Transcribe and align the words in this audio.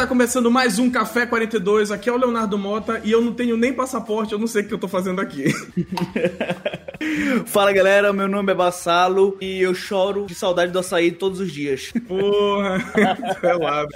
tá 0.00 0.06
começando 0.06 0.50
mais 0.50 0.78
um 0.78 0.90
Café 0.90 1.26
42. 1.26 1.90
Aqui 1.90 2.08
é 2.08 2.12
o 2.12 2.16
Leonardo 2.16 2.56
Mota 2.56 3.02
e 3.04 3.12
eu 3.12 3.20
não 3.20 3.34
tenho 3.34 3.54
nem 3.54 3.70
passaporte, 3.70 4.32
eu 4.32 4.38
não 4.38 4.46
sei 4.46 4.62
o 4.62 4.66
que 4.66 4.72
eu 4.72 4.78
tô 4.78 4.88
fazendo 4.88 5.20
aqui. 5.20 5.52
Fala 7.44 7.70
galera, 7.70 8.10
meu 8.10 8.26
nome 8.26 8.50
é 8.50 8.54
Bassalo 8.54 9.36
e 9.42 9.60
eu 9.60 9.74
choro 9.74 10.24
de 10.24 10.34
saudade 10.34 10.72
do 10.72 10.78
açaí 10.78 11.12
todos 11.12 11.38
os 11.38 11.52
dias. 11.52 11.92
Porra, 12.08 12.78
é 13.42 13.52
lado. 13.52 13.90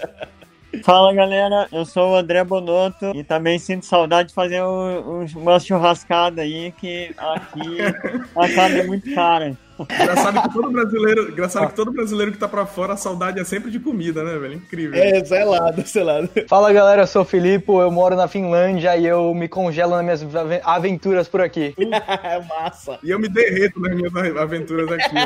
Fala 0.82 1.12
galera, 1.12 1.68
eu 1.72 1.84
sou 1.84 2.12
o 2.12 2.16
André 2.16 2.42
Bonotto 2.44 3.12
e 3.14 3.22
também 3.22 3.58
sinto 3.58 3.86
saudade 3.86 4.28
de 4.28 4.34
fazer 4.34 4.62
um, 4.62 5.20
um, 5.22 5.26
uma 5.36 5.60
churrascada 5.60 6.42
aí, 6.42 6.72
que 6.72 7.14
aqui 7.16 7.78
a 8.36 8.54
carne 8.54 8.80
é 8.80 8.84
muito 8.84 9.14
cara. 9.14 9.56
Engraçado 9.78 10.42
que 10.42 10.52
todo 10.52 10.70
brasileiro, 10.70 11.30
engraçado 11.30 11.68
que 11.68 11.74
todo 11.74 11.92
brasileiro 11.92 12.32
que 12.32 12.38
tá 12.38 12.46
pra 12.46 12.64
fora, 12.64 12.92
a 12.92 12.96
saudade 12.96 13.40
é 13.40 13.44
sempre 13.44 13.70
de 13.70 13.80
comida, 13.80 14.22
né, 14.22 14.38
velho? 14.38 14.54
Incrível. 14.54 15.02
É, 15.02 15.24
selado, 15.24 15.86
selado. 15.86 16.30
Fala 16.48 16.72
galera, 16.72 17.02
eu 17.02 17.06
sou 17.06 17.22
o 17.22 17.24
Filipe, 17.24 17.68
eu 17.68 17.90
moro 17.90 18.14
na 18.14 18.28
Finlândia 18.28 18.96
e 18.96 19.04
eu 19.04 19.34
me 19.34 19.48
congelo 19.48 20.00
nas 20.00 20.22
minhas 20.22 20.62
aventuras 20.64 21.26
por 21.26 21.40
aqui. 21.40 21.74
é 22.22 22.40
massa. 22.44 22.98
E 23.02 23.10
eu 23.10 23.18
me 23.18 23.28
derreto 23.28 23.80
nas 23.80 23.94
minhas 23.94 24.14
aventuras 24.36 24.90
aqui. 24.92 25.16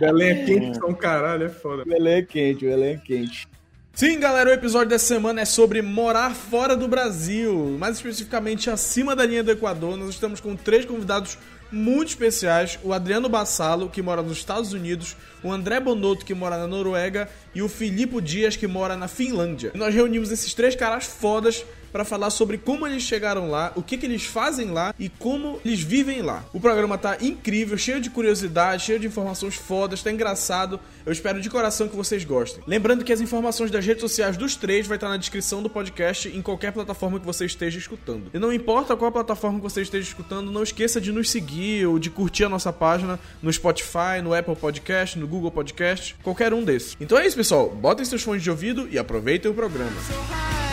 Belém 0.00 0.30
é 0.30 0.44
quente, 0.44 0.80
é 0.82 0.84
um 0.84 0.94
caralho, 0.94 1.44
é 1.44 1.48
foda. 1.48 1.84
Belém 1.84 2.14
é 2.14 2.22
quente, 2.22 2.64
Belém 2.64 2.94
é 2.94 2.96
quente. 2.96 3.48
Sim, 3.96 4.20
galera, 4.20 4.50
o 4.50 4.52
episódio 4.52 4.90
dessa 4.90 5.06
semana 5.06 5.40
é 5.40 5.46
sobre 5.46 5.80
morar 5.80 6.34
fora 6.34 6.76
do 6.76 6.86
Brasil, 6.86 7.78
mais 7.78 7.96
especificamente 7.96 8.68
acima 8.68 9.16
da 9.16 9.24
linha 9.24 9.42
do 9.42 9.50
Equador. 9.50 9.96
Nós 9.96 10.10
estamos 10.10 10.38
com 10.38 10.54
três 10.54 10.84
convidados 10.84 11.38
muito 11.72 12.08
especiais: 12.08 12.78
o 12.82 12.92
Adriano 12.92 13.26
Bassalo, 13.26 13.88
que 13.88 14.02
mora 14.02 14.20
nos 14.20 14.36
Estados 14.36 14.74
Unidos, 14.74 15.16
o 15.42 15.50
André 15.50 15.80
Bonotto, 15.80 16.26
que 16.26 16.34
mora 16.34 16.58
na 16.58 16.66
Noruega, 16.66 17.26
e 17.54 17.62
o 17.62 17.70
Filipe 17.70 18.20
Dias, 18.20 18.54
que 18.54 18.66
mora 18.66 18.98
na 18.98 19.08
Finlândia. 19.08 19.72
E 19.74 19.78
nós 19.78 19.94
reunimos 19.94 20.30
esses 20.30 20.52
três 20.52 20.76
caras 20.76 21.06
fodas 21.06 21.64
para 21.96 22.04
falar 22.04 22.28
sobre 22.28 22.58
como 22.58 22.86
eles 22.86 23.02
chegaram 23.02 23.48
lá, 23.48 23.72
o 23.74 23.82
que, 23.82 23.96
que 23.96 24.04
eles 24.04 24.22
fazem 24.22 24.70
lá 24.70 24.94
e 24.98 25.08
como 25.08 25.58
eles 25.64 25.80
vivem 25.80 26.20
lá. 26.20 26.44
O 26.52 26.60
programa 26.60 26.98
tá 26.98 27.16
incrível, 27.22 27.78
cheio 27.78 28.02
de 28.02 28.10
curiosidade, 28.10 28.84
cheio 28.84 29.00
de 29.00 29.06
informações 29.06 29.54
fodas, 29.54 30.02
tá 30.02 30.12
engraçado. 30.12 30.78
Eu 31.06 31.12
espero 31.12 31.40
de 31.40 31.48
coração 31.48 31.88
que 31.88 31.96
vocês 31.96 32.22
gostem. 32.22 32.62
Lembrando 32.66 33.02
que 33.02 33.14
as 33.14 33.22
informações 33.22 33.70
das 33.70 33.86
redes 33.86 34.02
sociais 34.02 34.36
dos 34.36 34.56
três 34.56 34.86
vai 34.86 34.98
estar 34.98 35.08
na 35.08 35.16
descrição 35.16 35.62
do 35.62 35.70
podcast 35.70 36.28
em 36.28 36.42
qualquer 36.42 36.70
plataforma 36.70 37.18
que 37.18 37.24
você 37.24 37.46
esteja 37.46 37.78
escutando. 37.78 38.30
E 38.34 38.38
não 38.38 38.52
importa 38.52 38.94
qual 38.94 39.10
plataforma 39.10 39.56
que 39.58 39.62
você 39.62 39.80
esteja 39.80 40.06
escutando, 40.06 40.52
não 40.52 40.62
esqueça 40.62 41.00
de 41.00 41.10
nos 41.10 41.30
seguir 41.30 41.86
ou 41.86 41.98
de 41.98 42.10
curtir 42.10 42.44
a 42.44 42.48
nossa 42.50 42.74
página 42.74 43.18
no 43.42 43.50
Spotify, 43.50 44.20
no 44.22 44.34
Apple 44.34 44.56
Podcast, 44.56 45.18
no 45.18 45.26
Google 45.26 45.50
Podcast, 45.50 46.14
qualquer 46.22 46.52
um 46.52 46.62
desses. 46.62 46.94
Então 47.00 47.16
é 47.16 47.26
isso, 47.26 47.38
pessoal. 47.38 47.70
Botem 47.70 48.04
seus 48.04 48.22
fones 48.22 48.42
de 48.42 48.50
ouvido 48.50 48.86
e 48.90 48.98
aproveitem 48.98 49.50
o 49.50 49.54
programa. 49.54 50.65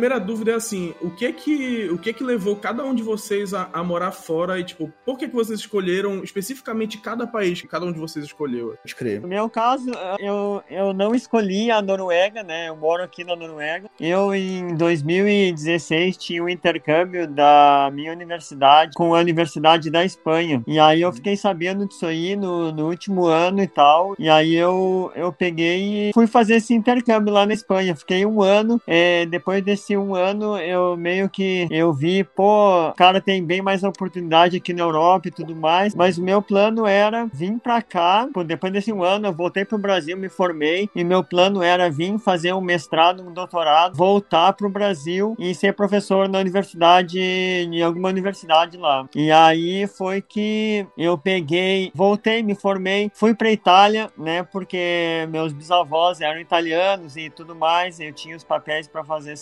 Primeira 0.00 0.18
dúvida 0.18 0.52
é 0.52 0.54
assim, 0.54 0.94
o 1.02 1.10
que 1.10 1.30
que, 1.30 1.90
o 1.90 1.98
que 1.98 2.14
que 2.14 2.24
levou 2.24 2.56
cada 2.56 2.82
um 2.82 2.94
de 2.94 3.02
vocês 3.02 3.52
a, 3.52 3.68
a 3.70 3.84
morar 3.84 4.12
fora 4.12 4.58
e, 4.58 4.64
tipo, 4.64 4.90
por 5.04 5.18
que 5.18 5.28
que 5.28 5.34
vocês 5.34 5.60
escolheram 5.60 6.24
especificamente 6.24 6.96
cada 6.96 7.26
país 7.26 7.60
que 7.60 7.68
cada 7.68 7.84
um 7.84 7.92
de 7.92 7.98
vocês 7.98 8.24
escolheu? 8.24 8.78
No 9.20 9.28
meu 9.28 9.50
caso, 9.50 9.90
eu, 10.18 10.62
eu 10.70 10.94
não 10.94 11.14
escolhi 11.14 11.70
a 11.70 11.82
Noruega, 11.82 12.42
né? 12.42 12.70
Eu 12.70 12.76
moro 12.76 13.02
aqui 13.02 13.24
na 13.24 13.36
Noruega. 13.36 13.90
Eu, 14.00 14.34
em 14.34 14.74
2016, 14.74 16.16
tinha 16.16 16.42
um 16.42 16.48
intercâmbio 16.48 17.28
da 17.28 17.90
minha 17.92 18.10
universidade 18.10 18.92
com 18.94 19.14
a 19.14 19.18
Universidade 19.18 19.90
da 19.90 20.02
Espanha. 20.02 20.62
E 20.66 20.78
aí 20.78 21.02
eu 21.02 21.12
fiquei 21.12 21.36
sabendo 21.36 21.86
disso 21.86 22.06
aí 22.06 22.34
no, 22.36 22.72
no 22.72 22.88
último 22.88 23.26
ano 23.26 23.62
e 23.62 23.68
tal. 23.68 24.14
E 24.18 24.30
aí 24.30 24.54
eu, 24.54 25.12
eu 25.14 25.30
peguei 25.30 26.08
e 26.08 26.12
fui 26.14 26.26
fazer 26.26 26.54
esse 26.54 26.72
intercâmbio 26.72 27.34
lá 27.34 27.44
na 27.44 27.52
Espanha. 27.52 27.94
Fiquei 27.94 28.24
um 28.24 28.40
ano, 28.40 28.80
é, 28.86 29.26
depois 29.26 29.50
depois 29.50 29.64
desse 29.90 29.96
um 29.96 30.14
ano, 30.14 30.56
eu 30.56 30.96
meio 30.96 31.28
que 31.28 31.66
eu 31.70 31.92
vi, 31.92 32.22
pô, 32.22 32.92
cara 32.96 33.20
tem 33.20 33.44
bem 33.44 33.60
mais 33.60 33.82
oportunidade 33.82 34.56
aqui 34.56 34.72
na 34.72 34.82
Europa 34.82 35.28
e 35.28 35.30
tudo 35.30 35.54
mais, 35.56 35.94
mas 35.94 36.18
o 36.18 36.22
meu 36.22 36.40
plano 36.40 36.86
era 36.86 37.26
vir 37.26 37.58
pra 37.58 37.82
cá, 37.82 38.28
depois 38.46 38.72
desse 38.72 38.92
um 38.92 39.02
ano, 39.02 39.26
eu 39.26 39.32
voltei 39.32 39.64
pro 39.64 39.78
Brasil, 39.78 40.16
me 40.16 40.28
formei, 40.28 40.88
e 40.94 41.02
meu 41.02 41.24
plano 41.24 41.62
era 41.62 41.90
vir 41.90 42.18
fazer 42.18 42.52
um 42.52 42.60
mestrado, 42.60 43.26
um 43.26 43.32
doutorado, 43.32 43.96
voltar 43.96 44.52
pro 44.52 44.68
Brasil 44.68 45.34
e 45.38 45.54
ser 45.54 45.74
professor 45.74 46.28
na 46.28 46.38
universidade, 46.38 47.18
em 47.18 47.82
alguma 47.82 48.08
universidade 48.08 48.76
lá. 48.76 49.06
E 49.14 49.30
aí 49.32 49.86
foi 49.86 50.20
que 50.20 50.86
eu 50.96 51.18
peguei, 51.18 51.90
voltei, 51.94 52.42
me 52.42 52.54
formei, 52.54 53.10
fui 53.14 53.34
pra 53.34 53.50
Itália, 53.50 54.10
né, 54.16 54.42
porque 54.42 55.26
meus 55.30 55.52
bisavós 55.52 56.20
eram 56.20 56.40
italianos 56.40 57.16
e 57.16 57.30
tudo 57.30 57.54
mais, 57.54 57.98
eu 57.98 58.12
tinha 58.12 58.36
os 58.36 58.44
papéis 58.44 58.86
para 58.86 59.04
fazer 59.04 59.36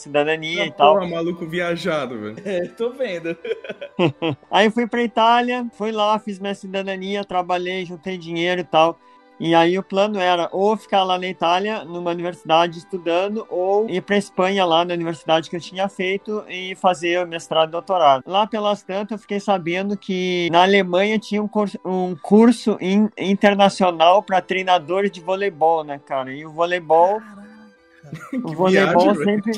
e 0.46 0.70
tal. 0.70 0.94
Porra, 0.94 1.08
maluco 1.08 1.46
viajado, 1.46 2.18
velho. 2.18 2.36
É, 2.44 2.66
tô 2.68 2.90
vendo. 2.90 3.36
aí 4.50 4.70
fui 4.70 4.86
pra 4.86 5.02
Itália, 5.02 5.66
fui 5.72 5.92
lá, 5.92 6.18
fiz 6.18 6.38
minha 6.38 6.54
cidadania, 6.54 7.24
trabalhei, 7.24 7.84
juntei 7.84 8.16
dinheiro 8.16 8.60
e 8.60 8.64
tal. 8.64 8.98
E 9.40 9.54
aí 9.54 9.78
o 9.78 9.82
plano 9.84 10.18
era 10.18 10.48
ou 10.50 10.76
ficar 10.76 11.04
lá 11.04 11.16
na 11.16 11.28
Itália, 11.28 11.84
numa 11.84 12.10
universidade 12.10 12.78
estudando, 12.78 13.46
ou 13.48 13.88
ir 13.88 14.02
para 14.02 14.16
Espanha 14.16 14.64
lá 14.64 14.84
na 14.84 14.94
universidade 14.94 15.48
que 15.48 15.54
eu 15.54 15.60
tinha 15.60 15.88
feito 15.88 16.44
e 16.48 16.74
fazer 16.74 17.24
o 17.24 17.28
mestrado 17.28 17.68
e 17.68 17.72
doutorado. 17.72 18.24
Lá 18.26 18.48
pelas 18.48 18.82
tantas 18.82 19.12
eu 19.12 19.18
fiquei 19.18 19.38
sabendo 19.38 19.96
que 19.96 20.48
na 20.50 20.62
Alemanha 20.62 21.18
tinha 21.20 21.40
um 21.40 21.46
curso, 21.46 21.78
um 21.84 22.16
curso 22.16 22.76
in, 22.80 23.08
internacional 23.16 24.24
para 24.24 24.40
treinadores 24.40 25.10
de 25.10 25.20
voleibol, 25.20 25.84
né, 25.84 26.00
cara? 26.04 26.32
E 26.32 26.44
o 26.44 26.50
voleibol 26.50 27.20
Caramba 27.20 27.47
o 28.44 28.52
voleibol 28.54 29.14
sempre, 29.14 29.52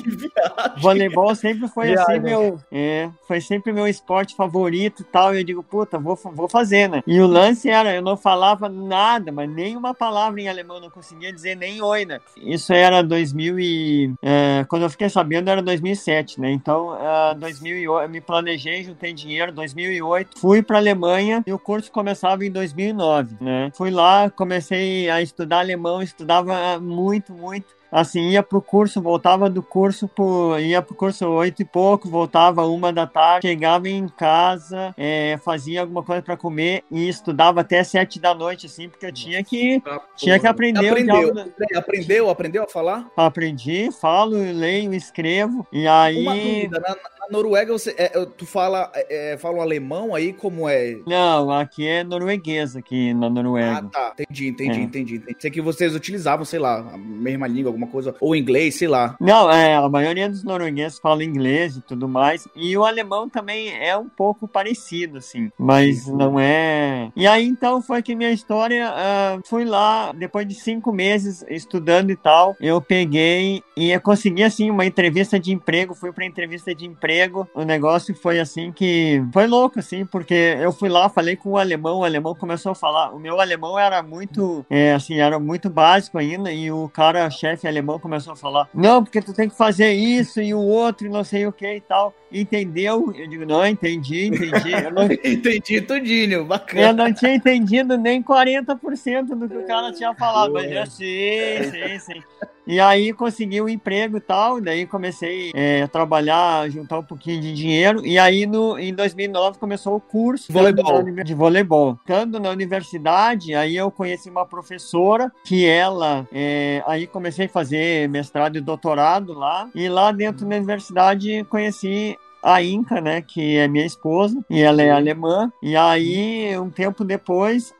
voleibol 0.79 1.35
sempre 1.35 1.69
foi 1.69 1.89
viagem. 1.89 2.05
assim 2.05 2.21
meu, 2.21 2.61
é, 2.71 3.11
foi 3.27 3.41
sempre 3.41 3.73
meu 3.73 3.87
esporte 3.87 4.35
favorito 4.35 5.03
e 5.03 5.05
tal. 5.05 5.35
E 5.35 5.39
eu 5.39 5.45
digo, 5.45 5.63
puta, 5.63 5.99
vou, 5.99 6.17
vou 6.17 6.49
fazer, 6.49 6.89
né? 6.89 7.03
E 7.07 7.21
o 7.21 7.27
lance 7.27 7.69
era, 7.69 7.95
eu 7.95 8.03
não 8.03 8.17
falava 8.17 8.69
nada, 8.69 9.33
mas 9.33 9.49
nem 9.51 9.77
uma 9.77 9.95
palavra 9.95 10.41
em 10.41 10.49
alemão, 10.49 10.81
não 10.81 10.91
conseguia 10.91 11.33
dizer 11.33 11.57
nem 11.57 11.83
oi, 11.83 12.05
né? 12.05 12.21
Isso 12.37 12.73
era 12.73 13.03
2000 13.03 13.61
e 13.61 14.13
é, 14.23 14.65
quando 14.69 14.83
eu 14.83 14.91
fiquei 14.91 15.09
sabendo 15.09 15.51
era 15.51 15.63
2007, 15.63 16.41
né? 16.41 16.51
Então, 16.51 16.95
uh, 16.95 17.35
2008, 17.39 18.03
eu 18.03 18.09
me 18.09 18.21
planejei, 18.21 18.85
juntei 18.85 19.13
dinheiro, 19.13 19.53
2008, 19.53 20.39
fui 20.39 20.63
para 20.63 20.79
Alemanha 20.79 21.43
e 21.47 21.53
o 21.53 21.59
curso 21.59 21.91
começava 21.91 22.45
em 22.45 22.51
2009, 22.51 23.37
né? 23.41 23.71
Fui 23.75 23.91
lá, 23.91 24.31
comecei 24.31 25.09
a 25.11 25.23
estudar 25.23 25.61
alemão, 25.61 26.03
estudava 26.03 26.79
muito, 26.81 27.33
muito 27.33 27.80
assim, 27.91 28.31
ia 28.31 28.43
pro 28.43 28.63
curso, 28.63 29.01
voltava 29.01 29.49
do 29.49 29.63
curso, 29.63 30.09
pro, 30.09 30.59
ia 30.59 30.81
pro 30.83 30.95
curso 30.95 31.27
oito 31.29 31.63
e 31.63 31.65
pouco, 31.65 32.09
voltava 32.09 32.67
uma 32.67 32.93
da 32.93 33.07
tarde, 33.07 33.49
chegava 33.49 33.89
em 33.89 34.09
casa, 34.09 34.95
é, 34.97 35.39
fazia 35.45 35.81
alguma 35.81 36.03
coisa 36.03 36.23
para 36.23 36.37
comer 36.37 36.85
e 36.91 37.09
estudava 37.09 37.61
até 37.61 37.83
sete 37.83 38.21
da 38.21 38.35
noite, 38.35 38.67
assim, 38.67 38.89
porque 38.89 39.07
eu 39.07 39.13
tinha 39.13 39.43
que, 39.43 39.81
tá, 39.81 40.01
tinha 40.17 40.39
que 40.39 40.47
aprender. 40.47 40.89
Aprendeu, 40.89 41.33
aprendeu, 41.77 42.31
aprendeu 42.31 42.65
a 42.65 42.69
falar? 42.69 43.11
Aprendi, 43.17 43.91
falo, 44.01 44.37
leio, 44.37 44.95
escrevo, 44.95 45.67
e 45.73 45.87
aí... 45.87 46.23
Uma 46.23 46.35
dúvida, 46.35 46.81
na, 46.81 46.97
Noruega, 47.31 47.73
você, 47.73 47.95
é, 47.97 48.09
tu 48.37 48.45
fala, 48.45 48.91
é, 48.95 49.39
fala 49.39 49.59
um 49.59 49.61
alemão 49.61 50.15
aí, 50.15 50.33
como 50.33 50.69
é? 50.69 50.99
Não, 51.07 51.51
aqui 51.53 51.87
é 51.87 52.03
norueguês, 52.03 52.75
aqui 52.75 53.15
na 53.15 53.31
Noruega. 53.31 53.79
Ah, 53.79 53.83
tá. 53.83 54.15
Entendi, 54.19 54.49
entendi, 54.49 54.81
é. 54.81 54.83
entendi, 54.83 55.15
entendi. 55.17 55.37
Sei 55.39 55.51
que 55.51 55.61
vocês 55.61 55.95
utilizavam, 55.95 56.45
sei 56.45 56.59
lá, 56.59 56.81
a 56.81 56.99
mesma 56.99 57.47
língua, 57.47 57.71
alguma 57.81 57.87
coisa, 57.87 58.15
ou 58.21 58.35
inglês, 58.35 58.77
sei 58.77 58.89
lá. 58.89 59.17
Não, 59.21 59.51
é, 59.51 59.75
a 59.75 59.89
maioria 59.89 60.29
dos 60.29 60.45
noruegueses 60.45 60.99
fala 60.99 61.25
inglês 61.25 61.77
e 61.77 61.81
tudo 61.81 62.09
mais, 62.09 62.47
e 62.55 62.77
o 62.77 62.85
alemão 62.85 63.29
também 63.29 63.71
é 63.71 63.97
um 63.97 64.09
pouco 64.09 64.47
parecido, 64.47 65.19
assim, 65.19 65.51
mas 65.59 66.07
não 66.07 66.39
é... 66.39 67.11
E 67.17 67.27
aí, 67.27 67.47
então, 67.47 67.83
foi 67.83 68.03
que 68.03 68.15
minha 68.15 68.31
história, 68.31 68.91
uh, 68.91 69.41
fui 69.49 69.65
lá, 69.65 70.13
depois 70.13 70.47
de 70.47 70.55
cinco 70.55 70.93
meses 70.93 71.45
estudando 71.49 72.11
e 72.11 72.17
tal, 72.17 72.57
eu 72.61 72.81
peguei 72.81 73.63
e 73.77 73.91
eu 73.91 74.01
consegui, 74.01 74.43
assim, 74.43 74.71
uma 74.71 74.87
entrevista 74.87 75.39
de 75.39 75.53
emprego, 75.53 75.95
fui 75.95 76.13
pra 76.13 76.25
entrevista 76.25 76.75
de 76.75 76.87
emprego, 76.87 77.01
emprego. 77.01 77.49
O 77.55 77.63
negócio 77.63 78.15
foi 78.15 78.39
assim 78.39 78.73
que 78.73 79.23
foi 79.33 79.47
louco, 79.47 79.79
assim, 79.79 80.05
porque 80.05 80.57
eu 80.61 80.73
fui 80.73 80.89
lá, 80.89 81.09
falei 81.09 81.37
com 81.37 81.51
o 81.51 81.59
alemão, 81.59 81.99
o 81.99 82.05
alemão 82.05 82.35
começou 82.35 82.73
a 82.73 82.75
falar. 82.75 83.15
O 83.15 83.19
meu 83.19 83.41
alemão 83.41 83.79
era 83.79 84.03
muito, 84.03 84.65
é, 84.69 84.93
assim, 84.93 85.19
era 85.19 85.39
muito 85.39 85.69
básico 85.69 86.19
ainda, 86.19 86.53
e 86.53 86.71
o 86.71 86.89
cara, 86.89 87.31
chefe 87.31 87.67
alemão, 87.71 87.99
começou 87.99 88.33
a 88.33 88.37
falar: 88.37 88.69
Não, 88.75 89.03
porque 89.03 89.21
tu 89.23 89.33
tem 89.33 89.49
que 89.49 89.57
fazer 89.57 89.93
isso 89.93 90.41
e 90.41 90.53
o 90.53 90.61
outro, 90.61 91.07
e 91.07 91.11
não 91.11 91.25
sei 91.25 91.47
o 91.47 91.53
que 91.53 91.77
e 91.77 91.81
tal. 91.81 92.15
Entendeu? 92.33 93.13
Eu 93.17 93.29
digo: 93.29 93.47
Não, 93.47 93.67
entendi, 93.67 94.27
entendi. 94.27 94.73
Eu 94.73 94.93
não, 94.93 95.05
Entendi 95.25 95.81
tudinho, 95.81 96.33
eu 96.35 96.45
bacana. 96.45 96.93
não 96.93 97.13
tinha 97.15 97.35
entendido 97.35 97.97
nem 97.97 98.23
40% 98.23 99.27
do 99.35 99.49
que 99.49 99.57
o 99.57 99.67
cara 99.67 99.93
tinha 99.93 100.15
falado, 100.15 100.53
mas 100.53 100.71
eu 100.71 100.87
sei, 100.87 101.65
sei, 101.65 101.99
sei. 102.01 102.23
E 102.67 102.79
aí 102.79 103.13
consegui 103.13 103.61
um 103.61 103.69
emprego 103.69 104.17
e 104.17 104.21
tal, 104.21 104.61
daí 104.61 104.87
comecei 104.87 105.51
é, 105.55 105.83
a 105.83 105.89
trabalhar, 105.89 106.69
juntar 106.71 106.99
um 106.99 107.03
pouquinho 107.03 107.41
de 107.41 107.53
dinheiro, 107.53 108.05
e 108.05 108.19
aí 108.19 108.47
no, 108.47 108.79
em 108.79 108.95
2009 108.95 109.59
começou 109.59 109.97
o 109.97 110.01
curso 110.01 110.53
Voleibol. 110.53 111.03
de 111.03 111.35
voleibol. 111.35 111.99
Estando 112.01 112.39
na 112.39 112.51
universidade, 112.51 113.55
aí 113.55 113.77
eu 113.77 113.91
conheci 113.91 114.31
uma 114.31 114.47
professora 114.47 115.33
que 115.45 115.67
ela, 115.67 116.27
é, 116.33 116.83
aí 116.87 117.07
comecei 117.07 117.47
a 117.47 117.49
fazer 117.49 118.09
mestrado 118.09 118.57
e 118.57 118.61
doutorado 118.61 119.33
lá, 119.33 119.69
e 119.75 119.89
lá 119.89 120.13
dentro 120.13 120.47
da 120.47 120.57
universidade 120.57 121.45
conheci 121.45 122.17
a 122.43 122.63
Inca, 122.63 123.01
né, 123.01 123.21
que 123.21 123.57
é 123.57 123.69
minha 123.69 123.85
esposa, 123.85 124.43
e 124.49 124.63
ela 124.63 124.83
é 124.83 124.91
alemã, 124.91 125.53
e 125.63 125.77
aí 125.77 126.59
um 126.59 126.71
tempo 126.71 127.05
depois 127.05 127.75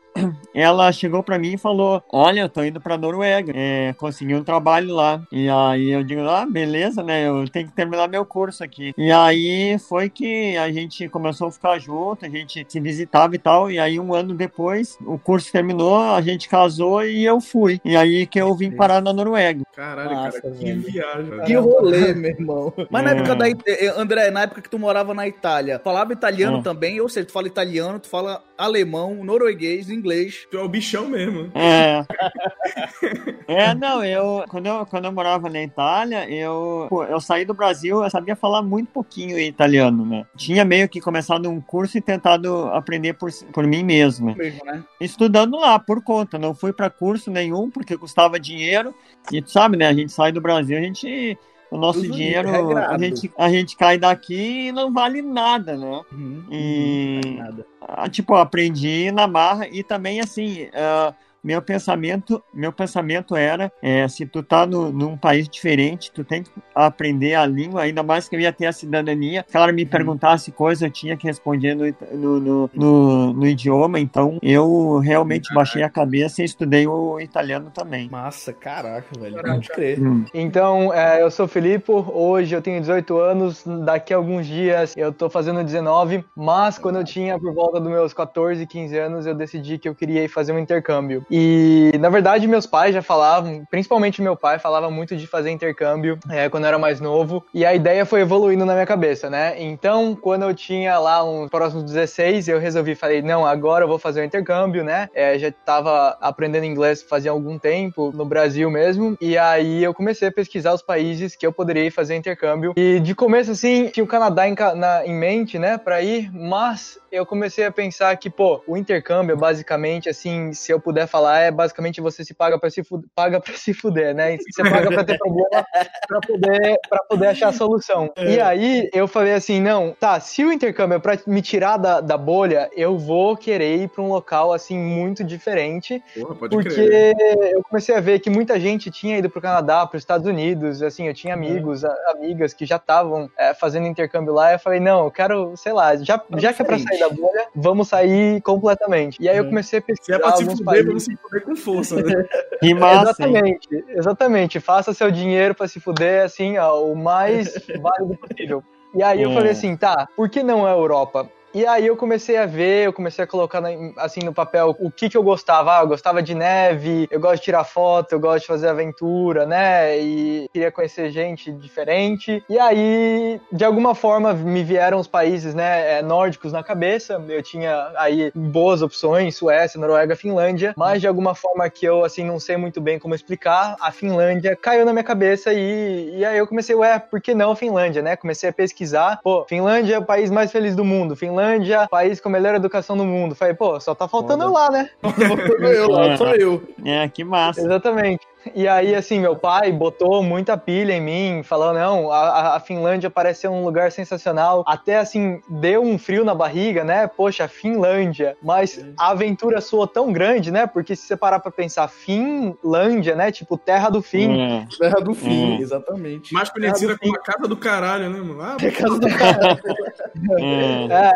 ela 0.53 0.91
chegou 0.91 1.23
pra 1.23 1.39
mim 1.39 1.53
e 1.53 1.57
falou: 1.57 2.03
Olha, 2.11 2.41
eu 2.41 2.49
tô 2.49 2.63
indo 2.63 2.81
pra 2.81 2.97
Noruega, 2.97 3.51
é, 3.55 3.93
consegui 3.97 4.35
um 4.35 4.43
trabalho 4.43 4.93
lá. 4.93 5.21
E 5.31 5.49
aí 5.49 5.89
eu 5.91 6.03
digo: 6.03 6.21
Ah, 6.27 6.45
beleza, 6.45 7.01
né? 7.01 7.27
Eu 7.27 7.47
tenho 7.49 7.67
que 7.67 7.73
terminar 7.73 8.07
meu 8.07 8.25
curso 8.25 8.63
aqui. 8.63 8.93
E 8.97 9.11
aí 9.11 9.77
foi 9.79 10.09
que 10.09 10.57
a 10.57 10.71
gente 10.71 11.07
começou 11.09 11.47
a 11.47 11.51
ficar 11.51 11.79
junto, 11.79 12.25
a 12.25 12.29
gente 12.29 12.65
se 12.67 12.79
visitava 12.79 13.35
e 13.35 13.39
tal. 13.39 13.71
E 13.71 13.79
aí 13.79 13.99
um 13.99 14.13
ano 14.13 14.33
depois, 14.33 14.97
o 15.05 15.17
curso 15.17 15.51
terminou, 15.51 15.97
a 15.97 16.21
gente 16.21 16.49
casou 16.49 17.03
e 17.05 17.23
eu 17.23 17.39
fui. 17.39 17.79
E 17.85 17.95
aí 17.95 18.25
que 18.27 18.39
eu 18.39 18.53
vim 18.55 18.71
parar 18.71 19.01
na 19.01 19.13
Noruega. 19.13 19.63
Caralho, 19.75 20.11
Massa, 20.15 20.41
cara, 20.41 20.53
que 20.55 20.65
velho. 20.65 20.81
viagem. 20.81 21.43
Que 21.45 21.53
rolê, 21.55 22.13
meu 22.13 22.31
irmão. 22.31 22.73
Mas 22.89 23.03
na 23.03 23.11
É. 23.11 23.13
época 23.15 23.35
da 23.35 23.45
It- 23.45 23.63
eh, 23.65 23.93
André, 23.97 24.29
na 24.31 24.43
época 24.43 24.61
que 24.61 24.69
tu 24.69 24.77
morava 24.77 25.13
na 25.13 25.27
Itália, 25.27 25.79
falava 25.83 26.13
italiano 26.13 26.57
É. 26.57 26.61
também, 26.61 26.99
ou 26.99 27.07
seja, 27.09 27.25
tu 27.25 27.31
fala 27.31 27.47
italiano, 27.47 27.99
tu 27.99 28.07
fala 28.09 28.41
alemão, 28.61 29.23
norueguês, 29.23 29.89
inglês. 29.89 30.47
Tu 30.49 30.57
é 30.57 30.63
o 30.63 30.69
bichão 30.69 31.07
mesmo. 31.07 31.51
É. 31.55 32.05
É, 33.47 33.75
não, 33.75 34.03
eu 34.03 34.45
quando, 34.47 34.67
eu 34.67 34.85
quando 34.85 35.05
eu 35.05 35.11
morava 35.11 35.49
na 35.49 35.61
Itália, 35.61 36.29
eu, 36.29 36.87
pô, 36.89 37.03
eu 37.03 37.19
saí 37.19 37.43
do 37.43 37.53
Brasil, 37.53 38.01
eu 38.01 38.09
sabia 38.09 38.33
falar 38.33 38.61
muito 38.61 38.89
pouquinho 38.91 39.37
italiano, 39.37 40.05
né? 40.05 40.25
Tinha 40.37 40.63
meio 40.63 40.87
que 40.87 41.01
começado 41.01 41.49
um 41.49 41.59
curso 41.59 41.97
e 41.97 42.01
tentado 42.01 42.67
aprender 42.67 43.13
por, 43.13 43.29
por 43.51 43.67
mim 43.67 43.83
mesmo. 43.83 44.35
Mesmo, 44.37 44.63
né? 44.63 44.81
Estudando 45.01 45.59
lá, 45.59 45.77
por 45.77 46.01
conta. 46.01 46.39
Não 46.39 46.55
fui 46.55 46.71
para 46.71 46.89
curso 46.89 47.29
nenhum, 47.29 47.69
porque 47.69 47.97
custava 47.97 48.39
dinheiro. 48.39 48.95
E 49.31 49.41
tu 49.41 49.51
sabe, 49.51 49.75
né? 49.75 49.87
A 49.87 49.93
gente 49.93 50.13
sai 50.13 50.31
do 50.31 50.39
Brasil, 50.39 50.77
a 50.77 50.81
gente. 50.81 51.37
O 51.71 51.77
nosso 51.77 52.01
Tudo 52.01 52.11
dinheiro, 52.11 52.49
a 52.77 52.97
gente, 52.97 53.31
a 53.37 53.49
gente 53.49 53.77
cai 53.77 53.97
daqui 53.97 54.67
e 54.67 54.71
não 54.73 54.93
vale 54.93 55.21
nada, 55.21 55.77
né? 55.77 56.01
Uhum. 56.11 56.43
E, 56.51 57.21
Nada. 57.37 57.65
ah, 57.79 58.09
tipo, 58.09 58.35
aprendi 58.35 59.09
na 59.09 59.25
marra 59.25 59.69
e 59.69 59.81
também 59.81 60.19
assim, 60.19 60.67
ah, 60.73 61.13
meu 61.43 61.61
pensamento, 61.61 62.41
meu 62.53 62.71
pensamento 62.71 63.35
era, 63.35 63.71
é, 63.81 64.07
se 64.07 64.25
tu 64.25 64.43
tá 64.43 64.65
no, 64.65 64.91
num 64.91 65.17
país 65.17 65.47
diferente, 65.49 66.11
tu 66.11 66.23
tem 66.23 66.43
que 66.43 66.51
aprender 66.75 67.35
a 67.35 67.45
língua, 67.45 67.81
ainda 67.81 68.03
mais 68.03 68.29
que 68.29 68.35
eu 68.35 68.39
ia 68.39 68.53
ter 68.53 68.67
a 68.67 68.73
cidadania. 68.73 69.43
Se 69.47 69.57
ela 69.57 69.71
me 69.71 69.85
perguntasse 69.85 70.51
coisa, 70.51 70.85
eu 70.85 70.91
tinha 70.91 71.17
que 71.17 71.25
responder 71.27 71.75
no, 71.75 71.85
no, 72.13 72.39
no, 72.39 72.69
no- 72.73 73.33
no 73.33 73.47
idioma, 73.47 73.99
então 73.99 74.37
eu 74.41 74.99
realmente 74.99 75.53
baixei 75.53 75.83
a 75.83 75.89
cabeça 75.89 76.41
e 76.41 76.45
estudei 76.45 76.85
o 76.87 77.19
italiano 77.19 77.71
também. 77.73 78.09
Massa, 78.09 78.53
caraca, 78.53 79.07
velho. 79.19 79.41
Pode 79.41 79.69
crer. 79.69 79.99
Hum. 80.01 80.25
Então, 80.33 80.93
é, 80.93 81.21
eu 81.21 81.31
sou 81.31 81.45
o 81.45 81.49
Filipe, 81.49 81.85
hoje 81.91 82.55
eu 82.55 82.61
tenho 82.61 82.79
18 82.79 83.17
anos, 83.17 83.63
daqui 83.85 84.13
a 84.13 84.17
alguns 84.17 84.45
dias 84.45 84.93
eu 84.95 85.11
tô 85.11 85.29
fazendo 85.29 85.63
19, 85.63 86.23
mas 86.35 86.77
quando 86.77 86.97
eu 86.97 87.03
tinha 87.03 87.39
por 87.39 87.53
volta 87.53 87.79
dos 87.79 87.89
meus 87.89 88.13
14, 88.13 88.65
15 88.67 88.97
anos, 88.97 89.25
eu 89.25 89.33
decidi 89.33 89.77
que 89.77 89.87
eu 89.89 89.95
queria 89.95 90.23
ir 90.23 90.27
fazer 90.27 90.51
um 90.51 90.59
intercâmbio. 90.59 91.25
E, 91.31 91.91
na 91.97 92.09
verdade, 92.09 92.47
meus 92.47 92.65
pais 92.65 92.93
já 92.93 93.01
falavam, 93.01 93.63
principalmente 93.69 94.21
meu 94.21 94.35
pai, 94.35 94.59
falava 94.59 94.91
muito 94.91 95.15
de 95.15 95.25
fazer 95.25 95.49
intercâmbio 95.49 96.19
é, 96.29 96.49
quando 96.49 96.65
eu 96.65 96.67
era 96.67 96.77
mais 96.77 96.99
novo, 96.99 97.45
e 97.53 97.65
a 97.65 97.73
ideia 97.73 98.05
foi 98.05 98.21
evoluindo 98.21 98.65
na 98.65 98.73
minha 98.73 98.85
cabeça, 98.85 99.29
né? 99.29 99.55
Então, 99.61 100.13
quando 100.15 100.43
eu 100.43 100.53
tinha 100.53 100.99
lá 100.99 101.23
uns 101.23 101.49
próximos 101.49 101.85
16, 101.85 102.47
eu 102.49 102.59
resolvi, 102.59 102.95
falei, 102.95 103.21
não, 103.21 103.45
agora 103.45 103.85
eu 103.85 103.87
vou 103.87 103.97
fazer 103.97 104.21
o 104.21 104.25
intercâmbio, 104.25 104.83
né? 104.83 105.07
É, 105.13 105.39
já 105.39 105.51
tava 105.65 106.17
aprendendo 106.19 106.65
inglês 106.65 107.01
fazia 107.01 107.31
algum 107.31 107.57
tempo, 107.57 108.11
no 108.13 108.25
Brasil 108.25 108.69
mesmo, 108.69 109.15
e 109.21 109.37
aí 109.37 109.83
eu 109.83 109.93
comecei 109.93 110.27
a 110.27 110.31
pesquisar 110.31 110.73
os 110.73 110.81
países 110.81 111.35
que 111.35 111.47
eu 111.47 111.53
poderia 111.53 111.85
ir 111.85 111.91
fazer 111.91 112.15
intercâmbio. 112.15 112.73
E 112.75 112.99
de 112.99 113.15
começo, 113.15 113.51
assim, 113.51 113.87
tinha 113.87 114.03
o 114.03 114.07
Canadá 114.07 114.47
em, 114.47 114.55
na- 114.75 115.05
em 115.05 115.13
mente, 115.13 115.57
né, 115.57 115.77
pra 115.77 116.01
ir, 116.01 116.29
mas 116.33 116.99
eu 117.11 117.25
comecei 117.25 117.65
a 117.65 117.71
pensar 117.71 118.15
que, 118.17 118.29
pô, 118.29 118.63
o 118.67 118.77
intercâmbio 118.77 119.33
é 119.33 119.35
basicamente, 119.35 120.07
assim, 120.09 120.53
se 120.53 120.71
eu 120.71 120.79
puder 120.79 121.07
falar, 121.07 121.39
é 121.39 121.51
basicamente 121.51 121.99
você 122.01 122.23
se 122.23 122.33
paga 122.33 122.57
pra 122.59 122.69
se, 122.69 122.83
fu- 122.83 123.03
paga 123.13 123.39
pra 123.39 123.53
se 123.53 123.73
fuder, 123.73 124.15
né? 124.15 124.37
Você 124.37 124.63
paga 124.63 124.89
pra 124.91 125.03
ter 125.03 125.17
problema 125.17 125.65
pra 126.07 126.19
poder, 126.21 126.77
pra 126.89 126.99
poder 127.09 127.27
achar 127.27 127.49
a 127.49 127.53
solução. 127.53 128.11
E 128.17 128.39
aí 128.39 128.89
eu 128.93 129.07
falei 129.07 129.33
assim, 129.33 129.59
não, 129.61 129.95
tá, 129.99 130.19
se 130.19 130.43
o 130.45 130.51
intercâmbio 130.51 130.95
é 130.95 130.99
pra 130.99 131.17
me 131.27 131.41
tirar 131.41 131.77
da, 131.77 131.99
da 132.01 132.17
bolha, 132.17 132.69
eu 132.75 132.97
vou 132.97 133.35
querer 133.35 133.77
ir 133.81 133.89
pra 133.89 134.01
um 134.01 134.07
local, 134.09 134.53
assim, 134.53 134.77
muito 134.77 135.23
diferente, 135.23 136.01
Porra, 136.15 136.35
pode 136.35 136.55
porque 136.55 136.69
crer. 136.69 137.15
eu 137.53 137.61
comecei 137.63 137.95
a 137.95 137.99
ver 137.99 138.19
que 138.19 138.29
muita 138.29 138.59
gente 138.59 138.89
tinha 138.89 139.17
ido 139.17 139.29
pro 139.29 139.41
Canadá, 139.41 139.85
pros 139.85 140.01
Estados 140.01 140.25
Unidos, 140.27 140.81
assim, 140.81 141.07
eu 141.07 141.13
tinha 141.13 141.33
amigos, 141.33 141.83
a- 141.83 141.95
amigas 142.15 142.53
que 142.53 142.65
já 142.65 142.77
estavam 142.77 143.29
é, 143.37 143.53
fazendo 143.53 143.87
intercâmbio 143.87 144.33
lá, 144.33 144.53
eu 144.53 144.59
falei, 144.59 144.79
não, 144.79 145.05
eu 145.05 145.11
quero, 145.11 145.55
sei 145.57 145.73
lá, 145.73 145.95
já, 145.97 146.21
já 146.37 146.53
que 146.53 146.61
é 146.61 146.65
pra 146.65 146.77
sair 146.79 147.00
da 147.01 147.09
bolha, 147.09 147.47
vamos 147.55 147.87
sair 147.89 148.41
completamente. 148.41 149.17
E 149.21 149.27
aí 149.27 149.37
eu 149.37 149.45
comecei 149.45 149.79
a 149.79 149.81
Se 149.81 149.87
pesquisar 149.87 150.15
é 150.15 150.19
pra 150.19 150.35
se 150.35 150.45
fuder, 150.45 150.65
países. 150.65 150.85
vamos 150.87 151.03
se 151.03 151.15
fuder 151.17 151.41
com 151.43 151.55
força, 151.55 151.95
né? 152.01 152.25
Hein? 152.63 152.77
Exatamente, 152.77 153.85
exatamente. 153.89 154.59
Faça 154.59 154.93
seu 154.93 155.09
dinheiro 155.11 155.55
pra 155.55 155.67
se 155.67 155.79
fuder, 155.79 156.23
assim, 156.25 156.57
ó, 156.57 156.83
o 156.83 156.95
mais 156.95 157.53
válido 157.81 158.17
possível. 158.17 158.63
E 158.93 159.01
aí 159.03 159.21
eu 159.23 159.31
É. 159.31 159.33
falei 159.33 159.51
assim, 159.51 159.75
tá, 159.75 160.07
por 160.15 160.29
que 160.29 160.43
não 160.43 160.65
a 160.65 160.71
Europa? 160.71 161.29
E 161.53 161.65
aí 161.65 161.85
eu 161.85 161.97
comecei 161.97 162.37
a 162.37 162.45
ver, 162.45 162.85
eu 162.85 162.93
comecei 162.93 163.23
a 163.23 163.27
colocar 163.27 163.61
assim 163.97 164.21
no 164.21 164.33
papel 164.33 164.75
o 164.79 164.89
que 164.89 165.09
que 165.09 165.17
eu 165.17 165.23
gostava. 165.23 165.77
Ah, 165.77 165.81
eu 165.81 165.87
gostava 165.87 166.21
de 166.21 166.33
neve, 166.33 167.07
eu 167.11 167.19
gosto 167.19 167.37
de 167.37 167.43
tirar 167.43 167.63
foto, 167.65 168.13
eu 168.13 168.19
gosto 168.19 168.41
de 168.41 168.47
fazer 168.47 168.69
aventura, 168.69 169.45
né? 169.45 169.99
E 169.99 170.49
queria 170.53 170.71
conhecer 170.71 171.11
gente 171.11 171.51
diferente. 171.51 172.43
E 172.49 172.57
aí, 172.57 173.39
de 173.51 173.65
alguma 173.65 173.93
forma, 173.93 174.33
me 174.33 174.63
vieram 174.63 174.99
os 174.99 175.07
países, 175.07 175.53
né, 175.53 175.99
é, 175.99 176.01
nórdicos 176.01 176.53
na 176.53 176.63
cabeça. 176.63 177.21
Eu 177.27 177.43
tinha 177.43 177.91
aí 177.97 178.31
boas 178.33 178.81
opções, 178.81 179.35
Suécia, 179.35 179.79
Noruega, 179.79 180.15
Finlândia, 180.15 180.73
mas 180.77 181.01
de 181.01 181.07
alguma 181.07 181.35
forma 181.35 181.69
que 181.69 181.85
eu, 181.85 182.05
assim, 182.05 182.23
não 182.23 182.39
sei 182.39 182.55
muito 182.55 182.79
bem 182.79 182.97
como 182.97 183.13
explicar, 183.13 183.75
a 183.81 183.91
Finlândia 183.91 184.55
caiu 184.55 184.85
na 184.85 184.93
minha 184.93 185.03
cabeça 185.03 185.53
e, 185.53 186.17
e 186.17 186.25
aí 186.25 186.37
eu 186.37 186.47
comecei, 186.47 186.75
ué, 186.75 186.97
por 186.99 187.19
que 187.19 187.33
não 187.33 187.55
Finlândia, 187.55 188.01
né? 188.01 188.15
Comecei 188.15 188.49
a 188.49 188.53
pesquisar, 188.53 189.19
pô, 189.21 189.45
Finlândia 189.47 189.95
é 189.95 189.99
o 189.99 190.05
país 190.05 190.31
mais 190.31 190.51
feliz 190.51 190.75
do 190.75 190.85
mundo, 190.85 191.15
Finlândia, 191.15 191.40
país 191.89 192.19
com 192.19 192.29
a 192.29 192.31
melhor 192.31 192.55
educação 192.55 192.95
do 192.97 193.05
mundo. 193.05 193.35
Falei, 193.35 193.53
pô, 193.53 193.79
só 193.79 193.93
tá 193.93 194.07
faltando 194.07 194.43
eu 194.43 194.51
lá, 194.51 194.69
né? 194.69 194.89
eu, 195.61 195.89
lá, 195.89 196.17
sou 196.17 196.35
eu. 196.35 196.63
É, 196.85 197.07
que 197.07 197.23
massa. 197.23 197.61
Exatamente. 197.61 198.25
E 198.55 198.67
aí, 198.67 198.95
assim, 198.95 199.19
meu 199.19 199.35
pai 199.35 199.71
botou 199.71 200.23
muita 200.23 200.57
pilha 200.57 200.93
em 200.93 201.01
mim, 201.01 201.43
falou, 201.43 201.73
não, 201.73 202.11
a, 202.11 202.55
a 202.55 202.59
Finlândia 202.59 203.09
parece 203.09 203.41
ser 203.41 203.47
um 203.49 203.63
lugar 203.63 203.91
sensacional. 203.91 204.63
Até, 204.67 204.97
assim, 204.97 205.41
deu 205.47 205.83
um 205.83 205.97
frio 205.97 206.25
na 206.25 206.33
barriga, 206.33 206.83
né? 206.83 207.07
Poxa, 207.07 207.47
Finlândia. 207.47 208.35
Mas 208.41 208.83
a 208.97 209.11
aventura 209.11 209.61
soou 209.61 209.85
tão 209.85 210.11
grande, 210.11 210.51
né? 210.51 210.65
Porque 210.65 210.95
se 210.95 211.03
você 211.07 211.15
parar 211.15 211.39
pra 211.39 211.51
pensar, 211.51 211.87
Finlândia, 211.87 213.15
né? 213.15 213.31
Tipo, 213.31 213.57
terra 213.57 213.89
do 213.89 214.01
fim. 214.01 214.39
É. 214.39 214.65
Terra 214.79 214.99
do 215.01 215.13
fim, 215.13 215.57
Hum. 215.57 215.61
exatamente. 215.61 216.33
Mais 216.33 216.49
conhecida 216.49 216.97
como 216.97 217.15
a 217.15 217.19
casa 217.19 217.47
do 217.47 217.55
caralho, 217.57 218.09
né, 218.09 218.19
mano? 218.19 218.41
Ah, 218.41 218.57
Casa 218.57 218.99
do 218.99 219.07
caralho. 219.09 219.59
É. 220.91 221.13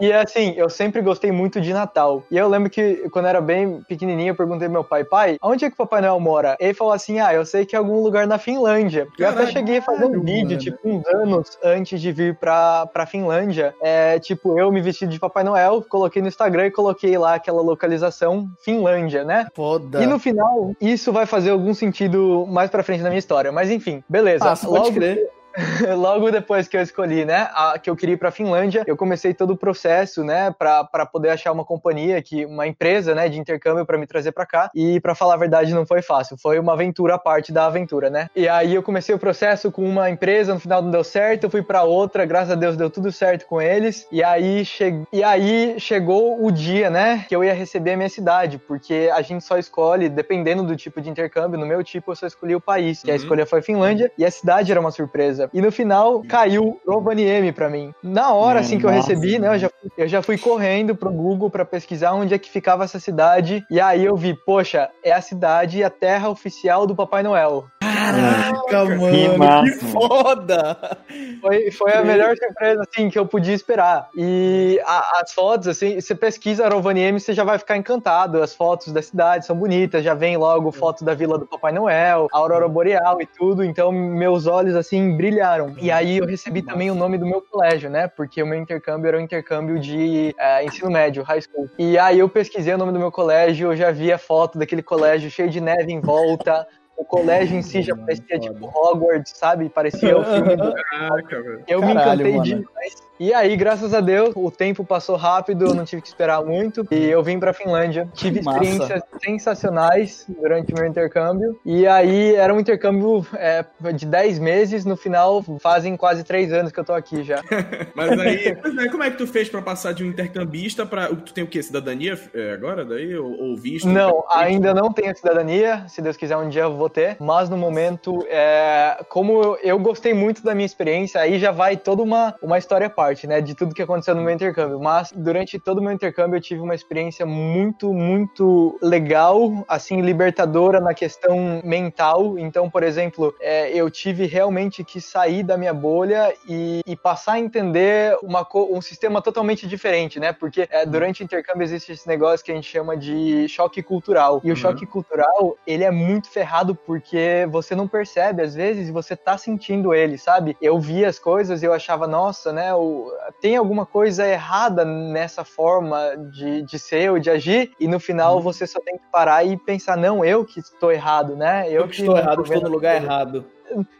E 0.00 0.12
assim, 0.12 0.54
eu 0.56 0.68
sempre 0.68 1.00
gostei 1.00 1.30
muito 1.30 1.60
de 1.60 1.72
Natal. 1.72 2.22
E 2.30 2.36
eu 2.36 2.48
lembro 2.48 2.70
que 2.70 3.08
quando 3.10 3.26
eu 3.26 3.30
era 3.30 3.40
bem 3.40 3.82
pequenininho, 3.88 4.30
eu 4.30 4.34
perguntei 4.34 4.68
meu 4.68 4.84
pai, 4.84 5.04
pai, 5.04 5.36
onde 5.42 5.64
é 5.64 5.68
que 5.68 5.74
o 5.74 5.78
Papai 5.78 6.00
Noel 6.00 6.18
mora? 6.20 6.56
Ele 6.58 6.74
falou 6.74 6.92
assim, 6.92 7.20
ah, 7.20 7.32
eu 7.32 7.44
sei 7.44 7.64
que 7.64 7.74
é 7.74 7.78
algum 7.78 8.02
lugar 8.02 8.26
na 8.26 8.38
Finlândia. 8.38 9.06
E 9.18 9.22
eu 9.22 9.28
até 9.28 9.38
Caralho, 9.38 9.52
cheguei 9.52 9.78
a 9.78 9.82
fazer 9.82 10.04
um 10.04 10.10
mano. 10.10 10.24
vídeo, 10.24 10.58
tipo, 10.58 10.78
uns 10.84 11.06
anos 11.06 11.58
antes 11.62 12.00
de 12.00 12.12
vir 12.12 12.36
pra, 12.36 12.86
pra 12.86 13.06
Finlândia. 13.06 13.74
É, 13.80 14.18
tipo, 14.18 14.58
eu 14.58 14.70
me 14.72 14.80
vestido 14.80 15.12
de 15.12 15.18
Papai 15.18 15.44
Noel, 15.44 15.84
coloquei 15.88 16.20
no 16.20 16.28
Instagram 16.28 16.66
e 16.66 16.70
coloquei 16.70 17.16
lá 17.16 17.34
aquela 17.34 17.62
localização 17.62 18.48
Finlândia, 18.60 19.24
né? 19.24 19.46
Foda. 19.54 20.02
E 20.02 20.06
no 20.06 20.18
final, 20.18 20.72
isso 20.80 21.12
vai 21.12 21.26
fazer 21.26 21.50
algum 21.50 21.74
sentido 21.74 22.46
mais 22.48 22.70
pra 22.70 22.82
frente 22.82 23.02
na 23.02 23.08
minha 23.08 23.18
história. 23.18 23.52
Mas 23.52 23.70
enfim, 23.70 24.02
beleza. 24.08 24.44
Ah, 24.50 24.56
você 24.56 24.66
pode 24.66 24.92
crer. 24.92 25.33
logo 25.96 26.30
depois 26.30 26.68
que 26.68 26.76
eu 26.76 26.82
escolhi, 26.82 27.24
né, 27.24 27.48
a, 27.52 27.78
que 27.78 27.88
eu 27.88 27.96
queria 27.96 28.14
ir 28.14 28.18
pra 28.18 28.30
Finlândia, 28.30 28.82
eu 28.86 28.96
comecei 28.96 29.32
todo 29.32 29.50
o 29.50 29.56
processo, 29.56 30.24
né, 30.24 30.50
pra, 30.58 30.84
pra 30.84 31.06
poder 31.06 31.30
achar 31.30 31.52
uma 31.52 31.64
companhia, 31.64 32.20
que, 32.22 32.44
uma 32.44 32.66
empresa, 32.66 33.14
né, 33.14 33.28
de 33.28 33.38
intercâmbio 33.38 33.86
para 33.86 33.98
me 33.98 34.06
trazer 34.06 34.32
para 34.32 34.46
cá. 34.46 34.70
E 34.74 35.00
para 35.00 35.14
falar 35.14 35.34
a 35.34 35.38
verdade, 35.38 35.74
não 35.74 35.86
foi 35.86 36.02
fácil. 36.02 36.36
Foi 36.40 36.58
uma 36.58 36.72
aventura 36.72 37.14
à 37.14 37.18
parte 37.18 37.52
da 37.52 37.66
aventura, 37.66 38.10
né? 38.10 38.28
E 38.34 38.48
aí 38.48 38.74
eu 38.74 38.82
comecei 38.82 39.14
o 39.14 39.18
processo 39.18 39.70
com 39.70 39.84
uma 39.84 40.10
empresa, 40.10 40.54
no 40.54 40.60
final 40.60 40.82
não 40.82 40.90
deu 40.90 41.04
certo, 41.04 41.44
eu 41.44 41.50
fui 41.50 41.62
para 41.62 41.82
outra, 41.82 42.24
graças 42.24 42.50
a 42.50 42.54
Deus 42.54 42.76
deu 42.76 42.90
tudo 42.90 43.12
certo 43.12 43.46
com 43.46 43.60
eles. 43.60 44.06
E 44.10 44.22
aí, 44.22 44.64
che... 44.64 45.02
e 45.12 45.22
aí 45.22 45.78
chegou 45.78 46.44
o 46.44 46.50
dia, 46.50 46.90
né, 46.90 47.24
que 47.28 47.34
eu 47.34 47.44
ia 47.44 47.54
receber 47.54 47.92
a 47.92 47.96
minha 47.96 48.08
cidade, 48.08 48.58
porque 48.58 49.10
a 49.12 49.22
gente 49.22 49.44
só 49.44 49.58
escolhe, 49.58 50.08
dependendo 50.08 50.62
do 50.62 50.76
tipo 50.76 51.00
de 51.00 51.08
intercâmbio, 51.08 51.58
no 51.58 51.66
meu 51.66 51.82
tipo 51.84 52.12
eu 52.12 52.16
só 52.16 52.26
escolhi 52.26 52.54
o 52.54 52.60
país, 52.60 53.02
que 53.02 53.08
uhum. 53.08 53.14
a 53.14 53.16
escolha 53.16 53.46
foi 53.46 53.60
a 53.60 53.62
Finlândia, 53.62 54.10
e 54.18 54.24
a 54.24 54.30
cidade 54.30 54.70
era 54.70 54.80
uma 54.80 54.90
surpresa. 54.90 55.43
E 55.52 55.60
no 55.60 55.70
final 55.70 56.22
caiu 56.28 56.80
Rovaniemi 56.86 57.52
para 57.52 57.68
mim. 57.68 57.92
Na 58.02 58.32
hora, 58.32 58.60
assim, 58.60 58.78
que 58.78 58.86
eu 58.86 58.90
recebi, 58.90 59.38
né, 59.38 59.54
eu 59.54 59.58
já, 59.58 59.68
fui, 59.68 59.90
eu 59.98 60.08
já 60.08 60.22
fui 60.22 60.38
correndo 60.38 60.94
pro 60.94 61.10
Google 61.10 61.50
para 61.50 61.64
pesquisar 61.64 62.12
onde 62.12 62.34
é 62.34 62.38
que 62.38 62.50
ficava 62.50 62.84
essa 62.84 62.98
cidade, 62.98 63.64
e 63.70 63.80
aí 63.80 64.04
eu 64.04 64.16
vi, 64.16 64.34
poxa, 64.34 64.88
é 65.02 65.12
a 65.12 65.20
cidade 65.20 65.78
e 65.78 65.84
a 65.84 65.90
terra 65.90 66.28
oficial 66.28 66.86
do 66.86 66.94
Papai 66.94 67.22
Noel. 67.22 67.64
Caraca, 67.80 68.84
mano, 68.84 69.10
que, 69.10 69.70
que 69.70 69.86
foda! 69.86 70.98
Foi, 71.40 71.70
foi 71.70 71.92
a 71.92 72.02
melhor 72.02 72.34
surpresa, 72.36 72.82
assim, 72.82 73.08
que 73.08 73.18
eu 73.18 73.26
podia 73.26 73.54
esperar. 73.54 74.08
E 74.16 74.80
a, 74.84 75.20
as 75.22 75.32
fotos, 75.32 75.68
assim, 75.68 76.00
você 76.00 76.14
pesquisa 76.14 76.68
Rovaniemi, 76.68 77.20
você 77.20 77.32
já 77.32 77.44
vai 77.44 77.58
ficar 77.58 77.76
encantado. 77.76 78.42
As 78.42 78.54
fotos 78.54 78.92
da 78.92 79.00
cidade 79.00 79.46
são 79.46 79.56
bonitas, 79.56 80.04
já 80.04 80.14
vem 80.14 80.36
logo 80.36 80.72
foto 80.72 81.04
da 81.04 81.14
vila 81.14 81.38
do 81.38 81.46
Papai 81.46 81.72
Noel, 81.72 82.28
a 82.32 82.38
Aurora 82.38 82.68
Boreal 82.68 83.20
e 83.20 83.26
tudo, 83.26 83.64
então 83.64 83.92
meus 83.92 84.46
olhos, 84.46 84.74
assim, 84.74 85.16
brilharam. 85.34 85.74
E 85.80 85.90
aí 85.90 86.18
eu 86.18 86.26
recebi 86.26 86.62
também 86.62 86.90
o 86.90 86.94
nome 86.94 87.18
do 87.18 87.26
meu 87.26 87.42
colégio, 87.42 87.90
né, 87.90 88.06
porque 88.06 88.42
o 88.42 88.46
meu 88.46 88.58
intercâmbio 88.58 89.08
era 89.08 89.18
um 89.18 89.20
intercâmbio 89.20 89.78
de 89.78 90.34
é, 90.38 90.64
ensino 90.64 90.90
médio, 90.90 91.22
high 91.22 91.40
school. 91.40 91.68
E 91.78 91.98
aí 91.98 92.18
eu 92.18 92.28
pesquisei 92.28 92.72
o 92.72 92.78
nome 92.78 92.92
do 92.92 92.98
meu 92.98 93.10
colégio, 93.10 93.72
eu 93.72 93.76
já 93.76 93.90
vi 93.90 94.12
a 94.12 94.18
foto 94.18 94.58
daquele 94.58 94.82
colégio 94.82 95.30
cheio 95.30 95.50
de 95.50 95.60
neve 95.60 95.92
em 95.92 96.00
volta, 96.00 96.66
o 96.96 97.04
colégio 97.04 97.56
em 97.56 97.62
si 97.62 97.82
já 97.82 97.96
parecia 97.96 98.38
tipo 98.38 98.66
Hogwarts, 98.66 99.32
sabe? 99.36 99.68
Parecia 99.68 100.16
o 100.16 100.24
filme 100.24 100.56
do. 100.56 100.74
Caraca, 100.90 101.62
eu 101.66 101.80
me 101.80 101.92
encantei 101.92 102.32
mano. 102.32 102.42
demais. 102.42 103.04
E 103.18 103.32
aí, 103.32 103.56
graças 103.56 103.94
a 103.94 104.00
Deus, 104.00 104.32
o 104.34 104.50
tempo 104.50 104.84
passou 104.84 105.14
rápido, 105.14 105.66
eu 105.66 105.74
não 105.74 105.84
tive 105.84 106.02
que 106.02 106.08
esperar 106.08 106.44
muito. 106.44 106.84
E 106.90 107.04
eu 107.04 107.22
vim 107.22 107.38
pra 107.38 107.52
Finlândia. 107.52 108.08
Tive 108.12 108.40
experiências 108.40 109.02
sensacionais 109.22 110.26
durante 110.28 110.72
o 110.72 110.76
meu 110.76 110.84
intercâmbio. 110.84 111.58
E 111.64 111.86
aí, 111.86 112.34
era 112.34 112.52
um 112.52 112.58
intercâmbio 112.58 113.24
é, 113.34 113.64
de 113.94 114.04
10 114.04 114.40
meses. 114.40 114.84
No 114.84 114.96
final, 114.96 115.44
fazem 115.60 115.96
quase 115.96 116.24
3 116.24 116.52
anos 116.52 116.72
que 116.72 116.80
eu 116.80 116.84
tô 116.84 116.92
aqui 116.92 117.22
já. 117.22 117.40
Mas 117.94 118.18
aí, 118.18 118.48
é, 118.48 118.88
como 118.88 119.04
é 119.04 119.10
que 119.10 119.18
tu 119.18 119.28
fez 119.28 119.48
pra 119.48 119.62
passar 119.62 119.94
de 119.94 120.02
um 120.02 120.08
intercambista 120.08 120.84
pra. 120.84 121.06
Tu 121.06 121.32
tem 121.32 121.44
o 121.44 121.46
quê? 121.46 121.62
Cidadania 121.62 122.18
é, 122.34 122.52
agora 122.52 122.84
daí? 122.84 123.16
Ou, 123.16 123.30
ou 123.30 123.56
visto? 123.56 123.88
Não, 123.88 124.24
ainda 124.28 124.74
não 124.74 124.92
tenho 124.92 125.16
cidadania. 125.16 125.84
Se 125.86 126.02
Deus 126.02 126.16
quiser, 126.16 126.36
um 126.36 126.48
dia 126.48 126.62
eu 126.62 126.76
vou 126.76 126.83
ter. 126.88 127.16
Mas 127.20 127.48
no 127.48 127.56
momento, 127.56 128.24
é, 128.28 129.04
como 129.08 129.56
eu 129.62 129.78
gostei 129.78 130.12
muito 130.12 130.42
da 130.42 130.54
minha 130.54 130.66
experiência, 130.66 131.20
aí 131.20 131.38
já 131.38 131.50
vai 131.50 131.76
toda 131.76 132.02
uma, 132.02 132.34
uma 132.42 132.58
história 132.58 132.90
parte 132.90 133.14
parte, 133.14 133.26
né, 133.26 133.40
de 133.40 133.54
tudo 133.54 133.74
que 133.74 133.82
aconteceu 133.82 134.14
no 134.14 134.22
meu 134.22 134.32
intercâmbio. 134.32 134.80
Mas 134.80 135.12
durante 135.14 135.58
todo 135.58 135.78
o 135.78 135.82
meu 135.82 135.92
intercâmbio 135.92 136.36
eu 136.36 136.40
tive 136.40 136.60
uma 136.60 136.74
experiência 136.74 137.24
muito, 137.24 137.92
muito 137.92 138.78
legal, 138.82 139.64
assim, 139.68 140.00
libertadora 140.00 140.80
na 140.80 140.94
questão 140.94 141.60
mental. 141.64 142.38
Então, 142.38 142.68
por 142.68 142.82
exemplo, 142.82 143.34
é, 143.40 143.70
eu 143.70 143.90
tive 143.90 144.26
realmente 144.26 144.82
que 144.82 145.00
sair 145.00 145.42
da 145.42 145.56
minha 145.56 145.74
bolha 145.74 146.34
e, 146.48 146.80
e 146.86 146.96
passar 146.96 147.34
a 147.34 147.38
entender 147.38 148.16
uma, 148.22 148.46
um 148.70 148.80
sistema 148.80 149.22
totalmente 149.22 149.66
diferente, 149.66 150.18
né? 150.18 150.32
Porque 150.32 150.66
é, 150.70 150.84
durante 150.84 151.22
o 151.22 151.24
intercâmbio 151.24 151.64
existe 151.64 151.92
esse 151.92 152.06
negócio 152.08 152.44
que 152.44 152.52
a 152.52 152.54
gente 152.54 152.68
chama 152.68 152.96
de 152.96 153.46
choque 153.48 153.82
cultural. 153.82 154.40
E 154.42 154.48
o 154.48 154.50
uhum. 154.50 154.56
choque 154.56 154.86
cultural, 154.86 155.56
ele 155.66 155.84
é 155.84 155.90
muito 155.90 156.28
ferrado 156.30 156.73
porque 156.86 157.46
você 157.50 157.74
não 157.74 157.88
percebe, 157.88 158.42
às 158.42 158.54
vezes, 158.54 158.88
e 158.88 158.92
você 158.92 159.16
tá 159.16 159.36
sentindo 159.38 159.94
ele, 159.94 160.18
sabe? 160.18 160.56
Eu 160.60 160.78
via 160.78 161.08
as 161.08 161.18
coisas 161.18 161.62
e 161.62 161.66
eu 161.66 161.72
achava, 161.72 162.06
nossa, 162.06 162.52
né, 162.52 162.74
o, 162.74 163.10
tem 163.40 163.56
alguma 163.56 163.86
coisa 163.86 164.26
errada 164.26 164.84
nessa 164.84 165.44
forma 165.44 166.16
de, 166.32 166.62
de 166.62 166.78
ser 166.78 167.10
ou 167.10 167.18
de 167.18 167.30
agir, 167.30 167.72
e 167.78 167.88
no 167.88 168.00
final 168.00 168.36
uhum. 168.36 168.42
você 168.42 168.66
só 168.66 168.80
tem 168.80 168.96
que 168.96 169.04
parar 169.10 169.44
e 169.44 169.56
pensar, 169.56 169.96
não, 169.96 170.24
eu 170.24 170.44
que 170.44 170.60
estou 170.60 170.92
errado, 170.92 171.36
né? 171.36 171.66
Eu, 171.68 171.82
eu 171.82 171.88
que 171.88 172.00
estou 172.00 172.16
errado, 172.16 172.42
estou 172.42 172.60
no 172.60 172.68
lugar 172.68 172.96
errado 172.96 173.44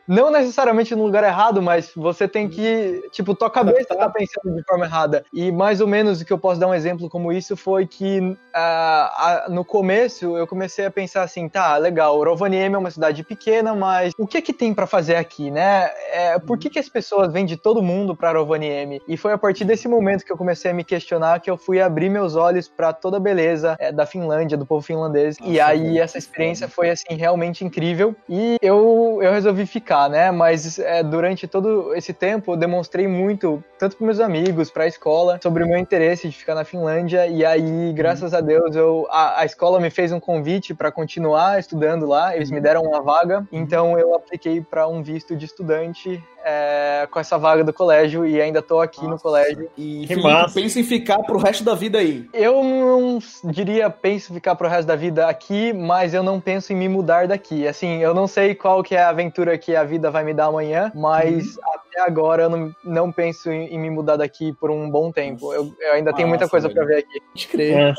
não 0.07 0.31
necessariamente 0.31 0.95
no 0.95 1.05
lugar 1.05 1.25
errado, 1.25 1.63
mas 1.63 1.93
você 1.97 2.29
tem 2.29 2.49
que, 2.49 3.03
tipo, 3.11 3.35
tua 3.35 3.51
cabeça 3.51 3.95
tá 3.95 4.09
pensando 4.09 4.55
de 4.55 4.63
forma 4.65 4.85
errada. 4.85 5.25
E 5.33 5.51
mais 5.51 5.81
ou 5.81 5.87
menos 5.87 6.21
o 6.21 6.25
que 6.25 6.33
eu 6.33 6.39
posso 6.39 6.61
dar 6.61 6.69
um 6.69 6.75
exemplo 6.75 7.09
como 7.09 7.33
isso 7.33 7.57
foi 7.57 7.87
que 7.87 8.21
uh, 8.21 8.29
uh, 8.29 9.53
no 9.53 9.65
começo 9.65 10.37
eu 10.37 10.47
comecei 10.47 10.85
a 10.85 10.91
pensar 10.91 11.23
assim, 11.23 11.49
tá, 11.49 11.77
legal, 11.77 12.23
Rovaniemi 12.23 12.75
é 12.75 12.79
uma 12.79 12.91
cidade 12.91 13.25
pequena, 13.25 13.75
mas 13.75 14.13
o 14.19 14.27
que 14.27 14.43
que 14.43 14.53
tem 14.53 14.75
para 14.75 14.87
fazer 14.87 15.17
aqui, 15.17 15.51
né? 15.51 15.91
É, 16.13 16.39
por 16.39 16.59
que 16.59 16.69
que 16.69 16.79
as 16.79 16.89
pessoas 16.89 17.33
vêm 17.33 17.47
de 17.47 17.57
todo 17.57 17.83
mundo 17.83 18.15
para 18.15 18.33
Rovaniemi? 18.33 19.01
E 19.09 19.17
foi 19.17 19.33
a 19.33 19.39
partir 19.39 19.65
desse 19.65 19.89
momento 19.89 20.25
que 20.25 20.33
eu 20.33 20.37
comecei 20.37 20.71
a 20.71 20.75
me 20.75 20.85
questionar 20.85 21.41
que 21.41 21.51
eu 21.51 21.57
fui 21.57 21.81
abrir 21.81 22.11
meus 22.11 22.37
olhos 22.37 22.69
para 22.69 22.93
toda 22.93 23.17
a 23.17 23.21
beleza 23.21 23.77
é, 23.79 23.91
da 23.91 24.05
Finlândia, 24.07 24.57
do 24.57 24.67
povo 24.67 24.85
finlandês. 24.85 25.39
Nossa, 25.39 25.51
e 25.51 25.61
aí 25.61 25.99
essa 25.99 26.19
experiência 26.19 26.69
foi 26.69 26.91
assim 26.91 27.15
realmente 27.15 27.65
incrível 27.65 28.15
e 28.29 28.57
eu 28.61 29.21
eu 29.23 29.33
resolvi 29.33 29.54
ficar 29.67 30.05
né? 30.09 30.31
Mas 30.31 30.79
é, 30.79 31.03
durante 31.03 31.47
todo 31.47 31.95
esse 31.95 32.13
tempo 32.13 32.53
eu 32.53 32.57
demonstrei 32.57 33.07
muito, 33.07 33.63
tanto 33.79 33.97
para 33.97 34.07
meus 34.07 34.21
amigos, 34.21 34.71
para 34.71 34.85
a 34.85 34.87
escola, 34.87 35.39
sobre 35.43 35.65
o 35.65 35.69
meu 35.69 35.79
interesse 35.79 36.29
de 36.29 36.37
ficar 36.37 36.55
na 36.55 36.65
Finlândia. 36.65 37.27
E 37.27 37.45
aí, 37.45 37.93
graças 37.93 38.33
uhum. 38.33 38.39
a 38.39 38.41
Deus, 38.41 38.77
eu, 38.77 39.07
a, 39.11 39.41
a, 39.41 39.45
escola 39.45 39.81
me 39.81 39.91
fez 39.91 40.13
um 40.13 40.21
convite 40.21 40.75
para 40.75 40.91
continuar 40.91 41.59
estudando 41.59 42.07
lá. 42.07 42.35
Eles 42.37 42.51
me 42.51 42.61
deram 42.61 42.83
uma 42.83 43.01
vaga, 43.01 43.47
então 43.53 43.99
eu 43.99 44.15
apliquei 44.15 44.61
para 44.61 44.87
um 44.87 45.03
visto 45.03 45.37
de 45.37 45.45
estudante 45.45 46.23
é, 46.45 47.09
com 47.11 47.19
essa 47.19 47.39
vaga 47.39 47.65
do 47.65 47.73
colégio 47.73 48.27
e 48.27 48.41
ainda 48.41 48.61
tô 48.61 48.81
aqui 48.81 48.99
Nossa. 48.99 49.11
no 49.11 49.19
colégio. 49.19 49.71
E 49.79 50.07
massa. 50.23 50.61
pensa 50.61 50.79
em 50.79 50.85
ficar 50.85 51.19
pro 51.21 51.39
resto 51.39 51.65
da 51.65 51.75
vida 51.75 51.99
aí? 51.99 52.29
Eu 52.35 52.63
não 52.63 53.19
diria 53.45 53.89
penso 53.89 54.31
em 54.31 54.35
ficar 54.35 54.55
pro 54.55 54.69
resto 54.69 54.87
da 54.87 54.95
vida 54.95 55.27
aqui, 55.27 55.73
mas 55.73 56.13
eu 56.13 56.23
não 56.23 56.39
penso 56.39 56.73
em 56.73 56.77
me 56.77 56.89
mudar 56.89 57.27
daqui. 57.27 57.67
Assim, 57.67 57.99
eu 58.03 58.13
não 58.13 58.27
sei 58.27 58.55
qual 58.55 58.83
que 58.83 58.95
é 58.95 59.03
a 59.03 59.09
aventura 59.09 59.44
que 59.59 59.77
a 59.77 59.85
vida 59.85 60.11
vai 60.11 60.25
me 60.25 60.35
dar 60.35 60.47
amanhã, 60.47 60.91
mas 60.95 61.57
uhum. 61.57 61.63
até 61.75 62.01
agora 62.01 62.45
eu 62.45 62.51
não, 62.51 62.75
não 62.85 63.13
penso 63.13 63.51
em, 63.51 63.67
em, 63.67 63.79
me 63.79 63.91
mudar 63.91 64.17
daqui 64.17 64.53
por 64.53 64.71
um 64.71 64.91
bom 64.91 65.13
tempo. 65.13 65.53
Eu, 65.53 65.75
eu 65.79 65.93
ainda 65.93 66.13
tenho 66.13 66.29
muita 66.29 66.49
coisa 66.49 66.69
para 66.69 66.85
ver 66.85 66.99
aqui. 66.99 67.21
Pode 67.21 67.49
crer. 67.49 67.77
É, 67.77 67.95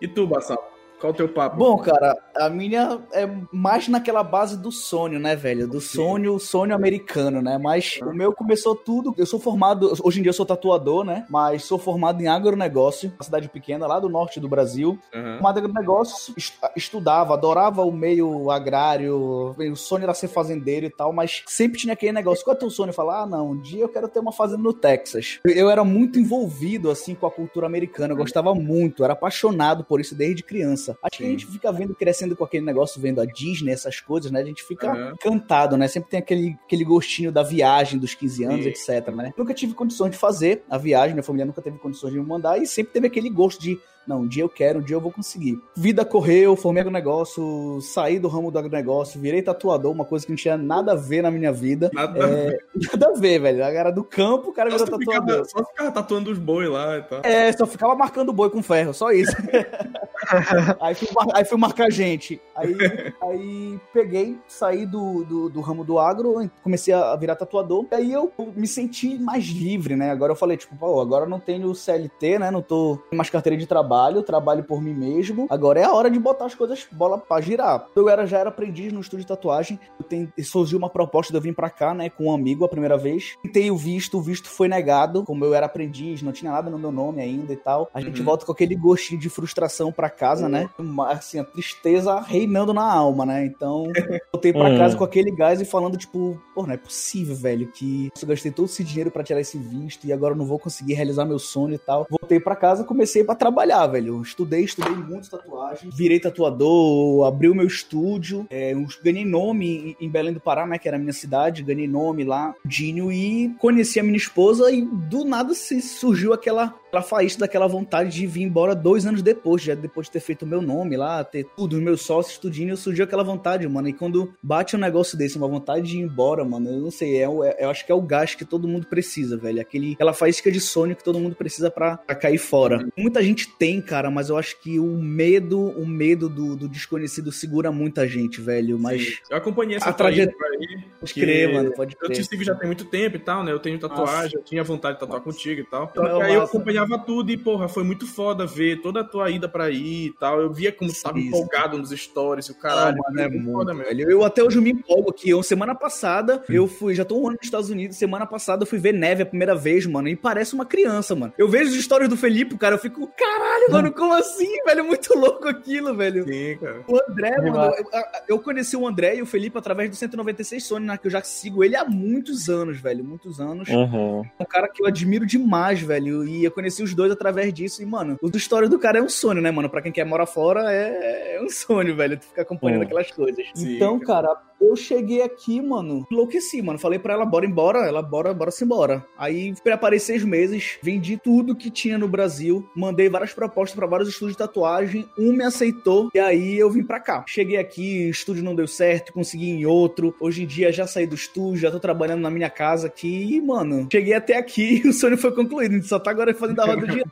e 0.00 0.08
tu, 0.08 0.26
Bassal? 0.26 0.75
Qual 1.00 1.12
o 1.12 1.16
teu 1.16 1.28
papo? 1.28 1.56
Bom, 1.56 1.76
cara, 1.78 2.16
a 2.34 2.48
minha 2.48 3.00
é 3.12 3.28
mais 3.52 3.86
naquela 3.86 4.22
base 4.22 4.56
do 4.56 4.72
sonho, 4.72 5.20
né, 5.20 5.36
velho? 5.36 5.68
Do 5.68 5.80
sonho, 5.80 6.38
sonho 6.38 6.74
americano, 6.74 7.42
né? 7.42 7.58
Mas 7.58 7.98
o 8.02 8.12
meu 8.12 8.32
começou 8.32 8.74
tudo. 8.74 9.14
Eu 9.16 9.26
sou 9.26 9.38
formado, 9.38 9.92
hoje 10.02 10.20
em 10.20 10.22
dia 10.22 10.30
eu 10.30 10.34
sou 10.34 10.46
tatuador, 10.46 11.04
né? 11.04 11.26
Mas 11.28 11.64
sou 11.64 11.78
formado 11.78 12.22
em 12.22 12.28
agronegócio, 12.28 13.12
uma 13.14 13.24
cidade 13.24 13.48
pequena 13.48 13.86
lá 13.86 14.00
do 14.00 14.08
norte 14.08 14.40
do 14.40 14.48
Brasil. 14.48 14.98
Uhum. 15.14 15.34
Formado 15.34 15.60
em 15.60 15.64
agronegócio, 15.64 16.34
estudava, 16.74 17.34
adorava 17.34 17.82
o 17.82 17.92
meio 17.92 18.50
agrário, 18.50 19.54
o 19.58 19.76
sonho 19.76 20.04
era 20.04 20.14
ser 20.14 20.28
fazendeiro 20.28 20.86
e 20.86 20.90
tal, 20.90 21.12
mas 21.12 21.42
sempre 21.46 21.78
tinha 21.78 21.92
aquele 21.92 22.12
negócio. 22.12 22.42
Qual 22.42 22.54
é 22.54 22.56
o 22.56 22.60
teu 22.60 22.70
sonho? 22.70 22.92
Falar, 22.92 23.22
ah, 23.22 23.26
não, 23.26 23.50
um 23.50 23.60
dia 23.60 23.82
eu 23.82 23.88
quero 23.88 24.08
ter 24.08 24.20
uma 24.20 24.32
fazenda 24.32 24.62
no 24.62 24.72
Texas. 24.72 25.40
Eu 25.44 25.68
era 25.68 25.84
muito 25.84 26.18
envolvido, 26.18 26.90
assim, 26.90 27.14
com 27.14 27.26
a 27.26 27.30
cultura 27.30 27.66
americana, 27.66 28.14
eu 28.14 28.16
gostava 28.16 28.54
muito, 28.54 29.04
era 29.04 29.12
apaixonado 29.12 29.84
por 29.84 30.00
isso 30.00 30.14
desde 30.14 30.42
criança 30.42 30.85
criança. 30.86 30.98
Acho 31.02 31.16
Sim. 31.16 31.22
que 31.22 31.24
a 31.24 31.30
gente 31.30 31.46
fica 31.46 31.72
vendo, 31.72 31.94
crescendo 31.94 32.36
com 32.36 32.44
aquele 32.44 32.64
negócio, 32.64 33.00
vendo 33.00 33.20
a 33.20 33.24
Disney, 33.24 33.72
essas 33.72 34.00
coisas, 34.00 34.30
né? 34.30 34.40
A 34.40 34.44
gente 34.44 34.62
fica 34.62 34.92
uhum. 34.92 35.12
encantado, 35.12 35.76
né? 35.76 35.88
Sempre 35.88 36.10
tem 36.10 36.20
aquele, 36.20 36.56
aquele 36.64 36.84
gostinho 36.84 37.32
da 37.32 37.42
viagem 37.42 37.98
dos 37.98 38.14
15 38.14 38.44
anos, 38.44 38.64
Sim. 38.64 38.70
etc, 38.70 39.14
né? 39.14 39.32
Nunca 39.36 39.54
tive 39.54 39.74
condições 39.74 40.10
de 40.12 40.18
fazer 40.18 40.62
a 40.68 40.78
viagem, 40.78 41.14
minha 41.14 41.22
família 41.22 41.46
nunca 41.46 41.62
teve 41.62 41.78
condições 41.78 42.12
de 42.12 42.20
me 42.20 42.26
mandar 42.26 42.60
e 42.60 42.66
sempre 42.66 42.92
teve 42.92 43.06
aquele 43.06 43.30
gosto 43.30 43.60
de 43.60 43.78
não, 44.06 44.20
um 44.20 44.26
dia 44.26 44.42
eu 44.42 44.48
quero, 44.48 44.78
um 44.78 44.82
dia 44.82 44.96
eu 44.96 45.00
vou 45.00 45.10
conseguir. 45.10 45.60
Vida 45.74 46.04
correu, 46.04 46.56
formei 46.56 46.80
agronegócio, 46.80 47.80
saí 47.80 48.18
do 48.18 48.28
ramo 48.28 48.50
do 48.50 48.58
agronegócio, 48.58 49.20
virei 49.20 49.42
tatuador, 49.42 49.92
uma 49.92 50.04
coisa 50.04 50.24
que 50.24 50.32
não 50.32 50.36
tinha 50.36 50.56
nada 50.56 50.92
a 50.92 50.96
ver 50.96 51.22
na 51.22 51.30
minha 51.30 51.52
vida. 51.52 51.90
Nada, 51.92 52.18
é, 52.18 52.22
a, 52.22 52.26
ver. 52.26 52.64
nada 52.92 53.08
a 53.08 53.18
ver, 53.18 53.40
velho. 53.40 53.64
A 53.64 53.68
era 53.68 53.90
do 53.90 54.04
campo, 54.04 54.50
o 54.50 54.52
cara 54.52 54.70
virou 54.70 54.86
tatuador. 54.86 55.46
só 55.46 55.64
ficava 55.64 55.90
tatuando 55.90 56.30
os 56.30 56.38
boi 56.38 56.68
lá 56.68 56.98
e 56.98 57.02
tal. 57.02 57.20
É, 57.22 57.52
só 57.52 57.66
ficava 57.66 57.94
marcando 57.94 58.32
boi 58.32 58.50
com 58.50 58.62
ferro, 58.62 58.94
só 58.94 59.10
isso. 59.10 59.32
aí, 60.80 60.94
fui, 60.94 61.08
aí 61.34 61.44
fui 61.44 61.58
marcar 61.58 61.90
gente. 61.90 62.40
Aí, 62.54 62.76
aí 63.22 63.80
peguei, 63.92 64.38
saí 64.48 64.86
do, 64.86 65.24
do, 65.24 65.48
do, 65.48 65.60
ramo 65.60 65.84
do 65.84 65.98
agro, 65.98 66.50
comecei 66.62 66.94
a 66.94 67.14
virar 67.16 67.36
tatuador. 67.36 67.86
Aí 67.90 68.12
eu 68.12 68.32
me 68.54 68.66
senti 68.66 69.18
mais 69.18 69.44
livre, 69.44 69.96
né? 69.96 70.10
Agora 70.10 70.32
eu 70.32 70.36
falei, 70.36 70.56
tipo, 70.56 70.76
pô, 70.76 71.00
agora 71.00 71.26
não 71.26 71.38
tenho 71.38 71.74
CLT, 71.74 72.38
né? 72.38 72.50
Não 72.50 72.62
tô 72.62 72.98
mais 73.12 73.30
carteira 73.30 73.56
de 73.56 73.66
trabalho, 73.66 73.86
trabalho 74.22 74.64
por 74.64 74.80
mim 74.80 74.94
mesmo. 74.94 75.46
Agora 75.50 75.80
é 75.80 75.84
a 75.84 75.92
hora 75.92 76.10
de 76.10 76.18
botar 76.18 76.46
as 76.46 76.54
coisas 76.54 76.86
bola 76.90 77.18
pra 77.18 77.40
girar. 77.40 77.86
Eu 77.94 78.08
era, 78.08 78.26
já 78.26 78.38
era 78.38 78.48
aprendiz 78.48 78.92
no 78.92 79.00
estúdio 79.00 79.24
de 79.24 79.28
tatuagem. 79.28 79.78
Eu 80.10 80.44
surgiu 80.44 80.78
uma 80.78 80.88
proposta 80.88 81.32
de 81.32 81.38
eu 81.38 81.42
vir 81.42 81.54
pra 81.54 81.70
cá, 81.70 81.94
né? 81.94 82.08
Com 82.10 82.26
um 82.26 82.34
amigo 82.34 82.64
a 82.64 82.68
primeira 82.68 82.96
vez. 82.96 83.34
Tentei 83.42 83.70
o 83.70 83.76
visto, 83.76 84.18
o 84.18 84.22
visto 84.22 84.48
foi 84.48 84.68
negado. 84.68 85.24
Como 85.24 85.44
eu 85.44 85.54
era 85.54 85.66
aprendiz, 85.66 86.22
não 86.22 86.32
tinha 86.32 86.50
nada 86.50 86.70
no 86.70 86.78
meu 86.78 86.90
nome 86.90 87.20
ainda 87.20 87.52
e 87.52 87.56
tal. 87.56 87.90
A 87.92 88.00
gente 88.00 88.20
uhum. 88.20 88.26
volta 88.26 88.46
com 88.46 88.52
aquele 88.52 88.74
gostinho 88.74 89.20
de 89.20 89.28
frustração 89.28 89.92
pra 89.92 90.08
casa, 90.08 90.48
né? 90.48 90.68
Assim, 91.08 91.38
a 91.38 91.44
tristeza 91.44 92.20
reinando 92.20 92.72
na 92.72 92.90
alma, 92.90 93.26
né? 93.26 93.44
Então, 93.44 93.84
voltei 94.32 94.52
pra 94.52 94.70
uhum. 94.70 94.78
casa 94.78 94.96
com 94.96 95.04
aquele 95.04 95.30
gás 95.30 95.60
e 95.60 95.64
falando, 95.64 95.96
tipo, 95.96 96.40
pô, 96.54 96.66
não 96.66 96.74
é 96.74 96.76
possível, 96.76 97.34
velho, 97.34 97.68
que 97.68 98.10
eu 98.20 98.28
gastei 98.28 98.50
todo 98.50 98.66
esse 98.66 98.82
dinheiro 98.82 99.10
para 99.10 99.22
tirar 99.22 99.40
esse 99.40 99.58
visto 99.58 100.06
e 100.06 100.12
agora 100.12 100.34
eu 100.34 100.38
não 100.38 100.46
vou 100.46 100.58
conseguir 100.58 100.94
realizar 100.94 101.24
meu 101.24 101.38
sonho 101.38 101.74
e 101.74 101.78
tal. 101.78 102.06
Voltei 102.10 102.40
para 102.40 102.56
casa 102.56 102.84
comecei 102.86 103.22
para 103.22 103.34
trabalhar, 103.34 103.85
velho. 103.86 104.20
Estudei, 104.22 104.64
estudei 104.64 104.94
muito 104.94 105.30
tatuagem, 105.30 105.90
virei 105.90 106.20
tatuador, 106.20 107.26
abri 107.26 107.48
o 107.48 107.54
meu 107.54 107.66
estúdio, 107.66 108.46
é, 108.50 108.74
ganhei 109.02 109.24
nome 109.24 109.96
em 110.00 110.08
Belém 110.08 110.32
do 110.32 110.40
Pará, 110.40 110.66
né, 110.66 110.78
que 110.78 110.88
era 110.88 110.96
a 110.96 111.00
minha 111.00 111.12
cidade, 111.12 111.62
ganhei 111.62 111.88
nome 111.88 112.24
lá, 112.24 112.54
Dinho, 112.64 113.12
e 113.12 113.54
conheci 113.58 114.00
a 114.00 114.02
minha 114.02 114.16
esposa 114.16 114.70
e 114.70 114.82
do 114.82 115.24
nada 115.24 115.54
se 115.54 115.80
surgiu 115.80 116.32
aquela 116.32 116.74
aquela 116.96 117.02
faísca 117.02 117.40
daquela 117.40 117.66
vontade 117.66 118.10
de 118.10 118.26
vir 118.26 118.42
embora 118.42 118.74
dois 118.74 119.06
anos 119.06 119.22
depois, 119.22 119.62
já 119.62 119.74
depois 119.74 120.06
de 120.06 120.12
ter 120.12 120.20
feito 120.20 120.42
o 120.42 120.46
meu 120.46 120.62
nome 120.62 120.96
lá, 120.96 121.22
ter 121.24 121.44
tudo, 121.56 121.76
os 121.76 121.82
meus 121.82 122.02
sócios, 122.02 122.38
tudinho, 122.38 122.76
surgiu 122.76 123.04
aquela 123.04 123.22
vontade, 123.22 123.66
mano. 123.68 123.88
E 123.88 123.92
quando 123.92 124.32
bate 124.42 124.76
um 124.76 124.78
negócio 124.78 125.16
desse, 125.18 125.36
uma 125.36 125.48
vontade 125.48 125.86
de 125.86 125.98
ir 125.98 126.00
embora, 126.00 126.44
mano, 126.44 126.70
eu 126.70 126.80
não 126.80 126.90
sei, 126.90 127.16
é, 127.18 127.24
é, 127.24 127.64
eu 127.64 127.70
acho 127.70 127.84
que 127.84 127.92
é 127.92 127.94
o 127.94 128.00
gás 128.00 128.34
que 128.34 128.44
todo 128.44 128.68
mundo 128.68 128.86
precisa, 128.86 129.36
velho. 129.36 129.60
Aquele, 129.60 129.92
aquela 129.92 130.12
faísca 130.12 130.50
de 130.50 130.60
sonho 130.60 130.96
que 130.96 131.04
todo 131.04 131.18
mundo 131.18 131.34
precisa 131.34 131.70
pra, 131.70 131.96
pra 131.98 132.14
cair 132.14 132.38
fora. 132.38 132.86
Muita 132.96 133.22
gente 133.22 133.48
tem, 133.56 133.80
cara, 133.80 134.10
mas 134.10 134.28
eu 134.28 134.36
acho 134.36 134.60
que 134.60 134.78
o 134.78 134.96
medo, 134.96 135.60
o 135.60 135.86
medo 135.86 136.28
do, 136.28 136.56
do 136.56 136.68
desconhecido 136.68 137.30
segura 137.32 137.70
muita 137.70 138.06
gente, 138.06 138.40
velho. 138.40 138.78
Mas. 138.78 139.02
Sim. 139.02 139.12
Eu 139.30 139.36
acompanhei 139.36 139.76
essa 139.76 139.92
trajetória 139.92 140.58
aí. 140.58 140.84
Pode 141.00 141.14
crer, 141.14 141.52
mano, 141.52 141.72
pode 141.72 141.96
crer. 141.96 142.10
Eu 142.10 142.14
te 142.14 142.24
sigo 142.24 142.42
já 142.42 142.54
tem 142.54 142.66
muito 142.66 142.84
tempo 142.84 143.16
e 143.16 143.20
tal, 143.20 143.44
né? 143.44 143.52
Eu 143.52 143.58
tenho 143.58 143.78
tatuagem, 143.78 144.24
Nossa. 144.24 144.36
eu 144.36 144.42
tinha 144.42 144.64
vontade 144.64 144.94
de 144.94 145.00
tatuar 145.00 145.20
Nossa. 145.20 145.30
contigo 145.30 145.60
e 145.60 145.64
tal. 145.64 145.90
Então, 145.90 146.20
aí 146.20 146.34
eu 146.34 146.42
acompanhava 146.42 146.85
acompanhava 146.86 146.98
tudo 146.98 147.30
e, 147.30 147.36
porra, 147.36 147.68
foi 147.68 147.82
muito 147.82 148.06
foda 148.06 148.46
ver 148.46 148.80
toda 148.80 149.00
a 149.00 149.04
tua 149.04 149.30
ida 149.30 149.48
pra 149.48 149.70
ir 149.70 150.06
e 150.06 150.12
tal. 150.12 150.40
Eu 150.40 150.52
via 150.52 150.72
como 150.72 150.90
tava 151.02 151.18
empolgado 151.18 151.76
nos 151.76 151.90
stories, 151.90 152.48
o 152.48 152.54
caralho. 152.54 152.98
Ah, 153.06 153.10
mano, 153.10 153.20
é 153.20 153.28
muito 153.28 153.52
foda 153.52 153.74
mesmo. 153.74 154.10
Eu 154.10 154.24
até 154.24 154.42
hoje 154.42 154.60
me 154.60 154.70
empolgo 154.70 155.10
aqui. 155.10 155.30
Eu, 155.30 155.42
semana 155.42 155.74
passada, 155.74 156.42
hum. 156.48 156.52
eu 156.52 156.68
fui, 156.68 156.94
já 156.94 157.04
tô 157.04 157.20
um 157.20 157.26
ano 157.26 157.36
nos 157.36 157.44
Estados 157.44 157.70
Unidos, 157.70 157.96
semana 157.96 158.26
passada 158.26 158.62
eu 158.62 158.66
fui 158.66 158.78
ver 158.78 158.92
neve 158.92 159.22
a 159.22 159.26
primeira 159.26 159.54
vez, 159.54 159.84
mano, 159.86 160.08
e 160.08 160.16
parece 160.16 160.54
uma 160.54 160.64
criança, 160.64 161.14
mano. 161.14 161.32
Eu 161.36 161.48
vejo 161.48 161.70
as 161.70 161.76
histórias 161.76 162.08
do 162.08 162.16
Felipe, 162.16 162.56
cara, 162.56 162.76
eu 162.76 162.78
fico, 162.78 163.10
caralho, 163.16 163.72
mano, 163.72 163.92
como 163.92 164.12
assim, 164.14 164.62
velho? 164.64 164.84
Muito 164.84 165.16
louco 165.18 165.48
aquilo, 165.48 165.94
velho. 165.94 166.24
Sim, 166.24 166.58
cara. 166.60 166.84
O 166.86 166.98
André, 167.10 167.36
mano, 167.50 167.74
eu, 167.74 168.02
eu, 168.28 168.38
conheci 168.38 168.76
o 168.76 168.86
André 168.86 169.16
e 169.16 169.22
o 169.22 169.26
Felipe 169.26 169.58
através 169.58 169.90
do 169.90 169.96
196 169.96 170.64
Sony, 170.64 170.86
né, 170.86 170.96
que 170.96 171.06
eu 171.06 171.10
já 171.10 171.22
sigo 171.22 171.64
ele 171.64 171.76
há 171.76 171.84
muitos 171.84 172.48
anos, 172.48 172.78
velho, 172.78 173.04
muitos 173.04 173.40
anos. 173.40 173.68
Uhum. 173.68 174.22
É 174.38 174.42
um 174.42 174.46
cara 174.46 174.68
que 174.68 174.82
eu 174.82 174.86
admiro 174.86 175.26
demais, 175.26 175.80
velho, 175.80 176.26
e 176.26 176.44
eu 176.44 176.50
conheci 176.50 176.75
os 176.82 176.94
dois 176.94 177.10
através 177.10 177.52
disso. 177.52 177.82
E, 177.82 177.86
mano, 177.86 178.18
o 178.22 178.30
história 178.36 178.68
do 178.68 178.78
cara 178.78 178.98
é 178.98 179.02
um 179.02 179.08
sonho, 179.08 179.40
né, 179.40 179.50
mano? 179.50 179.68
Pra 179.68 179.82
quem 179.82 179.92
quer 179.92 180.04
morar 180.04 180.26
fora, 180.26 180.72
é, 180.72 181.36
é 181.36 181.42
um 181.42 181.48
sonho, 181.48 181.94
velho. 181.96 182.18
Tu 182.18 182.26
ficar 182.26 182.42
acompanhando 182.42 182.82
é. 182.82 182.84
aquelas 182.84 183.10
coisas. 183.10 183.44
Sim, 183.54 183.76
então, 183.76 183.98
cara, 184.00 184.36
eu 184.60 184.74
cheguei 184.74 185.22
aqui, 185.22 185.60
mano, 185.60 186.06
enlouqueci, 186.10 186.62
mano. 186.62 186.78
Falei 186.78 186.98
pra 186.98 187.14
ela, 187.14 187.24
bora 187.24 187.46
embora. 187.46 187.86
Ela, 187.86 188.02
bora, 188.02 188.32
bora 188.32 188.50
se 188.50 188.64
embora. 188.64 189.04
Aí, 189.16 189.54
preparei 189.62 189.98
seis 189.98 190.24
meses, 190.24 190.78
vendi 190.82 191.16
tudo 191.16 191.54
que 191.54 191.70
tinha 191.70 191.98
no 191.98 192.08
Brasil, 192.08 192.68
mandei 192.74 193.08
várias 193.08 193.32
propostas 193.32 193.76
para 193.76 193.86
vários 193.86 194.08
estúdios 194.08 194.32
de 194.32 194.38
tatuagem. 194.38 195.08
Um 195.18 195.32
me 195.32 195.44
aceitou, 195.44 196.10
e 196.14 196.18
aí 196.18 196.58
eu 196.58 196.70
vim 196.70 196.82
pra 196.82 197.00
cá. 197.00 197.24
Cheguei 197.26 197.58
aqui, 197.58 198.06
o 198.06 198.10
estúdio 198.10 198.42
não 198.42 198.54
deu 198.54 198.66
certo, 198.66 199.12
consegui 199.12 199.50
em 199.50 199.66
outro. 199.66 200.14
Hoje 200.20 200.42
em 200.42 200.46
dia 200.46 200.72
já 200.72 200.86
saí 200.86 201.06
do 201.06 201.14
estúdio, 201.14 201.60
já 201.60 201.70
tô 201.70 201.78
trabalhando 201.78 202.20
na 202.20 202.30
minha 202.30 202.50
casa 202.50 202.86
aqui. 202.86 203.34
E, 203.36 203.40
mano, 203.40 203.88
cheguei 203.90 204.14
até 204.14 204.36
aqui 204.36 204.82
e 204.84 204.88
o 204.88 204.92
sonho 204.92 205.18
foi 205.18 205.32
concluído. 205.32 205.72
A 205.72 205.74
gente 205.76 205.88
só 205.88 205.98
tá 205.98 206.10
agora 206.10 206.34
fazendo 206.34 206.60
a 206.60 206.66
roda 206.66 206.86
de 206.86 207.04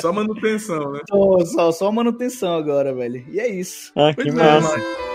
Só 0.00 0.12
manutenção, 0.12 0.92
né? 0.92 1.00
Só, 1.08 1.38
só, 1.44 1.72
só 1.72 1.92
manutenção 1.92 2.56
agora, 2.56 2.92
velho. 2.92 3.24
E 3.30 3.38
é 3.38 3.48
isso. 3.48 3.92
Ah, 3.96 4.10
que 4.10 4.24
pois 4.24 4.34
é, 4.34 4.36
massa. 4.36 4.78
É, 4.78 5.07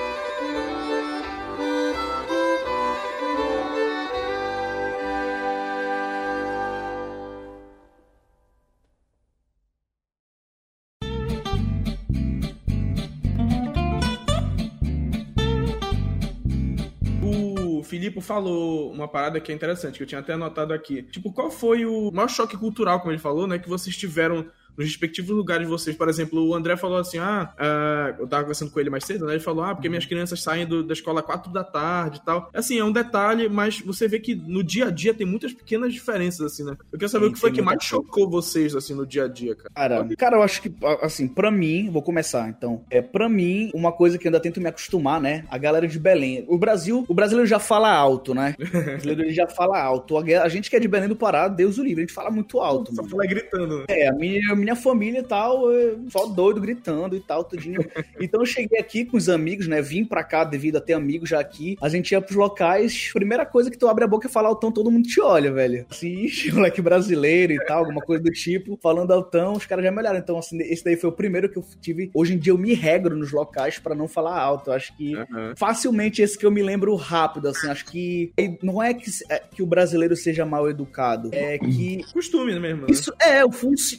Filipe 17.93 18.19
falou 18.21 18.91
uma 18.91 19.07
parada 19.07 19.39
que 19.39 19.51
é 19.51 19.55
interessante, 19.55 19.97
que 19.97 20.03
eu 20.03 20.07
tinha 20.07 20.19
até 20.19 20.33
anotado 20.33 20.73
aqui. 20.73 21.03
Tipo, 21.03 21.31
qual 21.31 21.51
foi 21.51 21.85
o 21.85 22.09
maior 22.11 22.27
choque 22.27 22.57
cultural, 22.57 22.99
como 22.99 23.11
ele 23.11 23.19
falou, 23.19 23.45
né? 23.45 23.59
Que 23.59 23.69
vocês 23.69 23.95
tiveram 23.95 24.49
nos 24.77 24.87
respectivos 24.87 25.35
lugares 25.35 25.65
de 25.65 25.71
vocês. 25.71 25.95
Por 25.95 26.09
exemplo, 26.09 26.45
o 26.47 26.55
André 26.55 26.75
falou 26.75 26.97
assim: 26.97 27.17
ah, 27.17 27.53
uh, 27.57 28.21
eu 28.21 28.27
tava 28.27 28.43
conversando 28.43 28.71
com 28.71 28.79
ele 28.79 28.89
mais 28.89 29.05
cedo, 29.05 29.25
né? 29.25 29.33
Ele 29.33 29.43
falou: 29.43 29.63
ah, 29.63 29.73
porque 29.73 29.89
minhas 29.89 30.05
crianças 30.05 30.41
saem 30.41 30.65
do, 30.65 30.83
da 30.83 30.93
escola 30.93 31.23
quatro 31.23 31.51
da 31.51 31.63
tarde 31.63 32.19
e 32.21 32.25
tal. 32.25 32.49
Assim, 32.53 32.79
é 32.79 32.83
um 32.83 32.91
detalhe, 32.91 33.49
mas 33.49 33.79
você 33.79 34.07
vê 34.07 34.19
que 34.19 34.35
no 34.35 34.63
dia 34.63 34.87
a 34.87 34.91
dia 34.91 35.13
tem 35.13 35.25
muitas 35.25 35.53
pequenas 35.53 35.93
diferenças, 35.93 36.53
assim, 36.53 36.63
né? 36.63 36.75
Eu 36.91 36.99
quero 36.99 37.09
saber 37.09 37.25
Sim, 37.25 37.31
o 37.31 37.33
que 37.33 37.39
foi 37.39 37.51
que 37.51 37.61
mais 37.61 37.83
chocou 37.83 38.29
vocês, 38.29 38.75
assim, 38.75 38.93
no 38.93 39.05
dia 39.05 39.25
a 39.25 39.27
dia, 39.27 39.55
cara. 39.55 39.69
Cara, 39.73 40.15
cara, 40.15 40.37
eu 40.37 40.43
acho 40.43 40.61
que, 40.61 40.73
assim, 41.01 41.27
pra 41.27 41.51
mim, 41.51 41.89
vou 41.89 42.01
começar, 42.01 42.47
então. 42.49 42.83
É, 42.89 43.01
pra 43.01 43.29
mim, 43.29 43.71
uma 43.73 43.91
coisa 43.91 44.17
que 44.17 44.27
eu 44.27 44.29
ainda 44.29 44.39
tento 44.39 44.61
me 44.61 44.67
acostumar, 44.67 45.21
né? 45.21 45.45
A 45.49 45.57
galera 45.57 45.87
de 45.87 45.99
Belém. 45.99 46.45
O 46.47 46.57
Brasil, 46.57 47.05
o 47.07 47.13
brasileiro 47.13 47.47
já 47.47 47.59
fala 47.59 47.91
alto, 47.91 48.33
né? 48.33 48.55
O 48.59 48.71
brasileiro 49.03 49.31
já 49.31 49.47
fala 49.47 49.81
alto. 49.81 50.17
A, 50.17 50.49
gente 50.49 50.69
que 50.69 50.75
é 50.75 50.79
de 50.79 50.87
Belém 50.87 51.09
do 51.09 51.15
Pará, 51.15 51.47
Deus 51.47 51.77
o 51.77 51.83
livre, 51.83 52.03
a 52.03 52.05
gente 52.05 52.13
fala 52.13 52.31
muito 52.31 52.59
alto. 52.59 52.93
Só 52.95 53.03
fala 53.03 53.25
gritando. 53.25 53.79
Né? 53.79 53.85
É, 53.89 54.07
a 54.07 54.13
minha, 54.13 54.55
minha 54.63 54.75
família 54.75 55.19
e 55.19 55.23
tal, 55.23 55.65
só 56.09 56.25
doido, 56.25 56.61
gritando 56.61 57.15
e 57.15 57.19
tal, 57.19 57.43
tudinho. 57.43 57.83
Então 58.19 58.41
eu 58.41 58.45
cheguei 58.45 58.79
aqui 58.79 59.03
com 59.05 59.17
os 59.17 59.27
amigos, 59.27 59.67
né? 59.67 59.81
Vim 59.81 60.05
pra 60.05 60.23
cá 60.23 60.43
devido 60.43 60.77
a 60.77 60.81
ter 60.81 60.93
amigos 60.93 61.29
já 61.29 61.39
aqui. 61.39 61.77
A 61.81 61.89
gente 61.89 62.11
ia 62.11 62.21
pros 62.21 62.37
locais, 62.37 63.11
primeira 63.11 63.45
coisa 63.45 63.69
que 63.69 63.77
tu 63.77 63.87
abre 63.87 64.03
a 64.03 64.07
boca 64.07 64.27
e 64.27 64.31
fala 64.31 64.47
altão, 64.47 64.71
todo 64.71 64.91
mundo 64.91 65.07
te 65.07 65.19
olha, 65.19 65.51
velho. 65.51 65.85
Assim, 65.89 66.27
moleque 66.53 66.81
brasileiro 66.81 67.53
e 67.53 67.65
tal, 67.65 67.79
alguma 67.79 68.01
coisa 68.01 68.23
do 68.23 68.31
tipo. 68.31 68.77
Falando 68.81 69.11
altão, 69.11 69.53
os 69.53 69.65
caras 69.65 69.83
já 69.83 69.91
me 69.91 69.97
olharam. 69.97 70.19
Então, 70.19 70.37
assim, 70.37 70.57
esse 70.61 70.83
daí 70.83 70.95
foi 70.95 71.09
o 71.09 71.13
primeiro 71.13 71.49
que 71.49 71.57
eu 71.57 71.65
tive. 71.81 72.09
Hoje 72.13 72.33
em 72.33 72.37
dia 72.37 72.53
eu 72.53 72.57
me 72.57 72.73
regro 72.73 73.15
nos 73.15 73.31
locais 73.31 73.79
para 73.79 73.95
não 73.95 74.07
falar 74.07 74.39
alto. 74.39 74.69
Eu 74.69 74.73
acho 74.73 74.95
que 74.95 75.15
uhum. 75.15 75.53
facilmente 75.55 76.21
esse 76.21 76.37
que 76.37 76.45
eu 76.45 76.51
me 76.51 76.61
lembro 76.61 76.95
rápido, 76.95 77.47
assim. 77.47 77.67
Acho 77.67 77.85
que 77.85 78.31
não 78.61 78.81
é 78.81 78.93
que, 78.93 79.09
é 79.29 79.39
que 79.39 79.63
o 79.63 79.65
brasileiro 79.65 80.15
seja 80.15 80.45
mal 80.45 80.69
educado, 80.69 81.29
é 81.33 81.57
que. 81.57 82.03
Costume 82.13 82.59
mesmo. 82.59 82.81
Né? 82.81 82.87
Isso 82.89 83.13
é, 83.21 83.41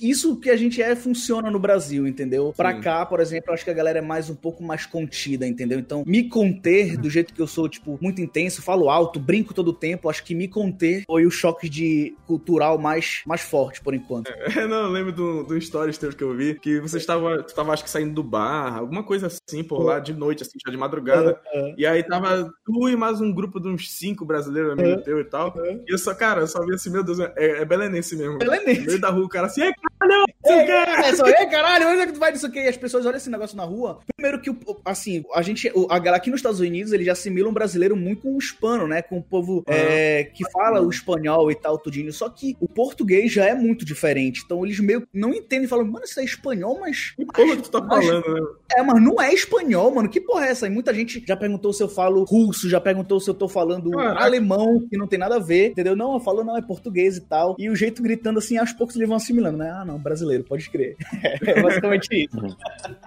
isso 0.02 0.36
que 0.36 0.50
a 0.54 0.56
gente 0.56 0.80
é 0.80 0.94
funciona 0.96 1.50
no 1.50 1.58
Brasil, 1.58 2.06
entendeu? 2.06 2.52
Pra 2.56 2.74
Sim. 2.74 2.80
cá, 2.80 3.04
por 3.04 3.20
exemplo, 3.20 3.52
acho 3.52 3.64
que 3.64 3.70
a 3.70 3.74
galera 3.74 3.98
é 3.98 4.02
mais 4.02 4.30
um 4.30 4.34
pouco 4.34 4.62
mais 4.62 4.86
contida, 4.86 5.46
entendeu? 5.46 5.78
Então, 5.78 6.04
me 6.06 6.28
conter 6.28 6.96
do 6.96 7.10
jeito 7.10 7.34
que 7.34 7.42
eu 7.42 7.46
sou, 7.46 7.68
tipo, 7.68 7.98
muito 8.00 8.20
intenso, 8.20 8.62
falo 8.62 8.88
alto, 8.88 9.20
brinco 9.20 9.52
todo 9.52 9.68
o 9.68 9.72
tempo, 9.72 10.08
acho 10.08 10.24
que 10.24 10.34
me 10.34 10.48
conter 10.48 11.02
foi 11.06 11.26
o 11.26 11.30
choque 11.30 11.68
de 11.68 12.14
cultural 12.26 12.78
mais, 12.78 13.22
mais 13.26 13.42
forte, 13.42 13.80
por 13.80 13.94
enquanto. 13.94 14.32
É, 14.54 14.68
não, 14.68 14.82
eu 14.84 14.88
lembro 14.88 15.12
do, 15.12 15.42
do 15.42 15.60
stories 15.60 15.98
que 15.98 16.22
eu 16.22 16.36
vi, 16.36 16.54
que 16.54 16.78
você 16.78 16.96
estava, 16.96 17.42
tu 17.42 17.52
tava, 17.54 17.72
acho 17.72 17.82
que 17.82 17.90
saindo 17.90 18.14
do 18.14 18.22
bar, 18.22 18.78
alguma 18.78 19.02
coisa 19.02 19.26
assim, 19.26 19.64
por 19.64 19.82
lá, 19.82 19.98
de 19.98 20.12
noite, 20.12 20.44
assim, 20.44 20.58
já 20.64 20.70
de 20.70 20.76
madrugada, 20.76 21.40
e 21.76 21.84
aí 21.84 22.02
tava 22.04 22.52
tu 22.64 22.88
e 22.88 22.94
mais 22.94 23.20
um 23.20 23.32
grupo 23.32 23.58
de 23.58 23.68
uns 23.68 23.90
cinco 23.90 24.24
brasileiros, 24.24 24.72
amigo 24.72 25.02
teu 25.02 25.18
e 25.18 25.24
tal, 25.24 25.52
e 25.88 25.92
eu 25.92 25.98
só, 25.98 26.14
cara, 26.14 26.42
eu 26.42 26.46
só 26.46 26.64
vi 26.64 26.74
assim, 26.74 26.90
meu 26.90 27.02
Deus, 27.02 27.18
é, 27.18 27.32
é 27.36 27.64
belenense 27.64 28.16
mesmo. 28.16 28.38
Belenense. 28.38 28.80
No 28.80 28.86
meio 28.86 29.00
da 29.00 29.10
rua, 29.10 29.24
o 29.24 29.28
cara 29.28 29.46
assim, 29.46 29.62
é, 29.62 29.72
caralho, 30.08 31.04
é, 31.04 31.08
é, 31.08 31.14
só, 31.14 31.26
é, 31.26 31.46
caralho, 31.46 31.88
onde 31.88 32.00
é 32.02 32.06
que 32.06 32.12
tu 32.12 32.20
vai 32.20 32.32
disso 32.32 32.46
aqui? 32.46 32.60
E 32.60 32.68
as 32.68 32.76
pessoas 32.76 33.06
olham 33.06 33.16
esse 33.16 33.30
negócio 33.30 33.56
na 33.56 33.64
rua. 33.64 34.00
Primeiro 34.16 34.40
que, 34.40 34.50
assim, 34.84 35.24
a 35.34 35.42
gente, 35.42 35.70
a 35.88 35.98
galera 35.98 36.16
aqui 36.16 36.30
nos 36.30 36.38
Estados 36.38 36.60
Unidos, 36.60 36.92
eles 36.92 37.06
já 37.06 37.12
assimilam 37.12 37.50
um 37.50 37.54
brasileiro 37.54 37.96
muito 37.96 38.22
com 38.22 38.34
o 38.34 38.38
hispano, 38.38 38.86
né? 38.86 39.02
Com 39.02 39.18
o 39.18 39.22
povo 39.22 39.62
é, 39.66 40.24
que 40.24 40.48
fala 40.50 40.80
o 40.80 40.90
espanhol 40.90 41.50
e 41.50 41.54
tal, 41.54 41.78
tudinho. 41.78 42.12
Só 42.12 42.28
que 42.28 42.56
o 42.60 42.66
português 42.66 43.32
já 43.32 43.44
é 43.44 43.54
muito 43.54 43.84
diferente. 43.84 44.42
Então 44.44 44.64
eles 44.64 44.80
meio 44.80 45.06
não 45.12 45.32
entendem, 45.32 45.68
falam, 45.68 45.84
mano, 45.84 46.04
isso 46.04 46.18
é 46.20 46.24
espanhol, 46.24 46.78
mas. 46.80 47.10
Que 47.16 47.26
porra 47.26 47.56
que 47.56 47.62
tu 47.62 47.70
tá 47.70 47.80
mas, 47.80 48.06
falando, 48.06 48.34
né? 48.34 48.40
É, 48.76 48.82
mas 48.82 49.02
não 49.02 49.20
é 49.20 49.32
espanhol, 49.32 49.94
mano. 49.94 50.08
Que 50.08 50.20
porra 50.20 50.46
é 50.46 50.50
essa? 50.50 50.66
E 50.66 50.70
muita 50.70 50.94
gente 50.94 51.22
já 51.26 51.36
perguntou 51.36 51.72
se 51.72 51.82
eu 51.82 51.88
falo 51.88 52.24
russo, 52.24 52.68
já 52.68 52.80
perguntou 52.80 53.20
se 53.20 53.28
eu 53.28 53.34
tô 53.34 53.48
falando 53.48 53.90
Caraca. 53.90 54.24
alemão, 54.24 54.86
que 54.88 54.96
não 54.96 55.06
tem 55.06 55.18
nada 55.18 55.36
a 55.36 55.40
ver, 55.40 55.70
entendeu? 55.70 55.94
Não, 55.94 56.14
eu 56.14 56.20
falo, 56.20 56.42
não, 56.42 56.56
é 56.56 56.62
português 56.62 57.16
e 57.16 57.20
tal. 57.20 57.54
E 57.58 57.68
o 57.68 57.76
jeito 57.76 58.02
gritando 58.02 58.38
assim, 58.38 58.56
aos 58.56 58.72
poucos 58.72 58.96
eles 58.96 59.08
vão 59.08 59.16
assimilando, 59.16 59.58
né? 59.58 59.70
Ah, 59.70 59.84
não, 59.84 59.93
não, 59.94 59.98
brasileiro, 59.98 60.44
pode 60.44 60.68
crer. 60.68 60.96
É 61.46 61.60
basicamente 61.62 62.08
isso. 62.24 62.56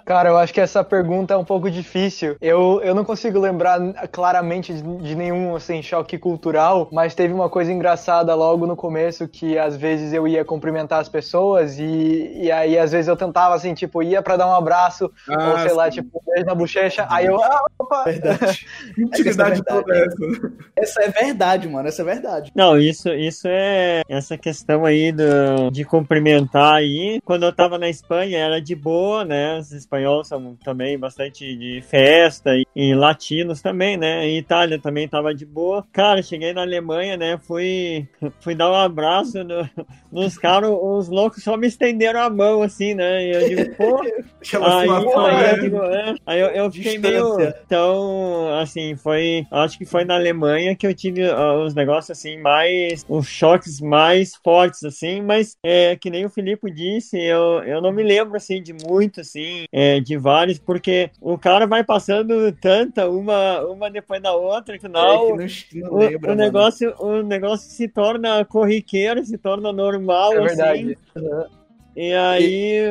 Cara, 0.06 0.30
eu 0.30 0.38
acho 0.38 0.54
que 0.54 0.62
essa 0.62 0.84
pergunta 0.84 1.34
é 1.34 1.38
um 1.38 1.43
pouco 1.43 1.69
difícil. 1.69 2.36
Eu, 2.41 2.82
eu 2.84 2.95
não 2.95 3.04
consigo 3.04 3.39
lembrar 3.39 3.80
claramente 4.12 4.73
de, 4.73 4.82
de 4.82 5.15
nenhum 5.15 5.56
assim, 5.56 5.82
choque 5.82 6.17
cultural, 6.17 6.88
mas 6.91 7.15
teve 7.15 7.34
uma 7.34 7.50
coisa 7.50 7.71
engraçada 7.71 8.34
logo 8.36 8.65
no 8.65 8.76
começo 8.76 9.28
que 9.28 9.58
às 9.58 9.76
vezes 9.76 10.13
eu 10.13 10.28
ia 10.28 10.43
cumprimentar 10.43 11.00
as 11.00 11.10
pessoas 11.10 11.80
e, 11.80 12.32
e 12.36 12.52
aí 12.52 12.78
às 12.78 12.91
vezes 12.91 13.08
eu 13.08 13.15
tentava 13.15 13.56
assim, 13.56 13.73
tipo, 13.73 14.02
ia 14.02 14.21
para 14.21 14.38
dar 14.38 14.47
um 14.47 14.54
abraço 14.56 15.12
ah, 15.30 15.52
ou 15.52 15.60
sei 15.60 15.69
sim. 15.69 15.76
lá, 15.76 15.89
tipo, 15.89 16.19
um 16.19 16.32
beijo 16.32 16.45
na 16.45 16.56
bochecha, 16.56 17.08
aí 17.10 17.26
eu, 17.26 17.41
ah, 17.41 17.65
opa! 17.80 18.04
Verdade. 18.06 18.65
Utilidade 18.97 19.62
é 19.62 19.63
toda 19.63 19.97
essa. 19.97 20.52
Essa 20.76 21.02
é 21.04 21.10
verdade, 21.10 21.67
mano, 21.67 21.88
essa 21.88 22.02
é 22.02 22.06
verdade. 22.06 22.52
Não, 22.56 22.78
isso, 22.78 23.10
isso 23.10 23.47
é 23.47 24.02
essa 24.08 24.38
questão 24.38 24.86
aí 24.86 25.12
do, 25.12 25.69
de 25.71 25.84
cumprimentar 25.84 26.77
aí. 26.78 27.20
Quando 27.24 27.44
eu 27.44 27.54
tava 27.54 27.78
na 27.78 27.90
Espanha 27.90 28.38
era 28.38 28.62
de 28.62 28.76
boa, 28.76 29.24
né? 29.24 29.58
Os 29.60 29.72
espanhóis 29.72 30.28
são 30.28 30.56
também 30.63 30.98
bastante 30.98 31.56
de 31.56 31.82
festa 31.82 32.56
e, 32.56 32.66
e 32.76 32.96
latinos 32.96 33.62
também, 33.62 33.98
né? 33.98 34.28
Em 34.28 34.38
Itália 34.38 34.80
também 34.80 35.08
tava 35.08 35.34
de 35.34 35.46
boa. 35.46 35.86
Cara, 35.92 36.22
cheguei 36.22 36.54
na 36.54 36.62
Alemanha, 36.62 37.18
né? 37.18 37.38
Fui, 37.38 38.08
fui 38.40 38.56
dar 38.56 38.72
um 38.72 38.76
abraço 38.76 39.44
no, 39.44 39.70
nos 40.12 40.38
caras, 40.38 40.70
os 40.70 41.08
loucos 41.10 41.44
só 41.44 41.58
me 41.58 41.68
estenderam 41.68 42.22
a 42.22 42.30
mão, 42.30 42.62
assim, 42.62 42.94
né? 42.94 43.26
E 43.26 43.32
eu 43.32 43.50
digo, 43.50 43.76
pô. 43.76 44.02
aí, 44.02 44.90
aí, 44.90 45.52
eu, 45.52 45.62
digo, 45.62 45.84
é. 45.84 46.16
aí 46.26 46.40
eu, 46.40 46.48
eu 46.48 46.72
fiquei 46.72 46.98
meio. 46.98 47.38
Então, 47.66 48.50
assim, 48.60 48.96
foi. 48.96 49.46
Acho 49.52 49.78
que 49.78 49.86
foi 49.86 50.06
na 50.06 50.16
Alemanha 50.16 50.76
que 50.76 50.86
eu 50.86 50.94
tive 50.94 51.28
uh, 51.28 51.63
os 51.66 51.74
negócios 51.74 52.18
assim, 52.18 52.38
mais. 52.38 53.06
Os 53.08 53.28
choques 53.28 53.82
mais 53.82 54.36
fortes, 54.36 54.84
assim, 54.84 55.22
mas 55.22 55.58
é 55.63 55.96
que 55.96 56.10
nem 56.10 56.26
o 56.26 56.30
Disse, 56.69 57.17
eu, 57.17 57.63
eu 57.63 57.82
não 57.82 57.91
me 57.91 58.03
lembro 58.03 58.38
assim 58.38 58.62
de 58.62 58.73
muito, 58.73 59.21
assim, 59.21 59.65
é, 59.71 59.99
de 59.99 60.17
vários, 60.17 60.60
porque 60.60 61.10
o 61.21 61.38
cara 61.38 61.65
vai 61.65 61.84
passando 61.84 62.51
tanta, 62.53 63.10
uma, 63.10 63.62
uma 63.62 63.89
depois 63.89 64.21
da 64.21 64.34
outra, 64.34 64.77
não, 64.89 64.99
é, 64.99 65.47
não, 65.73 65.89
não 65.89 65.97
lembra, 65.97 66.32
o, 66.32 66.34
o 66.34 66.36
negócio, 66.36 66.93
o 66.99 67.21
negócio 67.23 67.69
se 67.69 67.88
torna 67.88 68.43
corriqueiro, 68.45 69.25
se 69.25 69.38
torna 69.38 69.71
normal, 69.71 70.34
é 70.34 70.38
assim. 70.38 70.45
Verdade. 70.45 70.97
Uhum. 71.15 71.57
E 71.97 72.13
aí, 72.13 72.83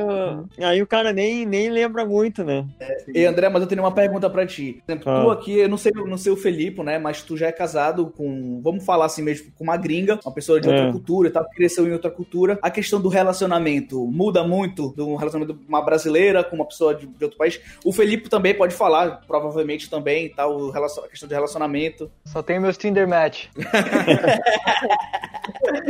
e... 0.58 0.64
aí 0.64 0.82
o 0.82 0.86
cara 0.86 1.12
nem, 1.12 1.46
nem 1.46 1.70
lembra 1.70 2.04
muito, 2.04 2.42
né? 2.42 2.66
É, 2.80 3.04
e 3.14 3.24
André, 3.24 3.48
mas 3.48 3.62
eu 3.62 3.68
tenho 3.68 3.80
uma 3.80 3.92
pergunta 3.92 4.28
para 4.28 4.44
ti. 4.44 4.82
Por 4.84 4.92
exemplo, 4.92 5.12
ah. 5.12 5.22
tu 5.22 5.30
aqui, 5.30 5.58
eu 5.58 5.68
não 5.68 5.78
sei, 5.78 5.92
não 5.92 6.18
sei 6.18 6.32
o 6.32 6.36
Felipe, 6.36 6.82
né? 6.82 6.98
Mas 6.98 7.22
tu 7.22 7.36
já 7.36 7.46
é 7.46 7.52
casado 7.52 8.12
com, 8.16 8.60
vamos 8.60 8.84
falar 8.84 9.04
assim 9.04 9.22
mesmo, 9.22 9.52
com 9.54 9.62
uma 9.62 9.76
gringa, 9.76 10.18
uma 10.24 10.34
pessoa 10.34 10.60
de 10.60 10.68
é. 10.68 10.72
outra 10.72 10.90
cultura 10.90 11.28
e 11.28 11.30
tal, 11.30 11.48
que 11.48 11.54
cresceu 11.54 11.86
em 11.86 11.92
outra 11.92 12.10
cultura. 12.10 12.58
A 12.60 12.68
questão 12.68 13.00
do 13.00 13.08
relacionamento 13.08 14.04
muda 14.08 14.42
muito 14.42 14.92
do 14.96 15.14
relacionamento 15.14 15.56
de 15.56 15.68
uma 15.68 15.82
brasileira 15.82 16.42
com 16.42 16.56
uma 16.56 16.66
pessoa 16.66 16.92
de, 16.92 17.06
de 17.06 17.22
outro 17.22 17.38
país. 17.38 17.60
O 17.84 17.92
Felipe 17.92 18.28
também 18.28 18.54
pode 18.54 18.74
falar, 18.74 19.20
provavelmente 19.24 19.88
também, 19.88 20.30
tal, 20.30 20.72
tá, 20.72 20.84
a 20.84 21.08
questão 21.08 21.28
de 21.28 21.34
relacionamento. 21.34 22.10
Só 22.24 22.42
tem 22.42 22.58
meus 22.58 22.76
Tinder 22.76 23.06
match. 23.06 23.46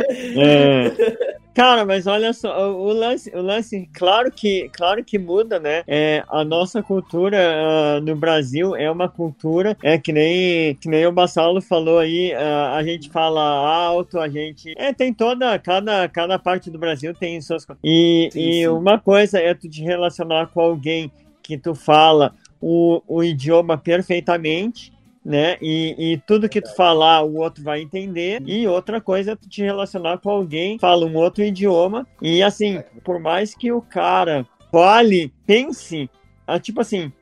é. 0.36 1.45
Cara, 1.56 1.86
mas 1.86 2.06
olha 2.06 2.34
só, 2.34 2.70
o 2.70 2.92
lance, 2.92 3.34
o 3.34 3.40
lance 3.40 3.88
claro, 3.94 4.30
que, 4.30 4.68
claro 4.74 5.02
que 5.02 5.18
muda, 5.18 5.58
né? 5.58 5.84
É, 5.86 6.22
a 6.28 6.44
nossa 6.44 6.82
cultura 6.82 7.38
uh, 7.38 8.00
no 8.02 8.14
Brasil 8.14 8.76
é 8.76 8.90
uma 8.90 9.08
cultura, 9.08 9.74
é 9.82 9.96
que 9.96 10.12
nem, 10.12 10.74
que 10.74 10.86
nem 10.86 11.06
o 11.06 11.12
Bassalo 11.12 11.62
falou 11.62 11.98
aí, 11.98 12.34
uh, 12.34 12.74
a 12.74 12.82
gente 12.84 13.08
fala 13.08 13.40
alto, 13.40 14.20
a 14.20 14.28
gente. 14.28 14.74
É, 14.76 14.92
tem 14.92 15.14
toda, 15.14 15.58
cada, 15.58 16.06
cada 16.10 16.38
parte 16.38 16.70
do 16.70 16.78
Brasil 16.78 17.14
tem 17.14 17.40
suas 17.40 17.66
E, 17.82 18.28
sim, 18.30 18.38
e 18.38 18.52
sim. 18.52 18.68
uma 18.68 18.98
coisa 18.98 19.38
é 19.38 19.54
tu 19.54 19.66
te 19.66 19.82
relacionar 19.82 20.48
com 20.48 20.60
alguém 20.60 21.10
que 21.42 21.56
tu 21.56 21.74
fala 21.74 22.34
o, 22.60 23.00
o 23.08 23.24
idioma 23.24 23.78
perfeitamente 23.78 24.92
né? 25.26 25.56
E, 25.60 26.12
e, 26.12 26.18
tudo 26.18 26.48
que 26.48 26.62
tu 26.62 26.72
falar, 26.76 27.22
o 27.22 27.34
outro 27.38 27.64
vai 27.64 27.82
entender. 27.82 28.40
E 28.46 28.64
outra 28.68 29.00
coisa 29.00 29.32
é 29.32 29.36
tu 29.36 29.48
te 29.48 29.60
relacionar 29.60 30.18
com 30.18 30.30
alguém, 30.30 30.78
fala 30.78 31.04
um 31.04 31.16
outro 31.16 31.42
idioma. 31.42 32.06
E 32.22 32.44
assim, 32.44 32.80
por 33.02 33.18
mais 33.18 33.52
que 33.52 33.72
o 33.72 33.82
cara 33.82 34.46
fale, 34.70 35.32
pense, 35.44 36.08
ah, 36.46 36.60
tipo 36.60 36.80
assim, 36.80 37.12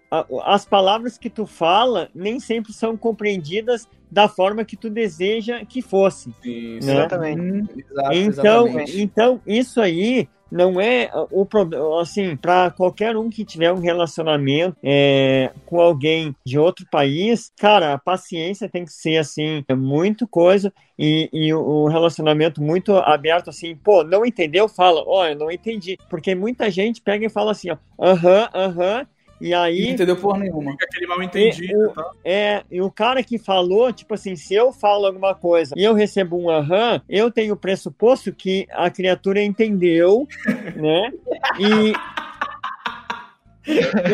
as 0.44 0.66
palavras 0.66 1.16
que 1.16 1.30
tu 1.30 1.46
fala 1.46 2.10
nem 2.14 2.38
sempre 2.38 2.74
são 2.74 2.94
compreendidas 2.94 3.88
da 4.10 4.28
forma 4.28 4.66
que 4.66 4.76
tu 4.76 4.90
deseja 4.90 5.64
que 5.64 5.80
fosse. 5.80 6.30
Sim, 6.42 6.74
né? 6.82 6.92
Exatamente. 6.92 7.40
Hum, 7.40 7.66
então, 8.12 8.12
exatamente. 8.12 9.00
então, 9.00 9.40
isso 9.46 9.80
aí 9.80 10.28
não 10.54 10.80
é 10.80 11.10
o 11.32 11.44
problema, 11.44 12.00
assim, 12.00 12.36
para 12.36 12.70
qualquer 12.70 13.16
um 13.16 13.28
que 13.28 13.44
tiver 13.44 13.72
um 13.72 13.80
relacionamento 13.80 14.76
é, 14.84 15.50
com 15.66 15.80
alguém 15.80 16.32
de 16.46 16.56
outro 16.56 16.86
país, 16.88 17.50
cara, 17.58 17.94
a 17.94 17.98
paciência 17.98 18.68
tem 18.68 18.84
que 18.84 18.92
ser, 18.92 19.16
assim, 19.16 19.64
muito 19.76 20.28
coisa 20.28 20.72
e, 20.96 21.28
e 21.32 21.52
o 21.52 21.88
relacionamento 21.88 22.62
muito 22.62 22.94
aberto, 22.94 23.50
assim, 23.50 23.74
pô, 23.74 24.04
não 24.04 24.24
entendeu? 24.24 24.68
Fala, 24.68 25.02
ó, 25.04 25.22
oh, 25.22 25.26
eu 25.26 25.36
não 25.36 25.50
entendi. 25.50 25.98
Porque 26.08 26.36
muita 26.36 26.70
gente 26.70 27.02
pega 27.02 27.26
e 27.26 27.30
fala 27.30 27.50
assim, 27.50 27.70
ó, 27.70 27.76
aham, 28.00 28.48
aham, 28.54 29.06
e 29.40 29.52
aí. 29.52 29.84
Não 29.84 29.90
entendeu 29.90 30.16
porra 30.16 30.38
nenhuma. 30.38 30.72
Fica 30.72 30.86
aquele 30.86 31.06
mal 31.06 31.22
entendido. 31.22 31.90
E, 31.90 31.94
tá? 31.94 32.10
É, 32.24 32.64
e 32.70 32.80
o 32.80 32.90
cara 32.90 33.22
que 33.22 33.38
falou, 33.38 33.92
tipo 33.92 34.14
assim, 34.14 34.36
se 34.36 34.54
eu 34.54 34.72
falo 34.72 35.06
alguma 35.06 35.34
coisa 35.34 35.74
e 35.76 35.84
eu 35.84 35.94
recebo 35.94 36.38
um 36.38 36.48
aham, 36.48 37.00
eu 37.08 37.30
tenho 37.30 37.54
o 37.54 37.56
pressuposto 37.56 38.32
que 38.32 38.66
a 38.70 38.90
criatura 38.90 39.42
entendeu, 39.42 40.26
né? 40.76 41.12
E. 41.58 41.92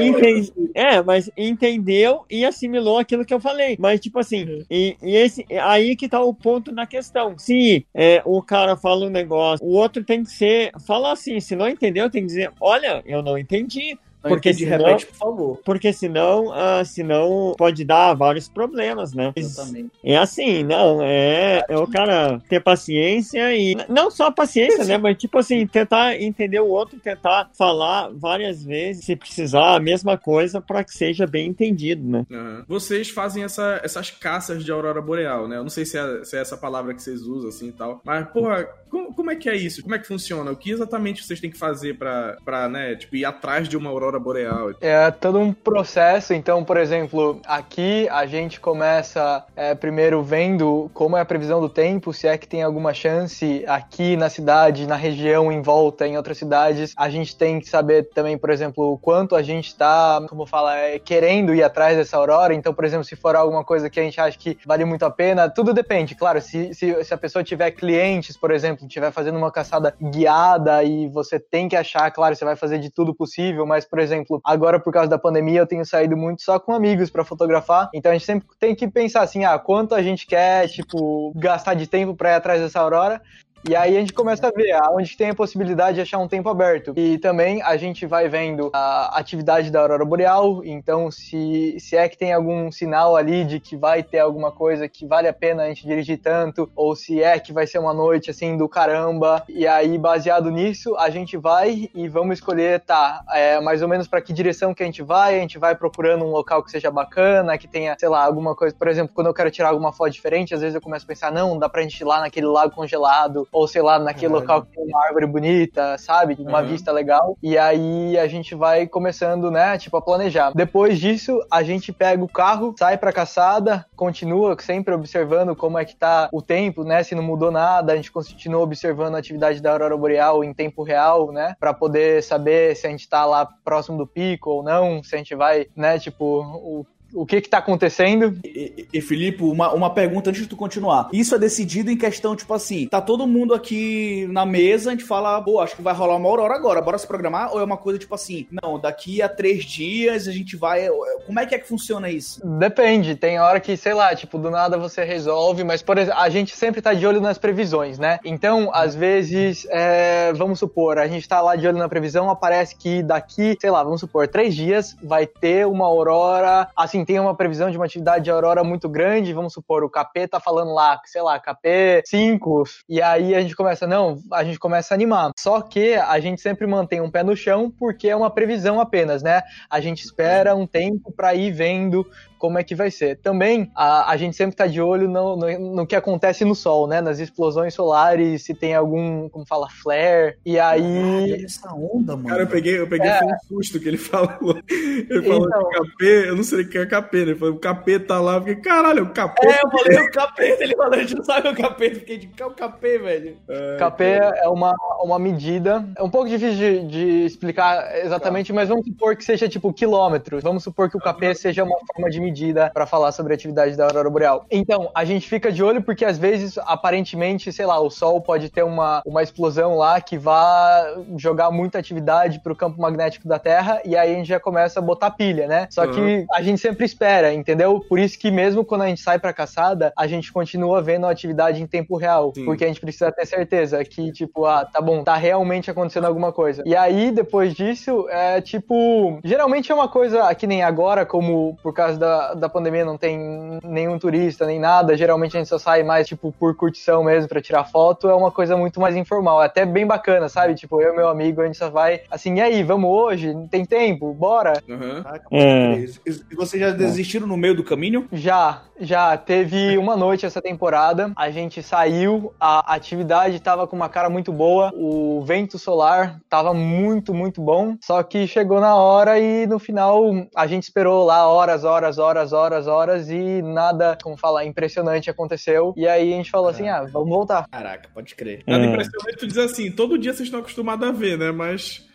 Entendi. 0.00 0.52
É, 0.74 1.02
mas 1.02 1.28
entendeu 1.36 2.24
e 2.30 2.44
assimilou 2.44 2.98
aquilo 2.98 3.24
que 3.24 3.34
eu 3.34 3.40
falei. 3.40 3.76
Mas, 3.80 3.98
tipo 3.98 4.20
assim, 4.20 4.44
uhum. 4.44 4.64
e, 4.70 4.96
e 5.02 5.16
esse, 5.16 5.44
aí 5.60 5.96
que 5.96 6.08
tá 6.08 6.20
o 6.20 6.32
ponto 6.32 6.70
na 6.70 6.86
questão. 6.86 7.36
Se 7.36 7.84
é, 7.92 8.22
o 8.24 8.40
cara 8.40 8.76
fala 8.76 9.06
um 9.06 9.10
negócio, 9.10 9.66
o 9.66 9.72
outro 9.72 10.04
tem 10.04 10.22
que 10.22 10.30
ser. 10.30 10.70
Fala 10.86 11.12
assim, 11.12 11.40
se 11.40 11.56
não 11.56 11.68
entendeu, 11.68 12.08
tem 12.08 12.22
que 12.22 12.28
dizer: 12.28 12.52
olha, 12.60 13.02
eu 13.04 13.22
não 13.22 13.36
entendi 13.36 13.98
porque 14.22 14.52
de 14.52 14.64
repente, 14.64 15.06
por 15.06 15.16
favor. 15.16 15.60
Porque 15.64 15.92
senão, 15.92 16.48
uh, 16.48 16.84
senão 16.84 17.54
pode 17.56 17.84
dar 17.84 18.14
vários 18.14 18.48
problemas, 18.48 19.12
né? 19.12 19.32
Exatamente. 19.34 19.90
É 20.04 20.16
assim, 20.16 20.62
não, 20.62 21.02
é, 21.02 21.64
é 21.68 21.76
o 21.76 21.86
cara 21.86 22.40
ter 22.48 22.60
paciência 22.60 23.54
e 23.54 23.76
não 23.88 24.10
só 24.10 24.30
paciência, 24.30 24.84
né? 24.84 24.98
Mas 24.98 25.16
tipo 25.16 25.38
assim, 25.38 25.66
tentar 25.66 26.20
entender 26.20 26.60
o 26.60 26.68
outro, 26.68 26.98
tentar 26.98 27.50
falar 27.56 28.10
várias 28.12 28.62
vezes, 28.64 29.04
se 29.04 29.16
precisar, 29.16 29.76
a 29.76 29.80
mesma 29.80 30.18
coisa 30.18 30.60
para 30.60 30.84
que 30.84 30.92
seja 30.92 31.26
bem 31.26 31.48
entendido, 31.48 32.06
né? 32.06 32.26
Uhum. 32.30 32.64
Vocês 32.68 33.08
fazem 33.08 33.44
essa, 33.44 33.80
essas 33.82 34.10
caças 34.10 34.64
de 34.64 34.70
aurora 34.70 35.00
boreal, 35.00 35.48
né? 35.48 35.56
Eu 35.56 35.62
não 35.62 35.70
sei 35.70 35.84
se 35.84 35.96
é, 35.96 36.24
se 36.24 36.36
é 36.36 36.40
essa 36.40 36.56
palavra 36.56 36.94
que 36.94 37.02
vocês 37.02 37.22
usam 37.22 37.48
assim 37.48 37.68
e 37.68 37.72
tal, 37.72 38.00
mas 38.04 38.28
porra, 38.28 38.68
como, 38.90 39.14
como 39.14 39.30
é 39.30 39.36
que 39.36 39.48
é 39.48 39.56
isso? 39.56 39.82
Como 39.82 39.94
é 39.94 39.98
que 39.98 40.06
funciona? 40.06 40.50
O 40.50 40.56
que 40.56 40.70
exatamente 40.70 41.24
vocês 41.24 41.40
têm 41.40 41.50
que 41.50 41.58
fazer 41.58 41.96
para, 41.96 42.68
né, 42.68 42.96
tipo, 42.96 43.16
ir 43.16 43.24
atrás 43.24 43.68
de 43.68 43.76
uma 43.76 43.88
aurora 43.88 44.18
boreal. 44.18 44.72
É 44.80 45.10
todo 45.10 45.38
um 45.38 45.52
processo. 45.52 46.34
Então, 46.34 46.64
por 46.64 46.76
exemplo, 46.76 47.40
aqui 47.46 48.08
a 48.10 48.26
gente 48.26 48.60
começa 48.60 49.44
é, 49.54 49.74
primeiro 49.74 50.22
vendo 50.22 50.90
como 50.92 51.16
é 51.16 51.20
a 51.20 51.24
previsão 51.24 51.60
do 51.60 51.68
tempo, 51.68 52.12
se 52.12 52.26
é 52.26 52.36
que 52.36 52.48
tem 52.48 52.62
alguma 52.62 52.92
chance 52.92 53.64
aqui 53.66 54.16
na 54.16 54.28
cidade, 54.28 54.86
na 54.86 54.96
região 54.96 55.52
em 55.52 55.62
volta, 55.62 56.06
em 56.06 56.16
outras 56.16 56.38
cidades. 56.38 56.92
A 56.96 57.08
gente 57.08 57.36
tem 57.36 57.60
que 57.60 57.68
saber 57.68 58.08
também, 58.14 58.36
por 58.36 58.50
exemplo, 58.50 58.92
o 58.92 58.98
quanto 58.98 59.36
a 59.36 59.42
gente 59.42 59.68
está, 59.68 60.20
como 60.28 60.46
fala, 60.46 60.76
é, 60.76 60.98
querendo 60.98 61.54
ir 61.54 61.62
atrás 61.62 61.96
dessa 61.96 62.16
aurora. 62.16 62.52
Então, 62.52 62.74
por 62.74 62.84
exemplo, 62.84 63.04
se 63.04 63.14
for 63.14 63.36
alguma 63.36 63.64
coisa 63.64 63.88
que 63.88 64.00
a 64.00 64.02
gente 64.02 64.20
acha 64.20 64.36
que 64.36 64.58
vale 64.66 64.84
muito 64.84 65.04
a 65.04 65.10
pena, 65.10 65.48
tudo 65.48 65.72
depende. 65.72 66.14
Claro, 66.14 66.40
se, 66.40 66.74
se, 66.74 67.04
se 67.04 67.14
a 67.14 67.18
pessoa 67.18 67.44
tiver 67.44 67.70
clientes, 67.70 68.36
por 68.36 68.50
exemplo, 68.50 68.79
estiver 68.86 69.12
fazendo 69.12 69.38
uma 69.38 69.50
caçada 69.50 69.94
guiada 70.00 70.82
e 70.84 71.08
você 71.08 71.38
tem 71.38 71.68
que 71.68 71.76
achar, 71.76 72.10
claro, 72.10 72.34
você 72.34 72.44
vai 72.44 72.56
fazer 72.56 72.78
de 72.78 72.90
tudo 72.90 73.14
possível, 73.14 73.66
mas, 73.66 73.84
por 73.84 73.98
exemplo, 73.98 74.40
agora 74.44 74.80
por 74.80 74.92
causa 74.92 75.08
da 75.08 75.18
pandemia 75.18 75.60
eu 75.60 75.66
tenho 75.66 75.84
saído 75.84 76.16
muito 76.16 76.42
só 76.42 76.58
com 76.58 76.72
amigos 76.72 77.10
para 77.10 77.24
fotografar, 77.24 77.90
então 77.94 78.10
a 78.10 78.14
gente 78.14 78.26
sempre 78.26 78.48
tem 78.58 78.74
que 78.74 78.88
pensar 78.88 79.22
assim, 79.22 79.44
ah, 79.44 79.58
quanto 79.58 79.94
a 79.94 80.02
gente 80.02 80.26
quer, 80.26 80.68
tipo, 80.68 81.32
gastar 81.36 81.74
de 81.74 81.86
tempo 81.86 82.14
para 82.14 82.30
ir 82.30 82.34
atrás 82.34 82.60
dessa 82.60 82.80
aurora 82.80 83.20
e 83.68 83.76
aí 83.76 83.96
a 83.96 84.00
gente 84.00 84.12
começa 84.12 84.46
a 84.46 84.50
ver 84.50 84.74
onde 84.92 85.16
tem 85.16 85.30
a 85.30 85.34
possibilidade 85.34 85.96
de 85.96 86.00
achar 86.00 86.18
um 86.18 86.26
tempo 86.26 86.48
aberto. 86.48 86.92
E 86.96 87.18
também 87.18 87.62
a 87.62 87.76
gente 87.76 88.06
vai 88.06 88.28
vendo 88.28 88.70
a 88.72 89.18
atividade 89.18 89.70
da 89.70 89.80
aurora 89.80 90.04
boreal, 90.04 90.62
então 90.64 91.10
se, 91.10 91.76
se 91.78 91.96
é 91.96 92.08
que 92.08 92.16
tem 92.16 92.32
algum 92.32 92.72
sinal 92.72 93.16
ali 93.16 93.44
de 93.44 93.60
que 93.60 93.76
vai 93.76 94.02
ter 94.02 94.20
alguma 94.20 94.50
coisa 94.50 94.88
que 94.88 95.06
vale 95.06 95.28
a 95.28 95.32
pena 95.32 95.64
a 95.64 95.68
gente 95.68 95.86
dirigir 95.86 96.18
tanto, 96.18 96.70
ou 96.74 96.96
se 96.96 97.22
é 97.22 97.38
que 97.38 97.52
vai 97.52 97.66
ser 97.66 97.78
uma 97.78 97.92
noite 97.92 98.30
assim 98.30 98.56
do 98.56 98.68
caramba. 98.68 99.42
E 99.48 99.66
aí, 99.66 99.98
baseado 99.98 100.50
nisso, 100.50 100.96
a 100.96 101.10
gente 101.10 101.36
vai 101.36 101.90
e 101.94 102.08
vamos 102.08 102.38
escolher, 102.38 102.80
tá, 102.80 103.22
é, 103.30 103.60
mais 103.60 103.82
ou 103.82 103.88
menos 103.88 104.08
para 104.08 104.20
que 104.20 104.32
direção 104.32 104.72
que 104.72 104.82
a 104.82 104.86
gente 104.86 105.02
vai, 105.02 105.36
a 105.36 105.40
gente 105.40 105.58
vai 105.58 105.74
procurando 105.74 106.24
um 106.24 106.30
local 106.30 106.62
que 106.62 106.70
seja 106.70 106.90
bacana, 106.90 107.58
que 107.58 107.68
tenha, 107.68 107.94
sei 107.98 108.08
lá, 108.08 108.24
alguma 108.24 108.54
coisa, 108.54 108.74
por 108.74 108.88
exemplo, 108.88 109.14
quando 109.14 109.26
eu 109.26 109.34
quero 109.34 109.50
tirar 109.50 109.68
alguma 109.68 109.92
foto 109.92 110.10
diferente, 110.10 110.54
às 110.54 110.60
vezes 110.60 110.74
eu 110.74 110.80
começo 110.80 111.04
a 111.04 111.08
pensar, 111.08 111.30
não, 111.30 111.58
dá 111.58 111.68
pra 111.68 111.82
gente 111.82 112.00
ir 112.00 112.04
lá 112.04 112.20
naquele 112.20 112.46
lago 112.46 112.74
congelado, 112.74 113.46
ou 113.52 113.66
sei 113.66 113.82
lá, 113.82 113.98
naquele 113.98 114.32
local 114.32 114.62
que 114.62 114.72
tem 114.76 114.84
uma 114.84 115.04
árvore 115.06 115.26
bonita, 115.26 115.96
sabe? 115.98 116.36
Uma 116.38 116.60
uhum. 116.60 116.68
vista 116.68 116.92
legal. 116.92 117.36
E 117.42 117.58
aí 117.58 118.18
a 118.18 118.26
gente 118.26 118.54
vai 118.54 118.86
começando, 118.86 119.50
né, 119.50 119.76
tipo, 119.78 119.96
a 119.96 120.02
planejar. 120.02 120.52
Depois 120.54 120.98
disso, 120.98 121.40
a 121.50 121.62
gente 121.62 121.92
pega 121.92 122.22
o 122.22 122.28
carro, 122.28 122.74
sai 122.78 122.96
pra 122.96 123.12
caçada, 123.12 123.84
continua 123.96 124.56
sempre 124.60 124.94
observando 124.94 125.54
como 125.56 125.78
é 125.78 125.84
que 125.84 125.96
tá 125.96 126.28
o 126.32 126.42
tempo, 126.42 126.84
né? 126.84 127.02
Se 127.02 127.14
não 127.14 127.22
mudou 127.22 127.50
nada, 127.50 127.92
a 127.92 127.96
gente 127.96 128.12
continua 128.12 128.62
observando 128.62 129.14
a 129.14 129.18
atividade 129.18 129.60
da 129.60 129.72
aurora 129.72 129.96
boreal 129.96 130.44
em 130.44 130.52
tempo 130.52 130.82
real, 130.82 131.32
né? 131.32 131.54
Para 131.58 131.74
poder 131.74 132.22
saber 132.22 132.76
se 132.76 132.86
a 132.86 132.90
gente 132.90 133.08
tá 133.08 133.24
lá 133.24 133.46
próximo 133.64 133.98
do 133.98 134.06
pico 134.06 134.50
ou 134.50 134.62
não, 134.62 135.02
se 135.02 135.14
a 135.14 135.18
gente 135.18 135.34
vai, 135.34 135.66
né, 135.76 135.98
tipo, 135.98 136.24
o 136.24 136.86
o 137.12 137.26
que 137.26 137.36
está 137.36 137.58
acontecendo. 137.58 138.38
E, 138.44 138.86
e, 138.92 139.00
Filipe, 139.00 139.42
uma, 139.42 139.72
uma 139.72 139.90
pergunta 139.90 140.30
antes 140.30 140.42
de 140.42 140.48
tu 140.48 140.56
continuar. 140.56 141.08
Isso 141.12 141.34
é 141.34 141.38
decidido 141.38 141.90
em 141.90 141.96
questão, 141.96 142.36
tipo 142.36 142.52
assim, 142.54 142.86
tá 142.86 143.00
todo 143.00 143.26
mundo 143.26 143.54
aqui 143.54 144.26
na 144.30 144.46
mesa, 144.46 144.90
a 144.90 144.92
gente 144.92 145.04
fala, 145.04 145.40
pô, 145.42 145.60
acho 145.60 145.76
que 145.76 145.82
vai 145.82 145.94
rolar 145.94 146.16
uma 146.16 146.28
aurora 146.28 146.54
agora, 146.54 146.80
bora 146.80 146.98
se 146.98 147.06
programar? 147.06 147.52
Ou 147.52 147.60
é 147.60 147.64
uma 147.64 147.76
coisa 147.76 147.98
tipo 147.98 148.14
assim, 148.14 148.46
não, 148.50 148.78
daqui 148.78 149.22
a 149.22 149.28
três 149.28 149.64
dias 149.64 150.28
a 150.28 150.32
gente 150.32 150.56
vai. 150.56 150.88
Como 151.26 151.38
é 151.38 151.46
que 151.46 151.54
é 151.54 151.58
que 151.58 151.66
funciona 151.66 152.08
isso? 152.10 152.40
Depende, 152.58 153.14
tem 153.14 153.38
hora 153.38 153.60
que, 153.60 153.76
sei 153.76 153.94
lá, 153.94 154.14
tipo, 154.14 154.38
do 154.38 154.50
nada 154.50 154.78
você 154.78 155.04
resolve, 155.04 155.64
mas, 155.64 155.82
por 155.82 155.98
exemplo, 155.98 156.20
a 156.20 156.28
gente 156.28 156.56
sempre 156.56 156.80
tá 156.80 156.94
de 156.94 157.06
olho 157.06 157.20
nas 157.20 157.38
previsões, 157.38 157.98
né? 157.98 158.18
Então, 158.24 158.70
às 158.72 158.94
vezes, 158.94 159.66
é, 159.70 160.32
vamos 160.32 160.58
supor, 160.58 160.98
a 160.98 161.06
gente 161.06 161.28
tá 161.28 161.40
lá 161.40 161.56
de 161.56 161.66
olho 161.66 161.78
na 161.78 161.88
previsão, 161.88 162.30
aparece 162.30 162.76
que 162.76 163.02
daqui, 163.02 163.56
sei 163.60 163.70
lá, 163.70 163.82
vamos 163.82 164.00
supor, 164.00 164.28
três 164.28 164.54
dias 164.54 164.96
vai 165.02 165.26
ter 165.26 165.66
uma 165.66 165.86
aurora, 165.86 166.68
assim, 166.76 166.99
assim, 167.00 167.04
tem 167.04 167.18
uma 167.18 167.34
previsão 167.34 167.70
de 167.70 167.76
uma 167.76 167.86
atividade 167.86 168.24
de 168.24 168.30
aurora 168.30 168.62
muito 168.62 168.88
grande, 168.88 169.32
vamos 169.32 169.52
supor, 169.52 169.82
o 169.82 169.90
KP 169.90 170.28
tá 170.28 170.40
falando 170.40 170.72
lá, 170.72 171.00
sei 171.04 171.22
lá, 171.22 171.38
KP 171.38 172.02
5, 172.06 172.64
e 172.88 173.02
aí 173.02 173.34
a 173.34 173.40
gente 173.40 173.56
começa, 173.56 173.86
não, 173.86 174.18
a 174.32 174.44
gente 174.44 174.58
começa 174.58 174.94
a 174.94 174.96
animar. 174.96 175.30
Só 175.38 175.60
que 175.60 175.94
a 175.94 176.18
gente 176.20 176.40
sempre 176.40 176.66
mantém 176.66 177.00
um 177.00 177.10
pé 177.10 177.22
no 177.22 177.36
chão 177.36 177.70
porque 177.70 178.08
é 178.08 178.16
uma 178.16 178.30
previsão 178.30 178.80
apenas, 178.80 179.22
né? 179.22 179.42
A 179.68 179.80
gente 179.80 180.04
espera 180.04 180.54
um 180.54 180.66
tempo 180.66 181.12
para 181.12 181.34
ir 181.34 181.50
vendo 181.50 182.06
como 182.40 182.58
é 182.58 182.64
que 182.64 182.74
vai 182.74 182.90
ser. 182.90 183.18
Também 183.18 183.70
a, 183.76 184.10
a 184.10 184.16
gente 184.16 184.34
sempre 184.34 184.54
está 184.54 184.66
de 184.66 184.80
olho 184.80 185.06
no, 185.06 185.36
no, 185.36 185.74
no, 185.76 185.86
que 185.86 185.94
acontece 185.94 186.42
no 186.42 186.54
Sol, 186.54 186.88
né? 186.88 187.00
Nas 187.02 187.18
explosões 187.20 187.74
solares, 187.74 188.42
se 188.42 188.54
tem 188.54 188.74
algum, 188.74 189.28
como 189.28 189.46
fala, 189.46 189.68
flare. 189.68 190.38
E 190.44 190.58
aí. 190.58 191.34
Ah, 191.34 191.44
essa 191.44 191.72
onda, 191.74 192.16
mano. 192.16 192.28
Cara, 192.28 192.42
eu 192.42 192.46
peguei, 192.46 192.78
eu 192.80 192.88
peguei 192.88 193.10
é. 193.10 193.20
um 193.22 193.38
susto 193.46 193.78
que 193.78 193.86
ele 193.86 193.98
falou. 193.98 194.58
Ele 194.66 195.22
falou 195.22 195.46
então... 195.46 195.68
que 195.70 195.90
KP, 195.90 196.04
eu 196.28 196.36
não 196.36 196.42
sei 196.42 196.62
o 196.62 196.68
que 196.68 196.78
é 196.78 196.86
Né? 196.90 197.06
Ele 197.12 197.34
falou, 197.34 197.54
o 197.54 197.58
KP 197.58 198.00
tá 198.00 198.20
lá, 198.20 198.34
eu 198.34 198.40
fiquei, 198.40 198.56
caralho, 198.56 199.04
o 199.04 199.10
KP. 199.10 199.46
É, 199.46 199.60
eu 199.62 199.70
falei 199.70 199.98
o 199.98 200.10
KP, 200.10 200.42
ele 200.60 200.76
falou, 200.76 200.94
a 200.94 200.98
gente 200.98 201.14
não 201.14 201.24
sabe 201.24 201.48
o 201.48 201.54
KP, 201.54 201.86
eu 201.86 201.94
fiquei 201.94 202.18
de 202.18 202.26
que 202.26 202.42
é 202.42 202.46
o 202.46 202.50
KP, 202.50 202.98
velho. 202.98 203.36
É, 203.48 203.76
KP 203.76 204.04
é 204.04 204.48
uma, 204.48 204.74
uma 205.02 205.18
medida, 205.18 205.84
é 205.96 206.02
um 206.02 206.10
pouco 206.10 206.28
difícil 206.28 206.56
de, 206.56 206.86
de 206.86 207.24
explicar 207.24 207.96
exatamente, 207.98 208.48
tá. 208.48 208.54
mas 208.54 208.68
vamos 208.68 208.84
supor 208.86 209.16
que 209.16 209.24
seja 209.24 209.48
tipo 209.48 209.72
quilômetros. 209.72 210.42
Vamos 210.42 210.62
supor 210.62 210.90
que 210.90 210.96
o 210.96 211.00
KP 211.00 211.34
seja 211.34 211.64
uma 211.64 211.76
forma 211.92 212.10
de 212.10 212.20
medida 212.20 212.70
para 212.72 212.86
falar 212.86 213.12
sobre 213.12 213.32
a 213.32 213.36
atividade 213.36 213.76
da 213.76 213.84
aurora 213.84 214.10
boreal. 214.10 214.46
Então, 214.50 214.90
a 214.94 215.04
gente 215.04 215.28
fica 215.28 215.52
de 215.52 215.62
olho 215.62 215.82
porque 215.82 216.04
às 216.04 216.18
vezes, 216.18 216.58
aparentemente, 216.58 217.52
sei 217.52 217.66
lá, 217.66 217.80
o 217.80 217.90
Sol 217.90 218.20
pode 218.20 218.50
ter 218.50 218.62
uma, 218.62 219.02
uma 219.04 219.22
explosão 219.22 219.76
lá 219.76 220.00
que 220.00 220.18
vá 220.18 220.94
jogar 221.16 221.50
muita 221.50 221.78
atividade 221.78 222.40
para 222.40 222.52
o 222.52 222.56
campo 222.56 222.80
magnético 222.80 223.28
da 223.28 223.38
Terra 223.38 223.80
e 223.84 223.96
aí 223.96 224.12
a 224.12 224.14
gente 224.16 224.28
já 224.28 224.40
começa 224.40 224.80
a 224.80 224.82
botar 224.82 225.10
pilha, 225.10 225.46
né? 225.46 225.66
Só 225.70 225.84
uhum. 225.84 225.92
que 225.92 226.26
a 226.32 226.42
gente 226.42 226.60
sempre 226.60 226.79
espera, 226.84 227.32
entendeu? 227.32 227.80
Por 227.88 227.98
isso 227.98 228.18
que 228.18 228.30
mesmo 228.30 228.64
quando 228.64 228.82
a 228.82 228.88
gente 228.88 229.00
sai 229.00 229.18
para 229.18 229.32
caçada, 229.32 229.92
a 229.96 230.06
gente 230.06 230.32
continua 230.32 230.82
vendo 230.82 231.06
a 231.06 231.10
atividade 231.10 231.62
em 231.62 231.66
tempo 231.66 231.96
real, 231.96 232.32
Sim. 232.34 232.44
porque 232.44 232.64
a 232.64 232.68
gente 232.68 232.80
precisa 232.80 233.10
ter 233.12 233.26
certeza 233.26 233.84
que, 233.84 234.12
tipo, 234.12 234.46
ah, 234.46 234.64
tá 234.64 234.80
bom, 234.80 235.02
tá 235.02 235.16
realmente 235.16 235.70
acontecendo 235.70 236.06
alguma 236.06 236.32
coisa. 236.32 236.62
E 236.66 236.74
aí, 236.74 237.10
depois 237.10 237.54
disso, 237.54 238.06
é 238.08 238.40
tipo, 238.40 239.18
geralmente 239.24 239.70
é 239.70 239.74
uma 239.74 239.88
coisa 239.88 240.34
que 240.34 240.46
nem 240.46 240.62
agora, 240.62 241.04
como 241.04 241.56
por 241.62 241.72
causa 241.72 241.98
da, 241.98 242.34
da 242.34 242.48
pandemia 242.48 242.84
não 242.84 242.96
tem 242.96 243.58
nenhum 243.64 243.98
turista, 243.98 244.46
nem 244.46 244.58
nada, 244.58 244.96
geralmente 244.96 245.36
a 245.36 245.40
gente 245.40 245.48
só 245.48 245.58
sai 245.58 245.82
mais, 245.82 246.06
tipo, 246.06 246.32
por 246.32 246.54
curtição 246.56 247.04
mesmo, 247.04 247.28
para 247.28 247.40
tirar 247.40 247.64
foto, 247.64 248.08
é 248.08 248.14
uma 248.14 248.30
coisa 248.30 248.56
muito 248.56 248.80
mais 248.80 248.96
informal, 248.96 249.42
é 249.42 249.46
até 249.46 249.64
bem 249.64 249.86
bacana, 249.86 250.28
sabe? 250.28 250.54
Tipo, 250.54 250.80
eu 250.80 250.92
e 250.92 250.96
meu 250.96 251.08
amigo, 251.08 251.40
a 251.40 251.46
gente 251.46 251.58
só 251.58 251.70
vai, 251.70 252.02
assim, 252.10 252.34
e 252.36 252.40
aí, 252.40 252.62
vamos 252.62 252.90
hoje? 252.90 253.34
Tem 253.50 253.64
tempo? 253.64 254.12
Bora? 254.12 254.62
Uhum. 254.68 255.02
Ah, 255.04 255.20
é. 255.30 255.84
E 256.30 256.34
vocês 256.34 256.60
já 256.60 256.69
desistiram 256.72 257.26
no 257.26 257.36
meio 257.36 257.54
do 257.54 257.64
caminho? 257.64 258.06
Já, 258.12 258.62
já. 258.80 259.16
Teve 259.16 259.76
uma 259.78 259.96
noite 259.96 260.26
essa 260.26 260.40
temporada, 260.40 261.12
a 261.16 261.30
gente 261.30 261.62
saiu, 261.62 262.32
a 262.40 262.74
atividade 262.74 263.40
tava 263.40 263.66
com 263.66 263.76
uma 263.76 263.88
cara 263.88 264.08
muito 264.08 264.32
boa, 264.32 264.72
o 264.74 265.22
vento 265.24 265.58
solar 265.58 266.20
tava 266.28 266.54
muito, 266.54 267.12
muito 267.12 267.40
bom, 267.40 267.76
só 267.80 268.02
que 268.02 268.26
chegou 268.26 268.60
na 268.60 268.74
hora 268.74 269.18
e 269.18 269.46
no 269.46 269.58
final 269.58 270.02
a 270.34 270.46
gente 270.46 270.64
esperou 270.64 271.04
lá 271.04 271.28
horas, 271.28 271.64
horas, 271.64 271.98
horas, 271.98 272.32
horas 272.32 272.66
horas, 272.66 273.10
e 273.10 273.42
nada, 273.42 273.96
como 274.02 274.16
falar, 274.16 274.44
impressionante 274.44 275.10
aconteceu. 275.10 275.74
E 275.76 275.86
aí 275.86 276.12
a 276.12 276.16
gente 276.16 276.30
falou 276.30 276.48
assim: 276.48 276.68
ah, 276.68 276.84
vamos 276.90 277.08
voltar. 277.08 277.46
Caraca, 277.50 277.88
pode 277.92 278.14
crer. 278.14 278.42
Nada 278.46 278.64
é. 278.64 278.66
impressionante, 278.66 279.18
tu 279.18 279.26
diz 279.26 279.38
assim: 279.38 279.70
todo 279.70 279.98
dia 279.98 280.12
vocês 280.12 280.26
estão 280.26 280.40
acostumados 280.40 280.88
a 280.88 280.92
ver, 280.92 281.18
né? 281.18 281.30
Mas. 281.30 281.86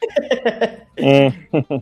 é. 0.98 1.32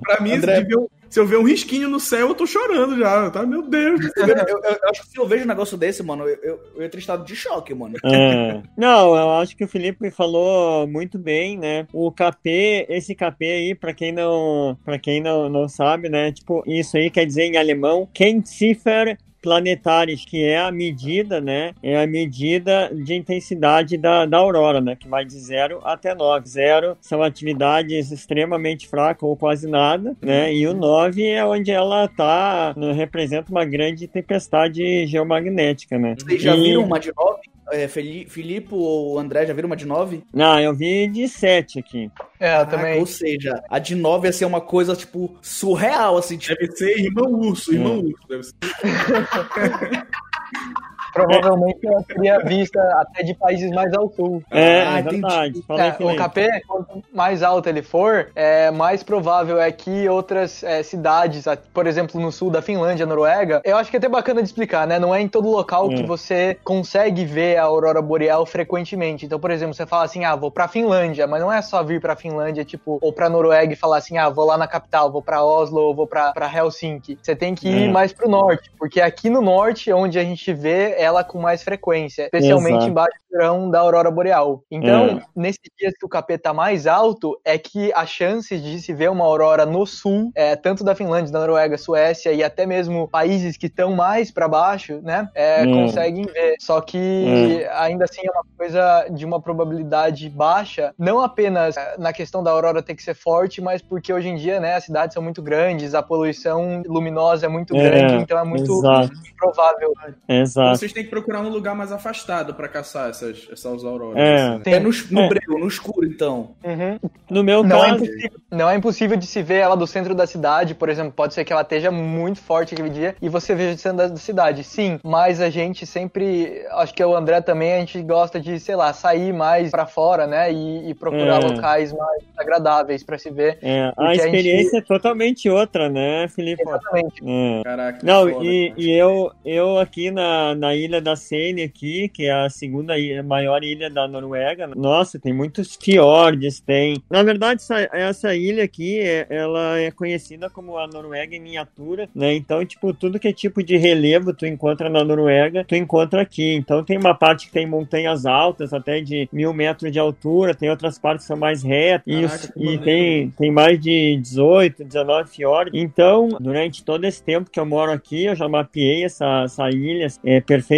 pra 0.01 0.21
mim, 0.21 0.33
André... 0.33 0.65
se, 0.65 0.77
um, 0.77 0.87
se 1.13 1.19
eu 1.19 1.27
ver 1.27 1.37
um 1.37 1.43
risquinho 1.43 1.87
no 1.87 1.99
céu, 1.99 2.29
eu 2.29 2.33
tô 2.33 2.47
chorando 2.47 2.97
já, 2.97 3.29
tá? 3.29 3.45
Meu 3.45 3.61
Deus. 3.61 4.01
eu, 4.17 4.27
eu, 4.27 4.61
eu, 4.63 4.89
acho 4.89 5.03
que 5.03 5.09
se 5.09 5.19
eu 5.19 5.27
vejo 5.27 5.43
um 5.43 5.47
negócio 5.47 5.77
desse, 5.77 6.01
mano, 6.01 6.27
eu, 6.27 6.39
eu, 6.41 6.59
eu 6.75 6.81
ia 6.81 6.89
ter 6.89 6.97
estado 6.97 7.23
de 7.23 7.35
choque, 7.35 7.71
mano. 7.71 7.97
É. 8.03 8.63
Não, 8.75 9.15
eu 9.15 9.29
acho 9.33 9.55
que 9.55 9.63
o 9.63 9.67
Felipe 9.67 10.09
falou 10.09 10.87
muito 10.87 11.19
bem, 11.19 11.55
né? 11.55 11.85
O 11.93 12.11
KP, 12.11 12.87
esse 12.89 13.13
KP 13.13 13.45
aí, 13.45 13.75
pra 13.75 13.93
quem 13.93 14.11
não, 14.11 14.75
pra 14.83 14.97
quem 14.97 15.21
não, 15.21 15.47
não 15.49 15.69
sabe, 15.69 16.09
né? 16.09 16.31
Tipo, 16.31 16.63
isso 16.65 16.97
aí 16.97 17.11
quer 17.11 17.27
dizer 17.27 17.43
em 17.43 17.57
alemão, 17.57 18.09
Kennziffer 18.11 19.15
planetários, 19.43 20.23
que 20.23 20.41
é 20.41 20.57
a 20.57 20.71
medida, 20.71 21.41
né? 21.41 21.73
É 21.83 22.01
a 22.01 22.07
medida 22.07 22.89
de 22.93 23.13
intensidade 23.13 23.97
da, 23.97 24.25
da 24.25 24.37
aurora, 24.37 24.79
né? 24.79 24.95
Que 24.95 25.09
vai 25.09 25.25
de 25.25 25.37
0 25.37 25.81
até 25.83 26.15
9. 26.15 26.47
0 26.47 26.97
são 27.01 27.21
atividades 27.21 28.09
extremamente 28.09 28.87
fracas 28.87 29.23
ou 29.23 29.35
quase 29.35 29.67
nada, 29.67 30.15
né? 30.21 30.53
E 30.53 30.65
o 30.65 30.73
9 30.73 31.27
é 31.27 31.45
onde 31.45 31.71
ela 31.71 32.07
tá, 32.07 32.73
né? 32.77 32.93
representa 32.93 33.51
uma 33.51 33.65
grande 33.65 34.07
tempestade 34.07 35.05
geomagnética, 35.07 35.99
né? 35.99 36.15
Vocês 36.17 36.41
já 36.41 36.55
e... 36.55 36.61
viram 36.61 36.85
uma 36.85 36.99
de 36.99 37.11
9? 37.13 37.52
É, 37.73 37.87
Filipe 37.87 38.67
ou 38.71 39.17
André 39.17 39.47
já 39.47 39.53
viram 39.53 39.67
uma 39.67 39.75
de 39.75 39.85
9? 39.85 40.23
Não, 40.31 40.59
eu 40.59 40.75
vi 40.75 41.07
de 41.07 41.27
7 41.27 41.79
aqui. 41.79 42.11
É, 42.39 42.61
eu 42.61 42.67
também. 42.67 42.99
Ou 42.99 43.05
seja, 43.07 43.63
a 43.67 43.79
de 43.79 43.95
9 43.95 44.27
ia 44.27 44.31
ser 44.31 44.45
uma 44.45 44.61
coisa, 44.61 44.95
tipo, 44.95 45.35
surreal, 45.41 46.17
assim. 46.17 46.37
Tipo... 46.37 46.59
Deve 46.59 46.75
ser 46.75 46.99
irmão 46.99 47.31
urso, 47.31 47.73
irmão 47.73 47.99
hum. 47.99 48.11
urso, 48.11 48.27
deve 48.29 48.43
ser. 48.43 48.53
provavelmente 51.13 51.85
ela 51.85 52.03
seria 52.03 52.39
vista 52.39 52.79
até 52.99 53.23
de 53.23 53.33
países 53.35 53.69
mais 53.71 53.93
ao 53.93 54.09
sul. 54.09 54.43
É, 54.49 54.81
ah, 54.81 54.99
é 54.99 55.01
verdade. 55.03 55.63
É, 55.69 56.03
o 56.03 56.15
KP, 56.15 56.61
quanto 56.67 57.03
mais 57.13 57.43
alto 57.43 57.69
ele 57.69 57.81
for, 57.81 58.29
é, 58.35 58.71
mais 58.71 59.03
provável 59.03 59.61
é 59.61 59.71
que 59.71 60.09
outras 60.09 60.63
é, 60.63 60.81
cidades, 60.81 61.45
por 61.73 61.85
exemplo, 61.85 62.19
no 62.19 62.31
sul 62.31 62.49
da 62.49 62.61
Finlândia, 62.61 63.05
Noruega, 63.05 63.61
eu 63.63 63.77
acho 63.77 63.89
que 63.89 63.97
é 63.97 63.99
até 63.99 64.09
bacana 64.09 64.41
de 64.41 64.47
explicar, 64.47 64.87
né? 64.87 64.97
Não 64.97 65.13
é 65.13 65.21
em 65.21 65.27
todo 65.27 65.49
local 65.49 65.89
que 65.89 66.01
hum. 66.01 66.07
você 66.07 66.57
consegue 66.63 67.25
ver 67.25 67.57
a 67.57 67.63
aurora 67.63 68.01
boreal 68.01 68.45
frequentemente. 68.45 69.25
Então, 69.25 69.39
por 69.39 69.51
exemplo, 69.51 69.73
você 69.73 69.85
fala 69.85 70.05
assim, 70.05 70.25
ah, 70.25 70.35
vou 70.35 70.49
pra 70.49 70.67
Finlândia, 70.67 71.27
mas 71.27 71.41
não 71.41 71.51
é 71.51 71.61
só 71.61 71.83
vir 71.83 72.01
pra 72.01 72.15
Finlândia, 72.15 72.65
tipo, 72.65 72.97
ou 73.01 73.13
pra 73.13 73.29
Noruega 73.29 73.73
e 73.73 73.75
falar 73.75 73.97
assim, 73.97 74.17
ah, 74.17 74.29
vou 74.29 74.45
lá 74.45 74.57
na 74.57 74.67
capital, 74.67 75.11
vou 75.11 75.21
pra 75.21 75.43
Oslo, 75.43 75.81
ou 75.81 75.95
vou 75.95 76.07
pra, 76.07 76.31
pra 76.33 76.51
Helsinki. 76.51 77.17
Você 77.21 77.35
tem 77.35 77.53
que 77.53 77.67
ir 77.69 77.89
hum. 77.89 77.91
mais 77.91 78.11
pro 78.11 78.29
norte, 78.29 78.71
porque 78.79 78.99
aqui 78.99 79.29
no 79.29 79.41
norte, 79.41 79.91
onde 79.91 80.17
a 80.17 80.23
gente 80.23 80.51
vê 80.53 81.02
ela 81.03 81.23
com 81.23 81.39
mais 81.39 81.63
frequência, 81.63 82.23
especialmente 82.23 82.75
Exato. 82.75 82.89
embaixo 82.89 83.17
do 83.29 83.37
verão 83.37 83.69
da 83.69 83.79
aurora 83.79 84.09
boreal. 84.09 84.63
Então, 84.69 85.05
é. 85.05 85.21
nesses 85.35 85.69
dias 85.77 85.93
que 85.97 86.05
o 86.05 86.09
capeta 86.09 86.43
tá 86.43 86.53
mais 86.53 86.87
alto, 86.87 87.39
é 87.45 87.57
que 87.57 87.91
a 87.93 88.05
chance 88.05 88.57
de 88.59 88.81
se 88.81 88.93
ver 88.93 89.09
uma 89.09 89.23
aurora 89.23 89.65
no 89.65 89.85
sul, 89.85 90.31
é, 90.35 90.55
tanto 90.55 90.83
da 90.83 90.93
Finlândia, 90.93 91.31
da 91.31 91.39
Noruega, 91.39 91.77
Suécia 91.77 92.33
e 92.33 92.43
até 92.43 92.65
mesmo 92.65 93.07
países 93.07 93.55
que 93.55 93.67
estão 93.67 93.95
mais 93.95 94.29
para 94.29 94.47
baixo, 94.47 94.99
né, 95.01 95.29
é, 95.33 95.63
hum. 95.63 95.85
conseguem 95.85 96.25
ver. 96.25 96.55
Só 96.59 96.81
que 96.81 96.97
hum. 96.97 97.69
ainda 97.77 98.05
assim 98.05 98.21
é 98.25 98.31
uma 98.31 98.45
coisa 98.57 99.07
de 99.09 99.25
uma 99.25 99.41
probabilidade 99.41 100.29
baixa, 100.29 100.93
não 100.97 101.21
apenas 101.21 101.75
na 101.97 102.11
questão 102.11 102.43
da 102.43 102.51
aurora 102.51 102.81
ter 102.81 102.95
que 102.95 103.03
ser 103.03 103.15
forte, 103.15 103.61
mas 103.61 103.81
porque 103.81 104.11
hoje 104.13 104.29
em 104.29 104.35
dia, 104.35 104.59
né, 104.59 104.75
as 104.75 104.85
cidades 104.85 105.13
são 105.13 105.23
muito 105.23 105.41
grandes, 105.41 105.95
a 105.95 106.03
poluição 106.03 106.81
luminosa 106.85 107.45
é 107.45 107.49
muito 107.49 107.75
é, 107.75 107.89
grande, 107.89 108.15
então 108.15 108.37
é 108.37 108.43
muito 108.43 108.71
exato. 108.71 109.11
improvável. 109.31 109.93
Exato. 110.27 110.77
Vocês 110.77 110.92
gente 110.93 110.95
tem 110.95 111.03
que 111.03 111.09
procurar 111.09 111.41
um 111.41 111.49
lugar 111.49 111.75
mais 111.75 111.91
afastado 111.91 112.53
pra 112.53 112.67
caçar 112.67 113.09
essas, 113.09 113.47
essas 113.51 113.83
auroras. 113.83 114.17
É. 114.17 114.35
assim, 114.35 114.57
né? 114.57 114.61
É 114.65 114.79
no, 114.79 114.89
no 115.11 115.21
É. 115.21 115.29
breu, 115.29 115.59
no 115.59 115.67
escuro, 115.67 116.05
então. 116.05 116.51
Uhum. 116.63 116.99
No 117.29 117.43
meu 117.43 117.63
Não 117.63 117.83
é, 117.83 117.89
caso, 117.89 118.03
impossível, 118.05 118.31
não 118.51 118.69
é 118.69 118.75
impossível 118.75 119.17
de 119.17 119.25
se 119.25 119.41
ver 119.41 119.55
ela 119.61 119.75
do 119.75 119.87
centro 119.87 120.13
da 120.13 120.27
cidade, 120.27 120.75
por 120.75 120.89
exemplo. 120.89 121.11
Pode 121.15 121.33
ser 121.33 121.43
que 121.43 121.51
ela 121.51 121.61
esteja 121.63 121.89
muito 121.91 122.39
forte 122.39 122.73
aquele 122.73 122.89
dia 122.89 123.15
e 123.21 123.27
você 123.29 123.55
veja 123.55 123.75
do 123.75 123.79
centro 123.79 124.09
da 124.09 124.15
cidade. 124.17 124.63
Sim, 124.63 124.99
mas 125.03 125.41
a 125.41 125.49
gente 125.49 125.85
sempre, 125.85 126.63
acho 126.71 126.93
que 126.93 127.01
é 127.01 127.05
o 127.07 127.15
André 127.15 127.41
também, 127.41 127.73
a 127.73 127.79
gente 127.79 128.01
gosta 128.03 128.39
de, 128.39 128.59
sei 128.59 128.75
lá, 128.75 128.93
sair 128.93 129.33
mais 129.33 129.71
pra 129.71 129.85
fora, 129.85 130.27
né? 130.27 130.51
E, 130.51 130.89
e 130.89 130.93
procurar 130.93 131.41
É. 131.43 131.47
locais 131.47 131.91
mais 131.91 132.23
agradáveis 132.37 133.03
pra 133.03 133.17
se 133.17 133.29
ver. 133.31 133.57
é, 133.61 133.85
a 133.87 133.91
Porque 133.93 134.03
a 134.09 134.13
gente- 134.13 134.25
experiência 134.25 134.77
é 134.77 134.81
totalmente 134.81 135.49
outra, 135.49 135.89
né, 135.89 136.27
Felipe? 136.27 136.61
Exatamente. 136.61 137.21
É. 137.25 137.61
Caraca, 137.63 137.99
Não, 138.03 138.29
foda, 138.29 138.45
e, 138.45 138.69
cara. 138.69 138.81
e 138.81 138.91
eu, 138.91 139.31
eu 139.45 139.79
aqui 139.79 140.11
na, 140.11 140.53
na 140.55 140.75
ilha 140.83 141.01
da 141.01 141.15
Seine 141.15 141.63
aqui, 141.63 142.09
que 142.09 142.23
é 142.25 142.31
a 142.31 142.49
segunda 142.49 142.97
ilha, 142.97 143.23
maior 143.23 143.63
ilha 143.63 143.89
da 143.89 144.07
Noruega, 144.07 144.67
nossa, 144.75 145.19
tem 145.19 145.33
muitos 145.33 145.75
fiordes, 145.81 146.59
tem... 146.59 147.01
Na 147.09 147.23
verdade, 147.23 147.61
essa, 147.61 147.89
essa 147.93 148.35
ilha 148.35 148.63
aqui, 148.63 148.99
é- 148.99 149.27
ela 149.29 149.77
é 149.79 149.91
conhecida 149.91 150.49
como 150.49 150.77
a 150.77 150.87
Noruega 150.87 151.35
em 151.35 151.39
miniatura, 151.39 152.09
né? 152.13 152.33
Então, 152.33 152.65
tipo, 152.65 152.93
tudo 152.93 153.19
que 153.19 153.27
é 153.27 153.33
tipo 153.33 153.63
de 153.63 153.77
relevo 153.77 154.33
tu 154.33 154.45
encontra 154.45 154.89
na 154.89 155.03
Noruega, 155.03 155.63
tu 155.67 155.75
encontra 155.75 156.21
aqui. 156.21 156.53
Então, 156.55 156.83
tem 156.83 156.97
uma 156.97 157.13
parte 157.13 157.47
que 157.47 157.53
tem 157.53 157.65
montanhas 157.67 158.25
altas, 158.25 158.73
até 158.73 158.99
de 159.01 159.27
mil 159.31 159.53
metros 159.53 159.91
de 159.91 159.99
altura, 159.99 160.53
tem 160.55 160.69
outras 160.69 160.97
partes 160.99 161.25
que 161.25 161.27
são 161.27 161.37
mais 161.37 161.63
retas, 161.63 162.03
e, 162.07 162.21
Caraca, 162.21 162.53
e 162.55 162.63
maneiro. 162.63 162.83
tem, 162.83 163.29
tem 163.31 163.51
mais 163.51 163.79
de 163.79 164.17
18, 164.21 164.83
19 164.83 165.29
fiordes. 165.29 165.73
Então, 165.81 166.29
durante 166.39 166.83
todo 166.83 167.05
esse 167.05 167.21
tempo 167.23 167.49
que 167.49 167.59
eu 167.59 167.65
moro 167.65 167.91
aqui, 167.91 168.25
eu 168.25 168.35
já 168.35 168.47
mapeei 168.47 169.03
essa, 169.03 169.43
essa 169.45 169.69
ilha 169.69 170.07
é, 170.23 170.39
perfeitamente. 170.41 170.72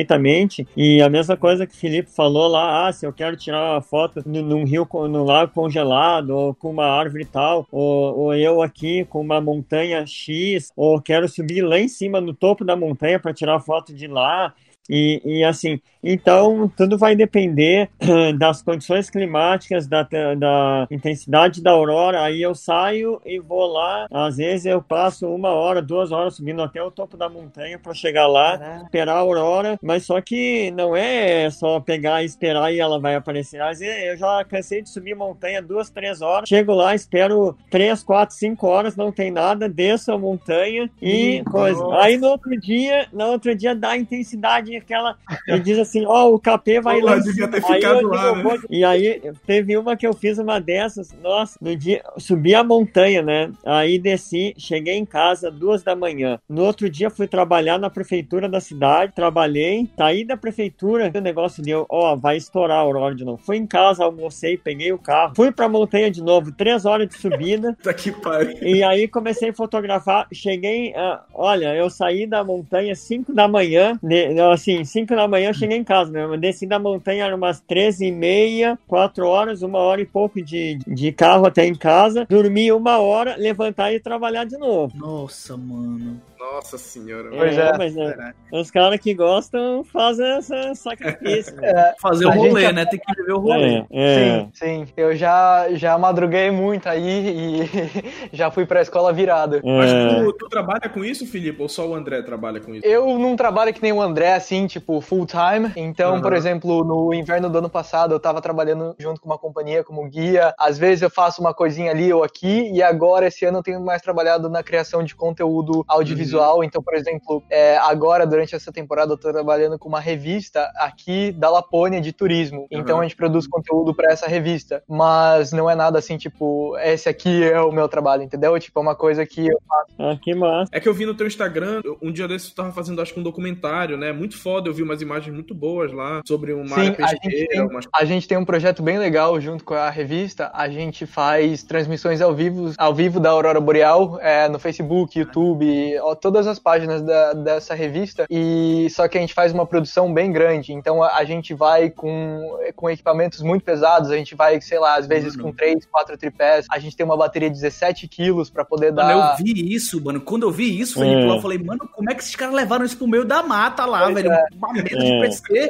E 0.75 1.01
a 1.01 1.09
mesma 1.09 1.37
coisa 1.37 1.65
que 1.65 1.73
o 1.73 1.77
Felipe 1.77 2.09
falou 2.09 2.47
lá, 2.47 2.87
ah, 2.87 2.91
se 2.91 3.05
eu 3.05 3.13
quero 3.13 3.37
tirar 3.37 3.73
uma 3.73 3.81
foto 3.81 4.21
num 4.25 4.63
rio, 4.63 4.87
no 5.09 5.23
lago 5.23 5.53
congelado, 5.53 6.31
ou 6.31 6.53
com 6.53 6.71
uma 6.71 6.85
árvore 6.85 7.25
tal, 7.25 7.67
ou, 7.71 8.17
ou 8.17 8.35
eu 8.35 8.61
aqui 8.61 9.05
com 9.05 9.21
uma 9.21 9.39
montanha 9.39 10.05
X, 10.05 10.71
ou 10.75 11.01
quero 11.01 11.29
subir 11.29 11.61
lá 11.61 11.79
em 11.79 11.87
cima 11.87 12.19
no 12.19 12.33
topo 12.33 12.65
da 12.65 12.75
montanha 12.75 13.19
para 13.19 13.33
tirar 13.33 13.59
foto 13.59 13.93
de 13.93 14.07
lá. 14.07 14.53
E, 14.89 15.21
e 15.25 15.43
assim, 15.43 15.79
então 16.03 16.71
tudo 16.77 16.97
vai 16.97 17.15
depender 17.15 17.89
das 18.37 18.61
condições 18.61 19.09
climáticas, 19.09 19.87
da, 19.87 20.03
da 20.03 20.87
intensidade 20.91 21.61
da 21.61 21.71
aurora. 21.71 22.21
Aí 22.21 22.41
eu 22.41 22.53
saio 22.53 23.19
e 23.25 23.39
vou 23.39 23.65
lá. 23.65 24.07
Às 24.11 24.37
vezes 24.37 24.67
eu 24.67 24.81
passo 24.81 25.27
uma 25.27 25.49
hora, 25.49 25.81
duas 25.81 26.11
horas 26.11 26.35
subindo 26.35 26.61
até 26.61 26.81
o 26.81 26.91
topo 26.91 27.17
da 27.17 27.27
montanha 27.27 27.79
para 27.79 27.93
chegar 27.93 28.27
lá, 28.27 28.83
esperar 28.83 29.15
a 29.15 29.19
aurora. 29.19 29.79
Mas 29.81 30.05
só 30.05 30.21
que 30.21 30.69
não 30.71 30.95
é 30.95 31.49
só 31.49 31.79
pegar 31.79 32.21
e 32.21 32.25
esperar 32.25 32.71
e 32.71 32.79
ela 32.79 32.99
vai 32.99 33.15
aparecer. 33.15 33.61
Às 33.61 33.79
vezes 33.79 34.03
eu 34.03 34.17
já 34.17 34.43
cansei 34.43 34.81
de 34.81 34.89
subir 34.89 35.15
montanha 35.15 35.61
duas, 35.61 35.89
três 35.89 36.21
horas. 36.21 36.47
Chego 36.47 36.73
lá, 36.73 36.93
espero 36.93 37.57
três, 37.71 38.03
quatro, 38.03 38.35
cinco 38.35 38.67
horas, 38.67 38.95
não 38.95 39.11
tem 39.11 39.31
nada, 39.31 39.67
desço 39.67 40.11
a 40.11 40.17
montanha 40.17 40.89
e 41.01 41.43
coisa. 41.45 41.83
Aí 41.95 42.17
no 42.17 42.27
outro 42.27 42.59
dia, 42.59 43.07
no 43.11 43.25
outro 43.25 43.55
dia 43.55 43.73
dá 43.73 43.97
intensidade 43.97 44.74
aquela 44.77 45.17
e 45.47 45.59
diz 45.59 45.77
assim, 45.79 46.05
ó, 46.05 46.29
o 46.29 46.39
KP 46.39 46.81
vai 46.81 46.99
Porra, 46.99 47.15
lá 47.15 47.21
Aí 47.69 47.81
eu 47.83 48.07
lá, 48.09 48.31
digo, 48.33 48.49
né? 48.49 48.57
E 48.69 48.83
aí 48.83 49.21
teve 49.45 49.77
uma 49.77 49.95
que 49.95 50.05
eu 50.05 50.13
fiz 50.13 50.37
uma 50.37 50.59
dessas, 50.59 51.13
nossa, 51.21 51.57
no 51.61 51.75
dia, 51.75 52.03
subi 52.17 52.53
a 52.55 52.63
montanha, 52.63 53.21
né? 53.21 53.51
Aí 53.65 53.97
desci, 53.99 54.53
cheguei 54.57 54.95
em 54.95 55.05
casa 55.05 55.49
duas 55.51 55.83
da 55.83 55.95
manhã. 55.95 56.39
No 56.47 56.63
outro 56.63 56.89
dia 56.89 57.09
fui 57.09 57.27
trabalhar 57.27 57.77
na 57.77 57.89
prefeitura 57.89 58.47
da 58.49 58.59
cidade, 58.59 59.13
trabalhei, 59.15 59.87
saí 59.97 60.23
da 60.25 60.37
prefeitura, 60.37 61.11
o 61.13 61.21
negócio 61.21 61.63
deu, 61.63 61.85
ó, 61.89 62.15
vai 62.15 62.37
estourar 62.37 62.77
a 62.77 62.81
aurora 62.81 63.15
de 63.15 63.23
novo. 63.25 63.41
Fui 63.43 63.57
em 63.57 63.65
casa, 63.67 64.03
almocei, 64.03 64.57
peguei 64.57 64.91
o 64.91 64.97
carro, 64.97 65.33
fui 65.35 65.51
pra 65.51 65.67
montanha 65.69 66.09
de 66.11 66.21
novo, 66.21 66.51
três 66.51 66.85
horas 66.85 67.07
de 67.07 67.15
subida, 67.17 67.75
Tá 67.83 67.93
que 67.93 68.11
pariu. 68.11 68.57
e 68.61 68.83
aí 68.83 69.07
comecei 69.07 69.49
a 69.49 69.53
fotografar. 69.53 70.27
Cheguei, 70.33 70.93
ah, 70.95 71.23
olha, 71.33 71.73
eu 71.75 71.89
saí 71.89 72.25
da 72.25 72.43
montanha 72.43 72.95
5 72.95 73.33
da 73.33 73.47
manhã, 73.47 73.97
né, 74.01 74.33
assim, 74.71 74.83
5 74.83 75.15
da 75.15 75.27
manhã 75.27 75.49
eu 75.49 75.53
cheguei 75.53 75.77
em 75.77 75.83
casa, 75.83 76.11
né? 76.11 76.23
Eu 76.23 76.37
desci 76.37 76.65
da 76.65 76.79
montanha 76.79 77.25
era 77.25 77.35
umas 77.35 77.59
13 77.61 78.07
e 78.07 78.11
meia, 78.11 78.77
4 78.87 79.25
horas, 79.25 79.61
uma 79.61 79.79
hora 79.79 80.01
e 80.01 80.05
pouco 80.05 80.41
de, 80.41 80.79
de 80.87 81.11
carro 81.11 81.45
até 81.45 81.65
em 81.65 81.75
casa. 81.75 82.25
Dormi 82.27 82.71
uma 82.71 82.97
hora, 82.97 83.35
levantar 83.37 83.93
e 83.93 83.99
trabalhar 83.99 84.45
de 84.45 84.57
novo. 84.57 84.97
Nossa, 84.97 85.55
mano. 85.55 86.21
Nossa 86.39 86.77
senhora. 86.77 87.29
Pois 87.29 87.57
é. 87.57 87.77
mas 87.77 87.97
é, 87.97 88.11
Caraca. 88.11 88.35
os 88.51 88.71
caras 88.71 88.99
que 88.99 89.13
gostam 89.13 89.83
fazem 89.83 90.25
essa 90.37 90.75
sacrifício. 90.75 91.55
né? 91.61 91.93
Fazer 92.01 92.25
o 92.25 92.31
rolê, 92.31 92.71
né? 92.71 92.85
Tem 92.85 92.99
que 92.99 93.15
viver 93.15 93.33
o 93.33 93.39
rolê. 93.39 93.77
É, 93.77 93.85
é. 93.91 94.39
Sim, 94.39 94.51
sim. 94.53 94.87
Eu 94.97 95.15
já, 95.15 95.67
já 95.73 95.97
madruguei 95.97 96.51
muito 96.51 96.87
aí 96.87 97.61
e 97.61 98.29
já 98.35 98.51
fui 98.51 98.65
pra 98.65 98.81
escola 98.81 99.11
virado. 99.13 99.61
Mas 99.63 99.91
é. 99.91 100.23
tu, 100.23 100.33
tu 100.33 100.49
trabalha 100.49 100.89
com 100.89 101.03
isso, 101.03 101.25
Felipe? 101.25 101.61
Ou 101.61 101.69
só 101.69 101.87
o 101.87 101.95
André 101.95 102.21
trabalha 102.21 102.59
com 102.59 102.73
isso? 102.75 102.85
Eu 102.85 103.17
não 103.17 103.35
trabalho 103.35 103.73
que 103.73 103.81
nem 103.81 103.93
o 103.93 104.01
André, 104.01 104.33
assim, 104.33 104.67
tipo, 104.67 105.01
full 105.01 105.25
time. 105.25 105.71
Então, 105.75 106.15
Uhum. 106.15 106.21
por 106.21 106.33
exemplo, 106.33 106.83
no 106.83 107.13
inverno 107.13 107.49
do 107.49 107.57
ano 107.57 107.69
passado, 107.69 108.13
eu 108.13 108.19
tava 108.19 108.41
trabalhando 108.41 108.95
junto 108.99 109.19
com 109.21 109.27
uma 109.27 109.37
companhia 109.37 109.83
como 109.83 110.07
guia. 110.09 110.53
Às 110.59 110.77
vezes 110.77 111.01
eu 111.01 111.09
faço 111.09 111.41
uma 111.41 111.53
coisinha 111.53 111.91
ali 111.91 112.11
ou 112.13 112.23
aqui. 112.23 112.69
E 112.71 112.81
agora, 112.83 113.27
esse 113.27 113.45
ano, 113.45 113.59
eu 113.59 113.63
tenho 113.63 113.81
mais 113.81 114.01
trabalhado 114.01 114.49
na 114.49 114.61
criação 114.63 115.03
de 115.03 115.15
conteúdo 115.15 115.83
audiovisual. 115.87 116.34
Então, 116.63 116.81
por 116.81 116.93
exemplo, 116.95 117.43
é, 117.49 117.77
agora, 117.77 118.25
durante 118.25 118.55
essa 118.55 118.71
temporada, 118.71 119.13
eu 119.13 119.17
tô 119.17 119.31
trabalhando 119.31 119.77
com 119.77 119.87
uma 119.89 119.99
revista 119.99 120.71
aqui 120.77 121.31
da 121.31 121.49
Lapônia 121.49 122.01
de 122.01 122.11
turismo. 122.11 122.67
Então, 122.71 122.95
Uhum. 122.97 123.01
a 123.01 123.03
gente 123.05 123.15
produz 123.15 123.47
conteúdo 123.47 123.93
pra 123.93 124.11
essa 124.11 124.27
revista. 124.27 124.83
Mas 124.87 125.51
não 125.51 125.69
é 125.69 125.75
nada 125.75 125.99
assim, 125.99 126.17
tipo, 126.17 126.77
esse 126.79 127.07
aqui 127.09 127.43
é 127.43 127.59
o 127.61 127.71
meu 127.71 127.87
trabalho, 127.87 128.23
entendeu? 128.23 128.57
Tipo, 128.59 128.79
é 128.79 128.81
uma 128.81 128.95
coisa 128.95 129.25
que 129.25 129.47
eu 129.47 129.59
Ah, 129.97 130.17
que 130.21 130.33
massa. 130.35 130.69
É 130.73 130.79
que 130.79 130.89
eu 130.89 130.93
vi 130.93 131.05
no 131.05 131.13
teu 131.13 131.25
Instagram, 131.27 131.81
um 132.01 132.11
dia 132.11 132.27
desses 132.27 132.49
tu 132.49 132.55
tava 132.55 132.71
fazendo, 132.71 133.01
acho 133.01 133.13
que 133.13 133.19
um 133.19 133.23
documentário, 133.23 133.97
né? 133.97 134.11
Muito 134.11 134.37
foda, 134.37 134.69
eu 134.69 134.73
vi 134.73 134.83
umas 134.83 135.01
imagens 135.01 135.33
muito 135.33 135.53
boas 135.55 135.91
lá 135.93 136.21
sobre 136.27 136.53
uma 136.53 136.67
Sim, 136.75 136.81
área 136.89 136.95
a 137.05 137.07
gente, 137.07 137.21
pesqueira, 137.21 137.47
tem, 137.49 137.61
umas... 137.61 137.85
a 137.93 138.05
gente 138.05 138.27
tem 138.27 138.37
um 138.37 138.45
projeto 138.45 138.83
bem 138.83 138.97
legal 138.97 139.39
junto 139.39 139.63
com 139.63 139.73
a 139.73 139.89
revista. 139.89 140.51
A 140.53 140.67
gente 140.69 141.05
faz 141.05 141.63
transmissões 141.63 142.21
ao 142.21 142.33
vivo, 142.33 142.73
ao 142.77 142.93
vivo 142.93 143.19
da 143.19 143.29
Aurora 143.29 143.59
Boreal 143.59 144.19
é, 144.21 144.47
no 144.49 144.59
Facebook, 144.59 145.17
YouTube, 145.17 145.97
ó, 145.99 146.14
todas 146.15 146.47
as 146.47 146.57
páginas 146.59 147.01
da- 147.01 147.33
dessa 147.33 147.73
revista. 147.75 148.25
E 148.29 148.87
só 148.89 149.07
que 149.07 149.17
a 149.17 149.21
gente 149.21 149.33
faz 149.33 149.51
uma 149.53 149.65
produção 149.65 150.13
bem 150.13 150.31
grande. 150.31 150.73
Então 150.73 151.03
a, 151.03 151.15
a 151.17 151.23
gente 151.25 151.53
vai 151.53 151.89
com, 151.89 152.57
com 152.75 152.89
equipamentos 152.89 153.41
muito 153.41 153.63
pesados. 153.63 154.09
A 154.11 154.15
gente 154.17 154.35
vai, 154.35 154.59
sei 154.61 154.79
lá, 154.79 154.95
às 154.97 155.07
vezes 155.07 155.35
Mano. 155.35 155.49
com 155.49 155.55
3, 155.55 155.85
4 155.85 156.17
tripés. 156.17 156.65
A 156.71 156.79
gente 156.79 156.95
tem 156.95 157.05
uma 157.05 157.17
bateria 157.17 157.49
de 157.49 157.55
17 157.55 158.07
quilos 158.07 158.49
para 158.49 158.63
poder 158.65 158.91
Mano, 158.93 159.07
dar. 159.19 159.37
eu 159.39 159.43
vi 159.45 159.73
isso, 159.73 160.03
mano. 160.03 160.21
Quando 160.21 160.43
eu 160.43 160.51
vi 160.51 160.79
isso, 160.79 160.99
Felipe, 160.99 161.25
lá, 161.25 161.35
eu 161.35 161.41
falei, 161.41 161.57
mano, 161.57 161.87
como 161.93 162.09
é 162.11 162.15
que 162.15 162.21
esses 162.21 162.35
caras 162.35 162.53
levaram 162.55 162.85
isso 162.85 162.97
pro 162.97 163.07
meio 163.07 163.25
da 163.25 163.43
mata 163.43 163.85
lá, 163.85 164.03
Pois 164.03 164.15
velho? 164.15 164.31
é. 164.31 164.45
Uma 164.55 164.73
mesa 164.73 164.87
É. 164.91 164.97
de 164.97 165.19
PC. 165.21 165.69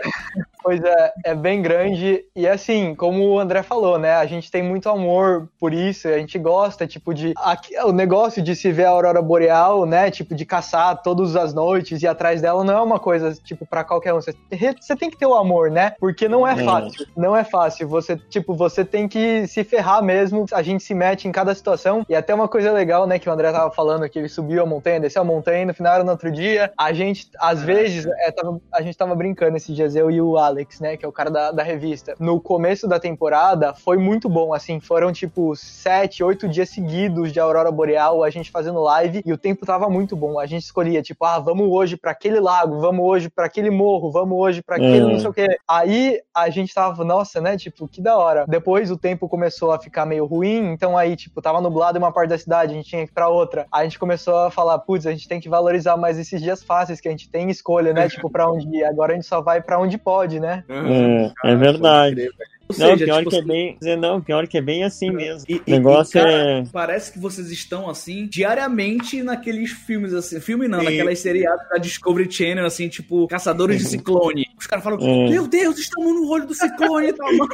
Pois 0.65 0.83
é, 0.83 1.13
é 1.25 1.35
bem 1.35 1.61
grande. 1.61 2.25
E 2.35 2.47
assim, 2.47 2.95
como 2.95 3.23
o 3.23 3.39
André 3.39 3.61
falou, 3.61 3.99
né? 3.99 4.15
A 4.15 4.25
gente 4.25 4.49
tem 4.49 4.63
muito 4.63 4.89
amor 4.89 5.47
por 5.59 5.71
isso, 5.71 6.07
a 6.07 6.17
gente 6.17 6.39
gosta, 6.39 6.87
tipo, 6.87 7.13
de. 7.13 7.33
aqui- 7.37 7.77
o 7.81 7.91
negócio 7.91 8.41
de 8.41 8.55
se 8.55 8.71
ver 8.71 8.85
a 8.85 8.89
aurora 8.89 9.21
boreal, 9.21 9.85
né? 9.85 10.09
Tipo, 10.09 10.33
de 10.33 10.43
caçar 10.43 10.99
todas 11.03 11.35
as 11.35 11.53
noites 11.53 12.01
e 12.01 12.05
ir 12.05 12.07
atrás 12.07 12.41
dela 12.41 12.63
não 12.63 12.73
é 12.73 12.81
uma 12.81 12.99
coisa, 12.99 13.31
tipo, 13.43 13.63
pra 13.67 13.83
qualquer 13.83 14.11
um. 14.15 14.19
Você, 14.19 14.33
você 14.81 14.95
tem 14.95 15.11
que 15.11 15.17
ter 15.19 15.27
o 15.27 15.35
amor, 15.35 15.69
né? 15.69 15.93
Porque 15.99 16.27
não 16.27 16.47
é 16.47 16.53
É. 16.59 16.65
fácil. 16.65 17.05
Não 17.15 17.35
é 17.37 17.43
fácil. 17.43 17.87
Você, 17.87 18.17
tipo, 18.17 18.55
você 18.55 18.83
tem 18.83 19.07
que 19.07 19.45
se 19.45 19.63
ferrar 19.63 20.01
mesmo. 20.03 20.47
A 20.51 20.63
gente 20.63 20.83
se 20.83 20.95
mete 20.95 21.27
em 21.27 21.31
cada 21.31 21.53
situação. 21.53 22.03
E 22.09 22.15
até 22.15 22.33
uma 22.33 22.47
coisa 22.47 22.71
legal, 22.71 23.05
né, 23.05 23.19
que 23.19 23.29
o 23.29 23.31
André 23.31 23.51
tava 23.51 23.69
falando, 23.71 24.09
que 24.09 24.17
ele 24.17 24.29
subiu 24.29 24.63
a 24.63 24.65
montanha, 24.65 24.99
desceu 24.99 25.21
a 25.21 25.25
montanha, 25.25 25.61
e 25.61 25.65
no 25.65 25.75
final 25.75 25.93
era 25.93 26.03
no 26.03 26.09
outro 26.09 26.31
dia. 26.31 26.73
A 26.75 26.91
gente, 26.91 27.27
às 27.39 27.61
vezes, 27.61 28.07
é, 28.07 28.31
tava- 28.31 28.59
a 28.73 28.81
gente 28.81 28.97
tava 28.97 29.13
brincando 29.13 29.57
esses 29.57 29.75
dias, 29.75 29.95
eu 29.95 30.09
e 30.09 30.19
o 30.19 30.37
Alex, 30.39 30.54
né, 30.79 30.97
que 30.97 31.05
é 31.05 31.07
o 31.07 31.11
cara 31.11 31.29
da, 31.29 31.51
da 31.51 31.63
revista. 31.63 32.15
No 32.19 32.39
começo 32.39 32.87
da 32.87 32.99
temporada, 32.99 33.73
foi 33.73 33.97
muito 33.97 34.29
bom, 34.29 34.53
assim, 34.53 34.79
foram 34.79 35.11
tipo 35.11 35.55
sete, 35.55 36.23
oito 36.23 36.47
dias 36.47 36.69
seguidos 36.69 37.31
de 37.31 37.39
Aurora 37.39 37.71
Boreal, 37.71 38.23
a 38.23 38.29
gente 38.29 38.51
fazendo 38.51 38.81
live, 38.81 39.21
e 39.25 39.33
o 39.33 39.37
tempo 39.37 39.65
tava 39.65 39.89
muito 39.89 40.15
bom. 40.15 40.39
A 40.39 40.45
gente 40.45 40.63
escolhia, 40.63 41.01
tipo, 41.01 41.23
ah, 41.25 41.39
vamos 41.39 41.67
hoje 41.69 41.97
pra 41.97 42.11
aquele 42.11 42.39
lago, 42.39 42.79
vamos 42.79 43.05
hoje 43.05 43.29
pra 43.29 43.45
aquele 43.45 43.69
morro, 43.69 44.11
vamos 44.11 44.37
hoje 44.37 44.61
pra 44.61 44.75
aquele 44.77 45.01
Uhum. 45.05 45.11
não 45.13 45.19
sei 45.19 45.29
o 45.29 45.33
quê. 45.33 45.57
Aí 45.67 46.21
a 46.33 46.49
gente 46.49 46.73
tava, 46.73 47.03
nossa, 47.03 47.41
né, 47.41 47.57
tipo, 47.57 47.87
que 47.87 48.01
da 48.01 48.17
hora. 48.17 48.45
Depois 48.47 48.91
o 48.91 48.97
tempo 48.97 49.27
começou 49.27 49.71
a 49.71 49.79
ficar 49.79 50.05
meio 50.05 50.25
ruim, 50.25 50.71
então 50.71 50.97
aí, 50.97 51.15
tipo, 51.15 51.41
tava 51.41 51.61
nublado 51.61 51.97
em 51.97 52.01
uma 52.01 52.11
parte 52.11 52.29
da 52.29 52.37
cidade, 52.37 52.73
a 52.73 52.75
gente 52.75 52.89
tinha 52.89 53.05
que 53.05 53.11
ir 53.11 53.13
pra 53.13 53.29
outra. 53.29 53.65
Aí 53.71 53.81
a 53.81 53.83
gente 53.83 53.99
começou 53.99 54.35
a 54.37 54.51
falar, 54.51 54.77
putz, 54.79 55.05
a 55.05 55.11
gente 55.11 55.27
tem 55.27 55.39
que 55.39 55.49
valorizar 55.49 55.97
mais 55.97 56.17
esses 56.17 56.41
dias 56.41 56.63
fáceis 56.63 57.01
que 57.01 57.07
a 57.07 57.11
gente 57.11 57.29
tem 57.29 57.49
escolha, 57.49 57.93
né, 57.93 58.07
tipo, 58.09 58.29
pra 58.29 58.49
onde 58.49 58.67
ir. 58.67 58.83
Agora 58.83 59.13
a 59.13 59.15
gente 59.15 59.27
só 59.27 59.41
vai 59.41 59.61
pra 59.61 59.79
onde 59.79 59.97
pode, 59.97 60.39
né? 60.39 60.44
É, 60.45 61.31
é 61.43 61.55
verdade. 61.55 62.29
Ou 62.67 62.75
Não, 62.79 62.87
seja, 62.93 63.05
pior 63.05 63.17
tipo 63.19 63.29
que 63.29 63.35
é 63.35 63.39
assim, 63.39 63.47
bem. 63.47 63.97
Não, 63.97 64.19
pior 64.21 64.47
que 64.47 64.57
é 64.57 64.61
bem 64.61 64.83
assim 64.83 65.11
mesmo. 65.11 65.45
E, 65.47 65.57
O 65.57 65.61
negócio 65.67 66.17
e, 66.17 66.21
cara, 66.21 66.31
é. 66.31 66.63
Parece 66.73 67.11
que 67.11 67.19
vocês 67.19 67.51
estão, 67.51 67.87
assim, 67.87 68.25
diariamente 68.25 69.21
naqueles 69.21 69.69
filmes, 69.69 70.13
assim. 70.15 70.39
Filme 70.39 70.67
não, 70.67 70.79
Sim. 70.79 70.85
naquelas 70.85 71.19
seriadas 71.19 71.69
da 71.69 71.77
Discovery 71.77 72.31
Channel, 72.31 72.65
assim, 72.65 72.89
tipo, 72.89 73.27
Caçadores 73.27 73.77
de 73.77 73.85
Ciclone. 73.87 74.47
Os 74.57 74.65
caras 74.65 74.83
falam, 74.83 74.97
É. 74.99 75.29
meu 75.29 75.47
Deus, 75.47 75.77
estamos 75.77 76.11
no 76.15 76.27
olho 76.27 76.47
do 76.47 76.55
ciclone 76.55 77.09
e 77.09 77.13
tal, 77.13 77.31
mano. 77.37 77.49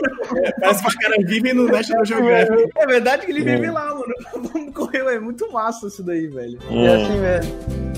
Parece 0.61 0.81
que 0.81 0.87
os 0.87 0.95
caras 0.95 1.25
vivem 1.25 1.53
no 1.53 1.67
National 1.67 2.05
Geographic. 2.05 2.69
É 2.77 2.87
verdade 2.87 3.25
que 3.25 3.31
ele 3.33 3.43
vive 3.43 3.65
É. 3.65 3.71
lá, 3.71 3.93
mano. 3.93 4.13
Vamos 4.53 4.73
correr, 4.73 4.99
é 4.99 5.19
muito 5.19 5.51
massa 5.51 5.87
isso 5.87 6.01
daí, 6.03 6.27
velho. 6.27 6.57
É 6.69 6.85
é. 6.85 6.95
assim 6.95 7.19
mesmo. 7.19 7.90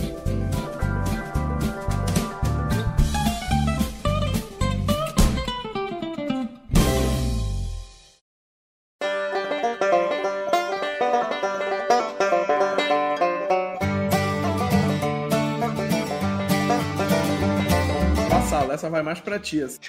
Mais 19.13 19.19
pra 19.19 19.39
ti, 19.39 19.61
assim. 19.61 19.79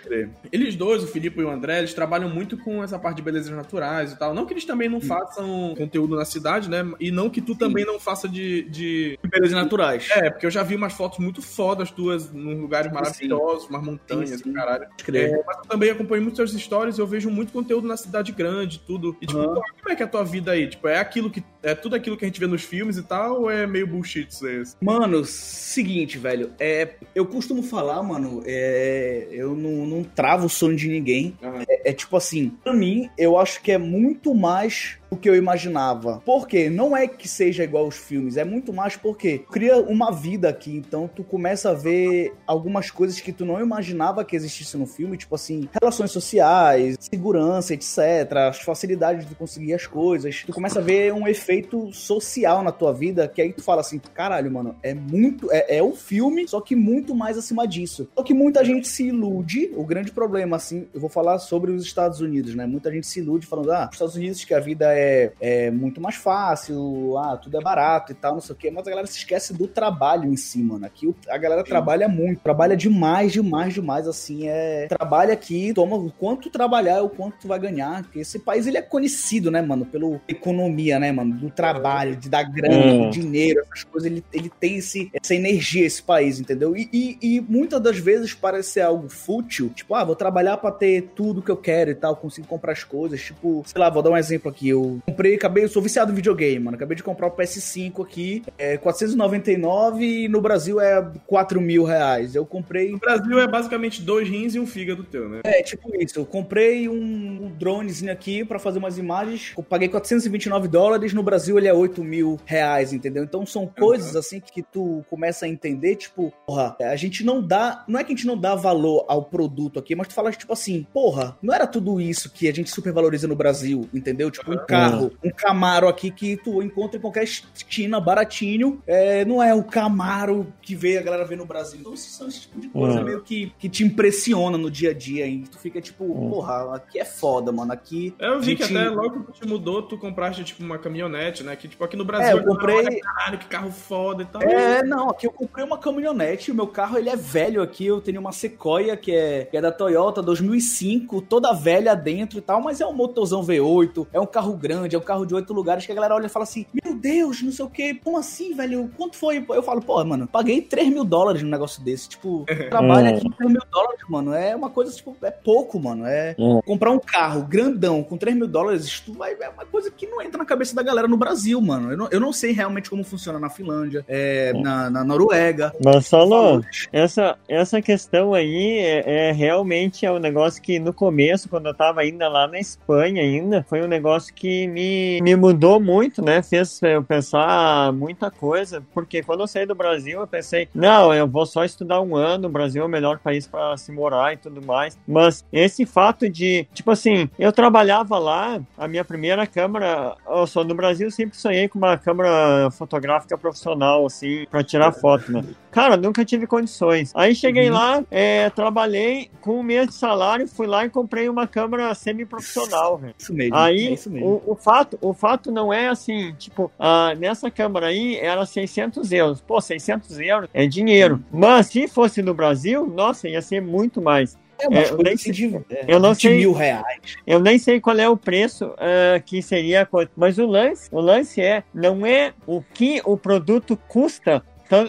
Eles 0.52 0.76
dois, 0.76 1.02
o 1.02 1.06
Filipe 1.06 1.40
e 1.40 1.44
o 1.44 1.50
André, 1.50 1.78
eles 1.78 1.94
trabalham 1.94 2.28
muito 2.28 2.56
com 2.58 2.82
essa 2.82 2.98
parte 2.98 3.16
de 3.16 3.22
belezas 3.22 3.50
naturais 3.50 4.12
e 4.12 4.18
tal. 4.18 4.34
Não 4.34 4.46
que 4.46 4.52
eles 4.52 4.64
também 4.64 4.88
não 4.88 5.00
façam 5.00 5.74
conteúdo 5.76 6.14
na 6.16 6.24
cidade, 6.24 6.68
né? 6.68 6.84
E 7.00 7.10
não 7.10 7.30
que 7.30 7.40
tu 7.40 7.54
também 7.54 7.84
não 7.84 7.98
faça 7.98 8.28
de, 8.28 8.62
de... 8.64 9.18
Belezas 9.22 9.54
naturais. 9.54 10.08
É, 10.10 10.30
porque 10.30 10.46
eu 10.46 10.50
já 10.50 10.62
vi 10.62 10.76
umas 10.76 10.92
fotos 10.92 11.18
muito 11.18 11.40
fodas 11.40 11.90
tuas 11.90 12.32
em 12.32 12.60
lugares 12.60 12.92
maravilhosos, 12.92 13.68
umas 13.68 13.82
montanhas 13.82 14.30
Sim, 14.30 14.38
sim. 14.38 14.50
e 14.50 14.52
caralho. 14.52 14.86
É, 15.14 15.42
mas 15.46 15.56
eu 15.58 15.64
também 15.64 15.90
acompanho 15.90 16.22
muitas 16.22 16.50
stories 16.52 16.98
e 16.98 17.00
eu 17.00 17.06
vejo 17.06 17.30
muito 17.30 17.52
conteúdo 17.52 17.86
na 17.88 17.96
cidade 17.96 18.32
grande, 18.32 18.80
tudo. 18.80 19.16
E 19.20 19.26
tipo, 19.26 19.42
pô, 19.42 19.62
como 19.80 19.90
é 19.90 19.96
que 19.96 20.02
é 20.02 20.06
a 20.06 20.08
tua 20.08 20.24
vida 20.24 20.52
aí? 20.52 20.68
Tipo, 20.68 20.88
é 20.88 20.98
aquilo 20.98 21.30
que. 21.30 21.42
É 21.64 21.74
tudo 21.74 21.96
aquilo 21.96 22.16
que 22.16 22.24
a 22.24 22.28
gente 22.28 22.38
vê 22.38 22.46
nos 22.46 22.62
filmes 22.62 22.98
e 22.98 23.02
tal, 23.02 23.42
ou 23.42 23.50
é 23.50 23.66
meio 23.66 23.86
bullshit 23.86 24.28
isso 24.30 24.46
aí? 24.46 24.62
Mano, 24.82 25.24
seguinte, 25.24 26.18
velho. 26.18 26.52
É, 26.60 26.96
eu 27.14 27.24
costumo 27.24 27.62
falar, 27.62 28.02
mano, 28.02 28.42
é, 28.44 29.26
eu 29.30 29.56
não, 29.56 29.86
não 29.86 30.04
travo 30.04 30.46
o 30.46 30.50
sonho 30.50 30.76
de 30.76 30.88
ninguém. 30.88 31.36
Aham. 31.42 31.64
É, 31.66 31.90
é 31.90 31.92
tipo 31.92 32.16
assim, 32.16 32.50
pra 32.62 32.74
mim, 32.74 33.08
eu 33.16 33.38
acho 33.38 33.62
que 33.62 33.72
é 33.72 33.78
muito 33.78 34.34
mais 34.34 34.98
do 35.14 35.16
que 35.16 35.30
eu 35.30 35.36
imaginava. 35.36 36.20
Por 36.24 36.46
quê? 36.48 36.68
Não 36.68 36.96
é 36.96 37.06
que 37.06 37.28
seja 37.28 37.62
igual 37.62 37.84
aos 37.84 37.96
filmes, 37.96 38.36
é 38.36 38.44
muito 38.44 38.72
mais 38.72 38.96
porque 38.96 39.38
cria 39.50 39.78
uma 39.78 40.10
vida 40.10 40.48
aqui, 40.48 40.76
então 40.76 41.08
tu 41.08 41.22
começa 41.22 41.70
a 41.70 41.74
ver 41.74 42.32
algumas 42.46 42.90
coisas 42.90 43.20
que 43.20 43.32
tu 43.32 43.44
não 43.44 43.60
imaginava 43.60 44.24
que 44.24 44.34
existisse 44.34 44.76
no 44.76 44.86
filme, 44.86 45.16
tipo 45.16 45.34
assim, 45.34 45.68
relações 45.80 46.10
sociais, 46.10 46.96
segurança, 46.98 47.74
etc, 47.74 48.36
as 48.48 48.60
facilidades 48.60 49.26
de 49.26 49.34
conseguir 49.34 49.74
as 49.74 49.86
coisas. 49.86 50.42
Tu 50.44 50.52
começa 50.52 50.80
a 50.80 50.82
ver 50.82 51.12
um 51.12 51.28
efeito 51.28 51.92
social 51.92 52.62
na 52.62 52.72
tua 52.72 52.92
vida, 52.92 53.28
que 53.28 53.40
aí 53.40 53.52
tu 53.52 53.62
fala 53.62 53.80
assim, 53.80 53.98
caralho, 53.98 54.50
mano, 54.50 54.74
é 54.82 54.92
muito, 54.94 55.50
é, 55.52 55.78
é 55.78 55.82
um 55.82 55.94
filme, 55.94 56.48
só 56.48 56.60
que 56.60 56.74
muito 56.74 57.14
mais 57.14 57.38
acima 57.38 57.68
disso. 57.68 58.08
Só 58.16 58.22
que 58.22 58.34
muita 58.34 58.64
gente 58.64 58.88
se 58.88 59.06
ilude, 59.06 59.70
o 59.76 59.84
grande 59.84 60.10
problema, 60.10 60.56
assim, 60.56 60.88
eu 60.92 61.00
vou 61.00 61.10
falar 61.10 61.38
sobre 61.38 61.70
os 61.70 61.84
Estados 61.84 62.20
Unidos, 62.20 62.54
né? 62.54 62.66
Muita 62.66 62.90
gente 62.90 63.06
se 63.06 63.20
ilude 63.20 63.46
falando, 63.46 63.72
ah, 63.72 63.86
os 63.88 63.94
Estados 63.94 64.16
Unidos 64.16 64.44
que 64.44 64.54
a 64.54 64.60
vida 64.60 64.92
é, 64.92 65.03
é 65.40 65.70
muito 65.70 66.00
mais 66.00 66.16
fácil, 66.16 67.16
ah, 67.18 67.36
tudo 67.36 67.58
é 67.58 67.60
barato 67.60 68.12
e 68.12 68.14
tal, 68.14 68.34
não 68.34 68.40
sei 68.40 68.54
o 68.54 68.58
quê, 68.58 68.70
mas 68.70 68.86
a 68.86 68.90
galera 68.90 69.06
se 69.06 69.18
esquece 69.18 69.52
do 69.52 69.66
trabalho 69.66 70.30
em 70.30 70.36
si, 70.36 70.62
mano. 70.62 70.84
Aqui 70.86 71.14
a 71.28 71.38
galera 71.38 71.64
trabalha 71.64 72.08
muito, 72.08 72.40
trabalha 72.40 72.76
demais, 72.76 73.32
demais, 73.32 73.74
demais, 73.74 74.06
assim, 74.08 74.48
é... 74.48 74.86
Trabalha 74.88 75.32
aqui, 75.32 75.72
toma 75.74 75.96
o 75.96 76.10
quanto 76.10 76.50
trabalhar 76.50 76.98
é 76.98 77.02
o 77.02 77.08
quanto 77.08 77.38
tu 77.40 77.48
vai 77.48 77.58
ganhar, 77.58 78.02
porque 78.02 78.20
esse 78.20 78.38
país, 78.38 78.66
ele 78.66 78.78
é 78.78 78.82
conhecido, 78.82 79.50
né, 79.50 79.60
mano, 79.62 79.84
pela 79.84 80.20
economia, 80.28 80.98
né, 80.98 81.10
mano, 81.12 81.34
do 81.34 81.50
trabalho, 81.50 82.16
de 82.16 82.28
dar 82.28 82.44
grana, 82.44 82.74
Hum. 82.74 83.04
do 83.04 83.10
dinheiro, 83.10 83.60
essas 83.66 83.84
coisas, 83.84 84.10
ele, 84.10 84.24
ele 84.32 84.50
tem 84.60 84.76
esse, 84.76 85.10
essa 85.12 85.34
energia, 85.34 85.86
esse 85.86 86.02
país, 86.02 86.38
entendeu? 86.40 86.76
E, 86.76 86.88
e, 86.92 87.18
e 87.20 87.40
muitas 87.40 87.80
das 87.80 87.98
vezes 87.98 88.34
parece 88.34 88.70
ser 88.70 88.80
algo 88.82 89.08
fútil, 89.08 89.70
tipo, 89.70 89.94
ah, 89.94 90.04
vou 90.04 90.16
trabalhar 90.16 90.56
pra 90.58 90.70
ter 90.70 91.10
tudo 91.14 91.42
que 91.42 91.50
eu 91.50 91.56
quero 91.56 91.90
e 91.90 91.94
tal, 91.94 92.16
consigo 92.16 92.46
comprar 92.46 92.72
as 92.72 92.84
coisas, 92.84 93.20
tipo, 93.20 93.62
sei 93.66 93.80
lá, 93.80 93.88
vou 93.90 94.02
dar 94.02 94.10
um 94.10 94.16
exemplo 94.16 94.50
aqui, 94.50 94.68
eu 94.68 94.83
comprei, 95.06 95.34
acabei, 95.34 95.64
eu 95.64 95.68
sou 95.68 95.82
viciado 95.82 96.12
em 96.12 96.14
videogame, 96.14 96.58
mano, 96.58 96.76
acabei 96.76 96.96
de 96.96 97.02
comprar 97.02 97.28
o 97.28 97.30
PS5 97.30 98.02
aqui, 98.02 98.42
é 98.58 98.76
499 98.76 100.04
e 100.04 100.28
no 100.28 100.40
Brasil 100.40 100.80
é 100.80 101.04
4 101.26 101.60
mil 101.60 101.84
reais, 101.84 102.34
eu 102.34 102.44
comprei 102.44 102.90
No 102.90 102.98
Brasil 102.98 103.38
é 103.38 103.46
basicamente 103.46 104.02
dois 104.02 104.28
rins 104.28 104.54
e 104.54 104.60
um 104.60 104.66
fígado 104.66 105.04
teu, 105.04 105.28
né? 105.28 105.40
é, 105.44 105.62
tipo 105.62 105.94
isso. 106.02 106.18
Eu 106.18 106.26
comprei 106.26 106.88
um, 106.88 107.44
um 107.44 107.50
dronezinho 107.50 108.10
aqui 108.10 108.44
pra 108.44 108.58
fazer 108.58 108.78
umas 108.78 108.98
imagens. 108.98 109.52
Eu 109.56 109.62
paguei 109.62 109.88
429 109.88 110.68
dólares. 110.68 111.12
No 111.12 111.22
Brasil 111.22 111.58
ele 111.58 111.68
é 111.68 111.74
8 111.74 112.02
mil 112.02 112.40
reais, 112.44 112.92
entendeu? 112.92 113.22
Então 113.22 113.44
são 113.46 113.66
coisas 113.66 114.16
assim 114.16 114.40
que 114.40 114.62
tu 114.62 115.04
começa 115.08 115.46
a 115.46 115.48
entender, 115.48 115.96
tipo, 115.96 116.32
porra, 116.46 116.76
a 116.80 116.96
gente 116.96 117.24
não 117.24 117.42
dá. 117.42 117.84
Não 117.86 118.00
é 118.00 118.04
que 118.04 118.12
a 118.12 118.16
gente 118.16 118.26
não 118.26 118.38
dá 118.38 118.54
valor 118.54 119.04
ao 119.08 119.24
produto 119.24 119.78
aqui, 119.78 119.94
mas 119.94 120.08
tu 120.08 120.14
fala, 120.14 120.30
tipo 120.32 120.52
assim, 120.52 120.86
porra, 120.92 121.36
não 121.42 121.54
era 121.54 121.66
tudo 121.66 122.00
isso 122.00 122.30
que 122.30 122.48
a 122.48 122.52
gente 122.52 122.70
supervaloriza 122.70 123.28
no 123.28 123.36
Brasil, 123.36 123.88
entendeu? 123.92 124.30
Tipo, 124.30 124.52
um 124.52 124.66
carro, 124.78 125.12
um 125.24 125.30
Camaro 125.30 125.88
aqui 125.88 126.10
que 126.10 126.36
tu 126.36 126.62
encontra 126.62 126.98
em 126.98 127.00
qualquer 127.00 127.24
esquina 127.24 128.00
baratinho. 128.00 128.82
É, 128.86 129.24
não 129.24 129.42
é 129.42 129.54
o 129.54 129.62
Camaro 129.62 130.46
que 130.62 130.74
vê 130.74 130.98
a 130.98 131.02
galera 131.02 131.24
ver 131.24 131.36
no 131.36 131.44
Brasil. 131.46 131.78
Então, 131.80 131.94
esses 131.94 132.12
são 132.12 132.28
esse 132.28 132.40
tipo 132.42 132.60
de 132.60 132.68
coisa 132.68 133.00
Hum. 133.00 133.04
meio 133.04 133.22
que, 133.22 133.52
que 133.58 133.68
te 133.68 133.84
impressiona 133.84 134.56
no 134.58 134.70
dia 134.70 134.90
a 134.90 134.94
dia. 134.94 135.26
E 135.26 135.40
tu 135.42 135.58
fica 135.58 135.80
tipo, 135.80 136.04
porra, 136.30 136.76
aqui 136.76 136.98
é 136.98 137.04
foda, 137.04 137.50
mano. 137.52 137.72
Aqui. 137.72 138.14
Eu 138.18 138.40
vi 138.40 138.56
que 138.56 138.64
gente- 138.64 138.76
até 138.76 138.88
logo 138.90 139.20
que 139.24 139.32
tu 139.32 139.40
te 139.40 139.46
mudou, 139.48 139.82
tu 139.82 139.96
compraste 139.98 140.44
tipo 140.44 140.62
uma 140.62 140.78
caminhonete, 140.78 141.42
né? 141.42 141.56
Que 141.56 141.66
tipo 141.68 141.82
aqui 141.84 141.96
no 141.96 142.02
É, 142.04 142.06
Brasil. 142.06 142.38
eu 142.38 142.44
comprei. 142.44 143.00
Caralho, 143.00 143.38
que 143.38 143.46
carro 143.46 143.70
foda 143.70 144.22
e 144.22 144.26
tal. 144.26 144.42
É, 144.42 144.82
não, 144.82 145.10
aqui 145.10 145.26
eu 145.26 145.32
comprei 145.32 145.64
uma 145.64 145.78
caminhonete, 145.78 146.50
o 146.50 146.54
meu 146.54 146.66
carro 146.66 146.96
ele 146.98 147.08
é 147.08 147.16
velho 147.16 147.62
aqui, 147.62 147.86
eu 147.86 148.00
tenho 148.00 148.20
uma 148.20 148.32
Sequoia 148.32 148.96
que 148.96 149.12
é, 149.12 149.44
que 149.44 149.56
é 149.56 149.60
da 149.60 149.70
Toyota 149.72 150.22
2005, 150.22 151.20
toda 151.22 151.52
velha 151.52 151.94
dentro 151.94 152.38
e 152.38 152.40
tal, 152.40 152.60
mas 152.62 152.80
é 152.80 152.86
um 152.86 152.92
motorzão 152.92 153.42
V8, 153.42 154.06
é 154.12 154.20
um 154.20 154.26
carro 154.26 154.56
grande, 154.64 154.96
é 154.96 154.98
um 154.98 155.02
carro 155.02 155.26
de 155.26 155.34
oito 155.34 155.52
lugares 155.52 155.84
que 155.84 155.92
a 155.92 155.94
galera 155.94 156.14
olha 156.14 156.24
e 156.26 156.30
fala 156.30 156.44
assim, 156.44 156.64
meu 156.82 156.94
Deus, 156.94 157.42
não 157.42 157.52
sei 157.52 157.64
o 157.66 157.68
que, 157.68 157.94
como 157.94 158.16
assim, 158.16 158.54
velho, 158.54 158.90
quanto 158.96 159.14
foi? 159.16 159.44
Eu 159.50 159.62
falo, 159.62 159.82
pô, 159.82 160.02
mano, 160.02 160.26
paguei 160.26 160.62
3 160.62 160.88
mil 160.88 161.04
dólares 161.04 161.42
num 161.42 161.50
negócio 161.50 161.82
desse, 161.82 162.08
tipo, 162.08 162.46
trabalho 162.70 163.08
Hum. 163.08 163.16
aqui 163.18 163.36
3 163.36 163.52
mil 163.52 163.62
dólares, 163.70 164.00
mano, 164.08 164.32
é 164.32 164.56
uma 164.56 164.70
coisa, 164.70 164.90
tipo, 164.90 165.14
é 165.22 165.30
pouco, 165.30 165.78
mano, 165.78 166.06
é 166.06 166.34
Hum. 166.38 166.60
comprar 166.64 166.90
um 166.92 166.98
carro 166.98 167.42
grandão 167.42 168.02
com 168.02 168.16
3 168.16 168.34
mil 168.34 168.48
dólares, 168.48 168.84
isso 168.84 169.12
vai, 169.12 169.34
é 169.38 169.48
uma 169.50 169.66
coisa 169.66 169.90
que 169.90 170.06
não 170.06 170.22
entra 170.22 170.38
na 170.38 170.46
cabeça 170.46 170.74
da 170.74 170.82
galera 170.82 171.06
no 171.06 171.18
Brasil, 171.18 171.60
mano, 171.60 171.90
eu 171.90 171.96
não, 171.98 172.08
eu 172.10 172.20
não 172.20 172.32
sei 172.32 172.52
realmente 172.52 172.88
como 172.88 173.04
funciona 173.04 173.38
na 173.38 173.50
Finlândia, 173.50 174.02
é, 174.08 174.52
na, 174.54 174.88
na 174.88 175.04
Noruega, 175.04 175.72
Mas 175.84 176.08
falou, 176.08 176.62
essa, 176.90 177.36
essa 177.46 177.82
questão 177.82 178.32
aí 178.32 178.78
é, 178.78 179.28
é 179.28 179.32
realmente 179.32 180.06
é 180.06 180.10
um 180.12 180.18
negócio 180.18 180.62
que 180.62 180.78
no 180.78 180.92
começo, 180.94 181.48
quando 181.48 181.66
eu 181.66 181.74
tava 181.74 182.00
ainda 182.00 182.28
lá 182.28 182.46
na 182.46 182.58
Espanha 182.58 183.22
ainda, 183.22 183.64
foi 183.68 183.82
um 183.82 183.88
negócio 183.88 184.32
que 184.32 184.53
me, 184.68 185.20
me 185.20 185.36
mudou 185.36 185.80
muito, 185.80 186.22
né? 186.22 186.42
Fez 186.42 186.80
eu 186.82 187.02
pensar 187.02 187.92
muita 187.92 188.30
coisa, 188.30 188.82
porque 188.92 189.22
quando 189.22 189.40
eu 189.40 189.46
saí 189.46 189.66
do 189.66 189.74
Brasil, 189.74 190.20
eu 190.20 190.26
pensei, 190.26 190.68
não, 190.74 191.12
eu 191.12 191.26
vou 191.26 191.46
só 191.46 191.64
estudar 191.64 192.00
um 192.00 192.16
ano, 192.16 192.48
o 192.48 192.50
Brasil 192.50 192.82
é 192.82 192.86
o 192.86 192.88
melhor 192.88 193.18
país 193.18 193.46
para 193.46 193.76
se 193.76 193.92
morar 193.92 194.32
e 194.32 194.36
tudo 194.36 194.64
mais. 194.64 194.98
Mas 195.06 195.44
esse 195.52 195.84
fato 195.86 196.28
de, 196.28 196.66
tipo 196.72 196.90
assim, 196.90 197.28
eu 197.38 197.52
trabalhava 197.52 198.18
lá, 198.18 198.60
a 198.76 198.88
minha 198.88 199.04
primeira 199.04 199.46
câmera, 199.46 200.16
eu 200.28 200.46
sou 200.46 200.64
no 200.64 200.74
Brasil, 200.74 201.10
sempre 201.10 201.36
sonhei 201.36 201.68
com 201.68 201.78
uma 201.78 201.96
câmera 201.96 202.70
fotográfica 202.70 203.36
profissional, 203.36 204.06
assim, 204.06 204.46
para 204.50 204.62
tirar 204.62 204.92
foto, 204.92 205.32
né? 205.32 205.44
Cara, 205.70 205.96
nunca 205.96 206.24
tive 206.24 206.46
condições. 206.46 207.10
Aí 207.16 207.34
cheguei 207.34 207.68
lá, 207.68 208.04
é, 208.08 208.48
trabalhei 208.50 209.28
com 209.40 209.58
um 209.58 209.62
mês 209.62 209.88
de 209.88 209.94
salário, 209.94 210.46
fui 210.46 210.68
lá 210.68 210.84
e 210.84 210.90
comprei 210.90 211.28
uma 211.28 211.48
câmera 211.48 211.92
semi-profissional, 211.94 212.96
velho. 212.96 213.14
Isso 213.18 213.34
mesmo. 213.34 213.56
Aí, 213.56 213.88
é 213.88 213.92
isso 213.92 214.08
mesmo. 214.08 214.40
o, 214.43 214.43
o 214.46 214.54
fato, 214.54 214.98
o 215.00 215.12
fato 215.12 215.50
não 215.50 215.72
é 215.72 215.88
assim, 215.88 216.34
tipo, 216.34 216.70
ah, 216.78 217.14
nessa 217.16 217.50
câmera 217.50 217.86
aí 217.86 218.16
era 218.16 218.44
600 218.44 219.10
euros. 219.12 219.40
Pô, 219.40 219.60
600 219.60 220.18
euros 220.20 220.48
é 220.52 220.66
dinheiro. 220.66 221.22
Mas 221.32 221.66
se 221.66 221.88
fosse 221.88 222.22
no 222.22 222.34
Brasil, 222.34 222.86
nossa, 222.86 223.28
ia 223.28 223.42
ser 223.42 223.60
muito 223.60 224.00
mais. 224.00 224.38
É 224.58 224.68
umas 224.68 224.88
é, 224.88 224.92
eu 224.92 224.98
nem 224.98 225.14
assim 225.14 225.32
de 225.32 225.56
é, 225.70 225.84
eu 225.88 225.98
não 225.98 226.10
20 226.10 226.20
sei- 226.22 226.36
mil 226.38 226.52
reais. 226.52 227.16
Eu 227.26 227.40
nem 227.40 227.58
sei 227.58 227.80
qual 227.80 227.98
é 227.98 228.08
o 228.08 228.16
preço 228.16 228.72
ah, 228.78 229.18
que 229.20 229.42
seria, 229.42 229.82
a 229.82 229.86
coisa, 229.86 230.10
mas 230.16 230.38
o 230.38 230.46
lance, 230.46 230.88
o 230.92 231.00
lance 231.00 231.40
é, 231.40 231.64
não 231.74 232.06
é 232.06 232.32
o 232.46 232.62
que 232.62 233.00
o 233.04 233.16
produto 233.16 233.76
custa 233.88 234.42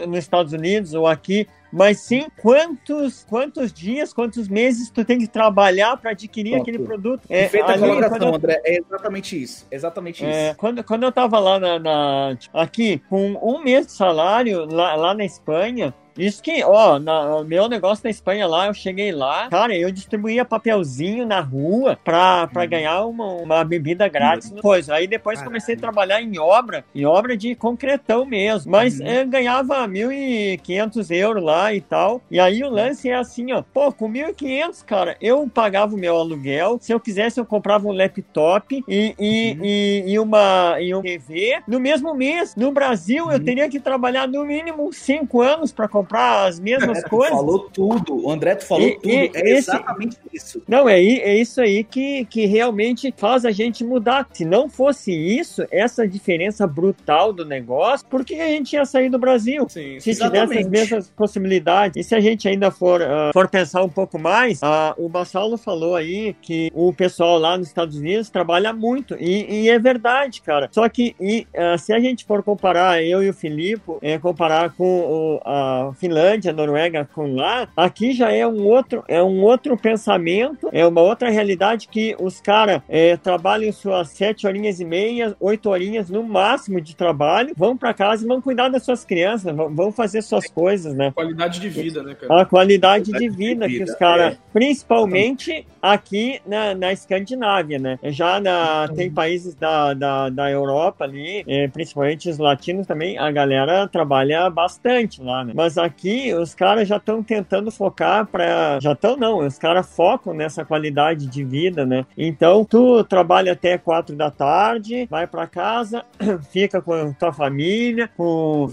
nos 0.08 0.20
Estados 0.20 0.54
Unidos 0.54 0.94
ou 0.94 1.06
aqui, 1.06 1.48
mas 1.76 2.00
sim 2.00 2.28
quantos, 2.42 3.26
quantos 3.30 3.72
dias, 3.74 4.14
quantos 4.14 4.48
meses 4.48 4.90
tu 4.90 5.04
tem 5.04 5.20
que 5.20 5.28
trabalhar 5.28 5.98
para 5.98 6.12
adquirir 6.12 6.52
Pronto. 6.52 6.62
aquele 6.62 6.80
produto. 6.80 7.22
É, 7.30 7.48
Feita 7.50 7.74
a 7.74 7.78
colocação, 7.78 8.30
eu- 8.30 8.36
André. 8.36 8.62
É 8.64 8.78
exatamente 8.80 9.42
isso. 9.44 9.68
Exatamente 9.70 10.26
é, 10.26 10.48
isso. 10.50 10.58
quando, 10.58 10.84
quando 10.84 11.04
eu 11.04 11.12
tava 11.12 11.38
lá 11.40 11.60
na, 11.60 11.78
na- 11.80 12.38
aqui 12.54 13.00
com 13.10 13.34
um 13.42 13.62
mês 13.64 13.88
de 13.88 13.92
salário 13.92 14.66
lá, 14.66 14.96
lá 14.96 15.14
na 15.14 15.26
Espanha, 15.26 15.94
Isso 16.18 16.42
que, 16.42 16.64
ó, 16.64 16.98
na, 17.00 17.44
meu 17.44 17.68
negócio 17.68 18.04
na 18.04 18.10
Espanha 18.10 18.48
lá, 18.48 18.68
eu 18.68 18.74
cheguei 18.74 19.12
lá, 19.12 19.50
cara, 19.50 19.76
eu 19.76 19.92
distribuía 19.92 20.46
papelzinho 20.46 21.26
na 21.26 21.40
rua 21.42 21.98
pra, 22.04 22.48
pra 22.48 22.66
ganhar 22.66 23.06
uma, 23.06 23.26
uma 23.34 23.64
bebida 23.64 24.08
grátis. 24.08 24.54
Pois, 24.62 24.90
aí 24.90 25.08
depois 25.08 25.42
comecei 25.42 25.76
a 25.76 25.78
trabalhar 25.80 26.22
em 26.22 26.38
obra, 26.40 26.86
em 26.96 27.06
obra 27.06 27.36
de 27.36 27.54
concretão 27.56 28.26
mesmo. 28.26 28.72
Mas 28.72 29.00
Uhum. 29.00 29.08
eu 29.08 29.28
ganhava 29.28 29.88
1.500 29.88 31.12
euros 31.12 31.44
lá 31.44 31.74
e 31.74 31.82
tal. 31.82 32.22
E 32.30 32.40
aí 32.40 32.64
o 32.64 32.70
lance 32.70 33.10
é 33.10 33.16
assim, 33.16 33.52
ó, 33.52 33.62
pô, 33.62 33.92
com 33.92 34.10
1.500, 34.10 34.84
cara, 34.86 35.18
eu 35.22 35.50
pagava 35.54 35.96
o 35.96 36.00
meu 36.00 36.16
aluguel. 36.18 36.78
Se 36.82 36.94
eu 36.94 37.00
quisesse, 37.00 37.40
eu 37.40 37.46
comprava 37.46 37.88
um 37.88 37.92
laptop 37.92 38.84
e, 38.88 39.16
e, 39.20 39.56
Uhum. 39.56 39.66
e, 39.66 40.04
e 40.14 40.20
uma, 40.20 40.78
e 40.80 40.94
um 40.96 41.02
TV. 41.02 41.60
No 41.68 41.80
mesmo 41.80 42.14
mês, 42.14 42.56
no 42.56 42.72
Brasil, 42.72 43.26
Uhum. 43.26 43.32
eu 43.32 43.44
teria 43.44 43.70
que 43.70 43.80
trabalhar 43.80 44.28
no 44.28 44.44
mínimo 44.46 44.92
5 44.94 45.42
anos 45.42 45.72
pra 45.74 45.88
comprar 45.88 46.05
as 46.12 46.60
mesmas 46.60 47.02
Tu 47.04 47.10
coisas. 47.10 47.36
falou 47.36 47.70
tudo. 47.72 48.26
O 48.26 48.32
André, 48.32 48.56
tu 48.56 48.66
falou 48.66 48.88
E- 48.88 48.96
tudo. 48.96 49.10
e- 49.10 49.32
é 49.34 49.40
esse- 49.52 49.70
exatamente 49.70 50.18
isso. 50.34 50.62
Não, 50.68 50.88
é, 50.88 51.00
é 51.00 51.36
isso 51.38 51.62
aí 51.62 51.84
que, 51.84 52.26
que 52.26 52.46
realmente 52.46 53.14
faz 53.18 53.46
a 53.46 53.52
gente 53.52 53.84
mudar. 53.84 54.28
Se 54.34 54.46
não 54.46 54.70
fosse 54.70 55.12
isso, 55.12 55.66
essa 55.72 56.08
diferença 56.08 56.66
brutal 56.68 57.32
do 57.34 57.46
negócio, 57.46 58.06
por 58.08 58.24
que 58.26 58.36
a 58.36 58.48
gente 58.48 58.74
ia 58.74 58.86
sair 58.86 59.10
do 59.10 59.18
Brasil? 59.20 59.66
Sim, 59.70 60.00
Se 60.00 60.10
Exatamente. 60.12 60.48
tivesse 60.50 60.64
as 60.66 60.70
mesmas 60.70 61.10
possibilidades. 61.12 61.98
E 61.98 62.08
se 62.08 62.16
a 62.16 62.20
gente 62.20 62.48
ainda 62.48 62.72
for, 62.72 63.02
ah, 63.02 63.32
for 63.34 63.48
pensar 63.50 63.84
um 63.84 63.90
pouco 63.90 64.18
mais, 64.20 64.60
ah, 64.64 64.94
o 64.98 65.08
Bassalo 65.10 65.58
falou 65.58 65.96
aí 65.96 66.36
que 66.42 66.72
o 66.74 66.94
pessoal 66.94 67.38
lá 67.38 67.58
nos 67.58 67.68
Estados 67.68 67.98
Unidos 67.98 68.30
trabalha 68.30 68.74
muito. 68.74 69.16
E, 69.20 69.64
e 69.66 69.70
é 69.70 69.78
verdade, 69.80 70.42
cara. 70.42 70.70
Só 70.72 70.88
que 70.90 71.16
e, 71.20 71.48
ah, 71.56 71.78
se 71.78 71.94
a 71.94 72.00
gente 72.00 72.26
for 72.26 72.44
comparar, 72.44 73.04
eu 73.04 73.24
e 73.24 73.30
o 73.30 73.34
Filipe, 73.34 73.82
é, 74.02 74.18
comparar 74.18 74.72
com 74.72 74.84
o- 74.86 75.42
a 75.46 75.92
Finlândia, 75.96 76.52
a 76.52 76.54
Noruega 76.54 77.08
com 77.14 77.36
lá, 77.36 77.68
aqui 77.76 78.12
já 78.14 78.32
é 78.32 78.46
um 78.46 78.66
outro, 78.66 79.04
é 79.08 79.22
um 79.22 79.42
outro 79.42 79.78
pensamento, 79.78 80.70
é 80.72 80.86
uma 80.86 81.02
outra 81.02 81.30
realidade 81.30 81.88
que 81.88 82.16
os 82.20 82.40
caras 82.40 82.82
trabalham 83.24 83.72
suas 83.72 84.10
sete 84.10 84.48
horinhas 84.48 84.80
e 84.80 84.86
meia, 84.86 85.36
oito 85.40 85.70
horinhas 85.70 86.10
no 86.10 86.24
máximo 86.24 86.80
de 86.80 86.96
trabalho, 86.96 87.54
vão 87.58 87.76
para 87.76 87.94
casa 87.94 88.24
e 88.24 88.28
vão 88.28 88.42
cuidar 88.42 88.70
das 88.70 88.84
suas 88.84 89.04
crianças, 89.04 89.56
vão, 89.56 89.92
fazer 89.92 90.22
suas 90.22 90.48
coisas, 90.48 90.94
né? 90.94 91.12
Qualidade 91.12 91.60
de 91.60 91.70
vida, 91.70 92.04
né, 92.04 92.16
cara? 92.16 92.42
A 92.42 92.46
qualidade 92.46 93.06
de 93.06 93.12
Qualidade 93.12 93.38
de 93.38 93.38
vida 93.38 93.66
que 93.68 93.80
vida, 93.80 93.86
os 93.86 93.96
caras, 93.96 94.34
é. 94.34 94.38
principalmente 94.52 95.66
aqui 95.82 96.40
na, 96.46 96.74
na 96.74 96.92
Escandinávia, 96.92 97.80
né? 97.80 98.00
Já 98.04 98.40
na, 98.40 98.88
tem 98.90 99.10
países 99.12 99.56
da, 99.56 99.94
da, 99.94 100.30
da 100.30 100.52
Europa 100.52 101.04
ali, 101.06 101.44
eh, 101.48 101.68
principalmente 101.68 102.30
os 102.30 102.38
latinos 102.38 102.88
também, 102.88 103.18
a 103.18 103.32
galera 103.32 103.88
trabalha 103.88 104.50
bastante 104.50 105.22
lá, 105.22 105.44
né? 105.44 105.54
Mas 105.56 105.78
aqui 105.86 106.34
os 106.34 106.54
caras 106.54 106.88
já 106.88 106.98
estão 106.98 107.24
tentando 107.24 107.72
focar 107.72 108.26
para 108.28 108.80
Já 108.82 108.92
estão, 108.94 109.16
não, 109.16 109.40
os 109.40 109.58
caras 109.58 109.88
focam 109.96 110.34
nessa 110.34 110.66
qualidade 110.66 111.28
de 111.28 111.44
vida, 111.44 111.86
né? 111.86 112.06
Então 112.18 112.66
tu 112.66 113.04
trabalha 113.04 113.54
até 113.54 113.78
quatro 113.78 114.16
da 114.16 114.30
tarde, 114.30 115.08
vai 115.10 115.28
para 115.28 115.48
casa, 115.48 116.04
fica 116.52 116.82
com 116.82 116.94
a 116.94 117.14
tua 117.14 117.32
família, 117.32 118.10
com 118.18 118.68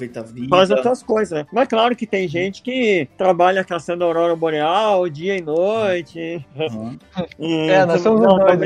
faz 0.49 0.71
as 0.71 0.81
tuas 0.83 1.03
coisas, 1.03 1.39
né? 1.39 1.47
Mas 1.53 1.69
claro 1.69 1.95
que 1.95 2.07
tem 2.07 2.27
gente 2.27 2.63
que 2.63 3.09
trabalha 3.17 3.65
caçando 3.65 4.05
aurora 4.05 4.35
boreal 4.35 5.09
dia 5.09 5.37
e 5.37 5.41
noite. 5.43 6.45
Aham. 6.59 6.99
E- 7.39 7.69
É, 7.71 7.85
nós 7.87 8.01
somos 8.01 8.21
não, 8.21 8.39
tô 8.39 8.45
doidos. 8.57 8.59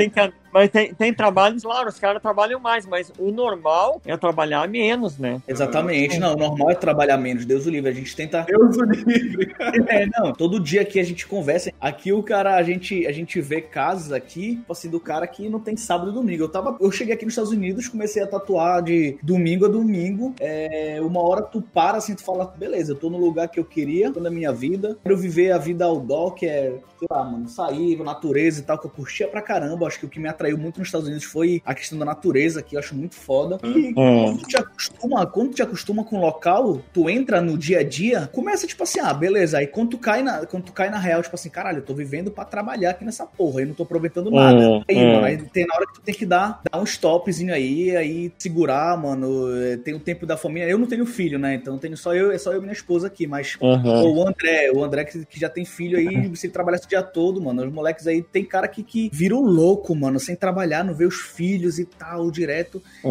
Mas 0.57 0.71
tem, 0.71 0.95
tem 0.95 1.13
trabalhos, 1.13 1.63
claro, 1.63 1.91
os 1.91 1.99
caras 1.99 2.23
trabalham 2.23 2.59
mais, 2.59 2.87
mas 2.87 3.13
o 3.19 3.31
normal 3.31 4.01
é 4.07 4.17
trabalhar 4.17 4.67
menos, 4.67 5.19
né? 5.19 5.43
Exatamente. 5.47 6.19
Não, 6.19 6.33
o 6.33 6.37
normal 6.39 6.71
é 6.71 6.75
trabalhar 6.75 7.19
menos. 7.19 7.45
Deus 7.45 7.67
o 7.67 7.71
livre. 7.71 7.91
A 7.91 7.95
gente 7.95 8.17
tenta. 8.17 8.41
Deus 8.41 8.75
o 8.79 8.85
livre. 8.85 9.55
É, 9.89 10.07
não. 10.19 10.33
Todo 10.33 10.59
dia 10.59 10.85
que 10.85 10.99
a 10.99 11.05
gente 11.05 11.27
conversa. 11.27 11.71
Aqui 11.81 12.13
o 12.13 12.23
cara, 12.23 12.57
a 12.57 12.63
gente, 12.63 13.07
a 13.07 13.13
gente 13.13 13.41
vê 13.41 13.61
casos 13.61 14.13
aqui, 14.13 14.57
tipo 14.57 14.73
assim, 14.73 14.89
do 14.89 14.99
cara 14.99 15.27
que 15.27 15.49
não 15.49 15.61
tem 15.61 15.77
sábado 15.77 16.11
e 16.11 16.15
domingo. 16.15 16.45
Eu 16.45 16.49
tava. 16.49 16.77
Eu 16.81 16.91
cheguei 16.91 17.15
aqui 17.15 17.25
nos 17.25 17.33
Estados 17.33 17.53
Unidos, 17.53 17.89
comecei 17.89 18.23
a 18.23 18.27
tatuar 18.27 18.83
de 18.83 19.19
domingo 19.23 19.67
a 19.67 19.69
domingo. 19.69 20.35
É, 20.41 20.99
uma 21.03 21.21
hora 21.21 21.43
tu 21.43 21.61
para 21.61 21.99
assim, 21.99 22.15
tu 22.15 22.25
fala, 22.25 22.47
beleza, 22.57 22.93
eu 22.93 22.97
tô 22.97 23.11
no 23.11 23.19
lugar 23.19 23.49
que 23.49 23.61
eu 23.61 23.65
queria, 23.65 24.11
tô 24.11 24.21
na 24.21 24.31
minha 24.31 24.53
vida. 24.53 24.97
Quero 25.03 25.17
viver 25.17 25.53
a 25.53 25.59
vida 25.59 25.85
outdoor, 25.85 26.35
que 26.35 26.47
é, 26.47 26.79
sei 26.99 27.09
lá, 27.11 27.23
mano, 27.25 27.49
sair, 27.49 27.97
natureza 28.03 28.61
e 28.61 28.63
tal, 28.63 28.79
que 28.79 28.87
eu 28.87 28.91
curtia 28.91 29.29
pra 29.29 29.43
caramba. 29.43 29.87
Acho 29.87 30.01
que 30.01 30.07
o 30.07 30.09
que 30.09 30.19
me 30.19 30.29
atraiu 30.29 30.46
muito 30.55 30.79
nos 30.79 30.89
Estados 30.89 31.07
Unidos 31.07 31.25
foi 31.25 31.63
a 31.65 31.75
questão 31.75 31.99
da 31.99 32.05
natureza, 32.05 32.63
que 32.63 32.77
eu 32.77 32.81
acho 32.81 32.95
muito 32.95 33.15
foda. 33.15 33.59
E 33.65 33.93
quando 33.95 34.39
tu 34.39 34.47
te 34.49 34.57
acostuma, 34.57 35.27
quando 35.27 35.51
tu 35.51 35.55
te 35.57 35.63
acostuma 35.63 36.05
com 36.05 36.17
o 36.19 36.21
local, 36.21 36.81
tu 36.93 37.09
entra 37.11 37.41
no 37.41 37.57
dia 37.57 37.81
a 37.81 37.83
dia, 37.83 38.29
começa 38.33 38.67
tipo 38.67 38.83
assim, 38.83 39.01
ah, 39.01 39.13
beleza. 39.13 39.59
Aí 39.59 39.67
quando 39.67 39.91
tu 39.91 39.99
cai 39.99 40.23
na, 40.23 40.47
quando 40.47 40.65
tu 40.65 40.73
cai 40.73 40.91
na 40.91 40.99
real, 40.99 41.23
tipo 41.23 41.35
assim, 41.35 41.49
caralho, 41.51 41.79
eu 41.79 41.83
tô 41.85 41.95
vivendo 41.95 42.31
pra 42.31 42.45
trabalhar 42.45 42.91
aqui 42.91 43.05
nessa 43.05 43.27
porra, 43.27 43.61
eu 43.63 43.67
não 43.69 43.75
tô 43.75 43.83
aproveitando 43.83 44.31
nada. 44.31 44.63
É, 44.89 44.95
Aí, 44.97 45.07
mano, 45.13 45.25
aí 45.25 45.37
tem 45.51 45.67
na 45.67 45.75
hora 45.75 45.87
que 45.87 45.95
tu 45.95 46.01
tem 46.03 46.15
que 46.15 46.27
dar, 46.27 46.61
dar 46.71 46.81
um 46.81 46.85
stopzinho 46.85 47.53
aí, 47.53 47.97
aí 47.97 48.33
segurar, 48.39 48.97
mano. 49.01 49.55
é, 49.57 49.77
Tem 49.77 49.95
o 49.95 50.01
tempo 50.01 50.27
da 50.27 50.37
família. 50.37 50.69
Eu 50.69 50.79
não 50.79 50.87
tenho 50.87 51.05
filho, 51.07 51.39
né? 51.39 51.55
Então 51.55 51.79
tenho 51.79 51.97
só 51.97 52.15
eu, 52.15 52.31
é 52.31 52.39
só 52.39 52.53
eu 52.53 52.59
e 52.59 52.61
minha 52.61 52.73
esposa 52.73 53.07
aqui, 53.07 53.27
mas. 53.27 53.57
Pô, 54.03 54.13
o 54.15 54.27
André, 54.29 54.71
o 54.75 54.85
André 54.85 55.05
que, 55.05 55.25
que 55.27 55.41
já 55.41 55.49
tem 55.49 55.65
filho 55.65 55.99
aí, 55.99 56.29
você 56.29 56.49
trabalha 56.49 56.77
esse 56.77 56.89
dia 56.89 57.03
todo, 57.03 57.41
mano. 57.41 57.65
Os 57.65 57.73
moleques 57.73 58.07
aí, 58.07 58.23
tem 58.23 58.45
cara 58.45 58.69
que, 58.69 58.83
que 58.83 59.11
vira 59.13 59.35
um 59.35 59.43
louco, 59.45 59.95
mano, 59.95 60.19
sem 60.21 60.36
trabalhar, 60.37 60.85
não 60.85 60.95
vê 60.95 61.05
os 61.07 61.17
filhos 61.17 61.79
e 61.79 61.85
tal, 61.85 62.31
direto. 62.31 62.83
É. 63.05 63.09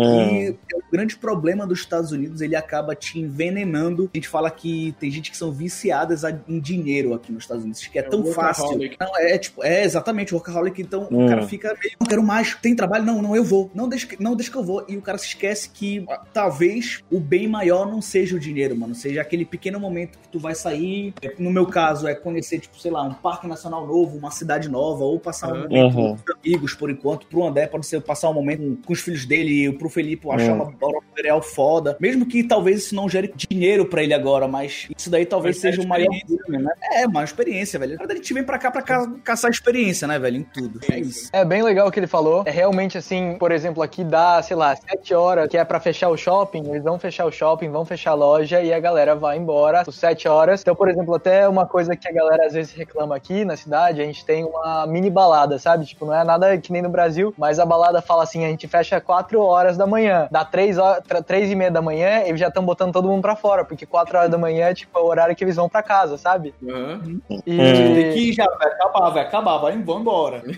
E 0.47 0.49
o 0.51 0.81
grande 0.91 1.17
problema 1.17 1.65
dos 1.67 1.79
Estados 1.79 2.11
Unidos, 2.11 2.41
ele 2.41 2.55
acaba 2.55 2.95
te 2.95 3.19
envenenando. 3.19 4.09
A 4.13 4.17
gente 4.17 4.27
fala 4.27 4.49
que 4.51 4.95
tem 4.99 5.09
gente 5.11 5.31
que 5.31 5.37
são 5.37 5.51
viciadas 5.51 6.23
em 6.47 6.59
dinheiro 6.59 7.13
aqui 7.13 7.31
nos 7.31 7.43
Estados 7.43 7.63
Unidos, 7.63 7.85
que 7.87 7.97
é, 7.99 8.01
É 8.01 8.03
tão 8.03 8.23
fácil. 8.25 8.77
Não, 8.99 9.17
é 9.17 9.37
tipo, 9.37 9.63
é 9.63 9.83
exatamente 9.83 10.33
o 10.33 10.37
workaholic, 10.37 10.81
então 10.81 11.07
Hum. 11.11 11.25
o 11.25 11.27
cara 11.29 11.47
fica 11.47 11.75
meio, 11.81 11.95
não 11.99 12.07
quero 12.07 12.23
mais, 12.23 12.55
tem 12.55 12.75
trabalho? 12.75 13.03
Não, 13.05 13.21
não, 13.21 13.35
eu 13.35 13.43
vou. 13.43 13.69
Não 13.73 13.89
deixa, 13.89 14.07
que- 14.07 14.21
não 14.21 14.35
deixa 14.35 14.51
que 14.51 14.57
eu 14.57 14.63
vou. 14.63 14.85
E 14.87 14.95
o 14.97 15.01
cara 15.01 15.17
se 15.17 15.27
esquece 15.27 15.69
que 15.69 16.05
talvez 16.33 17.03
o 17.11 17.19
bem 17.19 17.47
maior 17.47 17.85
não 17.89 18.01
seja 18.01 18.35
o 18.35 18.39
dinheiro, 18.39 18.75
mano, 18.75 18.93
seja 18.93 19.21
aquele 19.21 19.45
pequeno 19.45 19.79
momento 19.79 20.17
que 20.19 20.27
tu 20.29 20.39
vai 20.39 20.53
sair. 20.55 21.13
É, 21.21 21.33
No 21.39 21.51
meu 21.51 21.65
caso, 21.65 22.07
é 22.07 22.13
conhecer, 22.15 22.59
tipo, 22.59 22.79
sei 22.79 22.91
lá, 22.91 23.03
um 23.03 23.13
parque 23.13 23.47
nacional 23.47 23.85
novo, 23.87 24.17
uma 24.17 24.31
cidade 24.31 24.69
nova, 24.69 25.03
ou 25.03 25.19
passar 25.19 25.49
um 25.51 25.55
Uhum. 25.55 25.61
momento 25.63 25.97
Uhum. 25.97 26.15
com 26.17 26.31
os 26.31 26.37
amigos, 26.43 26.73
por 26.73 26.89
enquanto. 26.89 27.04
Pro 27.29 27.45
André 27.45 27.67
pode 27.67 27.85
ser 27.85 28.01
passar 28.01 28.29
um 28.29 28.33
momento 28.33 28.79
com 28.85 28.93
os 28.93 28.99
filhos 29.01 29.25
dele, 29.25 29.71
pro 29.73 29.89
Felipe 29.89 30.29
achar 30.29 30.51
Uhum. 30.53 30.63
uma 30.63 30.73
aurora 30.81 31.05
boreal 31.15 31.41
foda. 31.41 31.95
Mesmo 31.99 32.25
que 32.25 32.43
talvez 32.43 32.77
isso 32.85 32.95
não 32.95 33.07
gere 33.07 33.31
dinheiro 33.35 33.85
pra 33.85 34.01
ele 34.03 34.13
agora, 34.13 34.47
mas 34.47 34.87
isso 34.97 35.09
daí 35.09 35.25
talvez 35.25 35.55
Mas 35.57 35.61
seja 35.61 35.81
é 35.81 35.85
o 35.85 35.87
maior 35.87 36.05
experiência. 36.11 36.45
prêmio, 36.45 36.65
né? 36.65 36.71
É, 36.93 37.05
uma 37.07 37.23
experiência, 37.23 37.79
velho. 37.79 37.97
A 38.01 38.15
gente 38.15 38.33
vem 38.33 38.43
pra 38.43 38.57
cá 38.57 38.71
pra 38.71 38.81
ca- 38.81 39.11
caçar 39.23 39.51
experiência, 39.51 40.07
né, 40.07 40.17
velho? 40.19 40.37
Em 40.37 40.43
tudo. 40.43 40.79
É 40.91 40.99
isso. 40.99 41.29
É 41.33 41.43
bem 41.45 41.61
legal 41.61 41.87
o 41.87 41.91
que 41.91 41.99
ele 41.99 42.07
falou. 42.07 42.43
É 42.45 42.51
realmente 42.51 42.97
assim, 42.97 43.35
por 43.39 43.51
exemplo, 43.51 43.81
aqui 43.83 44.03
dá, 44.03 44.41
sei 44.41 44.55
lá, 44.55 44.75
sete 44.75 45.13
horas, 45.13 45.47
que 45.47 45.57
é 45.57 45.63
pra 45.63 45.79
fechar 45.79 46.09
o 46.09 46.17
shopping, 46.17 46.67
eles 46.69 46.83
vão 46.83 46.97
fechar 46.99 47.25
o 47.25 47.31
shopping, 47.31 47.69
vão 47.69 47.85
fechar 47.85 48.11
a 48.11 48.15
loja 48.15 48.61
e 48.61 48.73
a 48.73 48.79
galera 48.79 49.15
vai 49.15 49.37
embora 49.37 49.81
às 49.81 49.95
sete 49.95 50.27
horas. 50.27 50.61
Então, 50.61 50.75
por 50.75 50.89
exemplo, 50.89 51.13
até 51.15 51.47
uma 51.47 51.65
coisa 51.65 51.95
que 51.95 52.07
a 52.07 52.11
galera 52.11 52.45
às 52.45 52.53
vezes 52.53 52.73
reclama 52.73 53.15
aqui 53.15 53.43
na 53.45 53.55
cidade, 53.55 54.01
a 54.01 54.05
gente 54.05 54.25
tem 54.25 54.43
uma 54.43 54.85
mini 54.87 55.09
balada, 55.09 55.57
sabe? 55.59 55.85
Tipo, 55.85 56.05
não 56.05 56.13
é 56.15 56.23
nada 56.23 56.57
que 56.57 56.71
nem 56.71 56.81
no 56.81 56.89
Brasil, 56.95 57.33
mas 57.37 57.59
a 57.59 57.65
balada 57.65 58.01
fala 58.01 58.23
assim, 58.23 58.45
a 58.45 58.49
gente 58.49 58.67
fecha 58.67 58.99
quatro 59.01 59.41
horas 59.41 59.77
da 59.77 59.85
manhã. 59.85 60.27
Dá 60.31 60.43
três, 60.45 60.77
horas, 60.77 61.03
tra- 61.07 61.21
três 61.21 61.51
e 61.51 61.55
meia 61.55 61.71
da 61.71 61.81
manhã, 61.81 62.21
eles 62.25 62.39
já 62.39 62.47
estão 62.47 62.63
botando 62.63 62.93
todo 62.93 63.07
mundo 63.07 63.21
pra 63.21 63.35
fora, 63.35 63.65
porque 63.65 63.85
quatro 63.85 64.17
horas 64.17 64.29
da 64.31 64.37
manhã 64.37 64.67
é 64.67 64.73
tipo 64.73 64.97
é 64.97 65.01
o 65.01 65.05
horário 65.05 65.35
que 65.35 65.43
eles 65.43 65.55
vão 65.55 65.67
pra 65.67 65.83
casa, 65.83 66.17
sabe? 66.17 66.53
Aham. 66.67 67.19
E... 67.45 67.59
É. 67.59 68.13
Que 68.13 68.31
já 68.33 68.45
vai 68.45 68.67
acabar, 68.67 69.09
vai 69.09 69.23
acabar, 69.23 69.57
vai 69.57 69.77
vão 69.77 69.99
embora. 69.99 70.43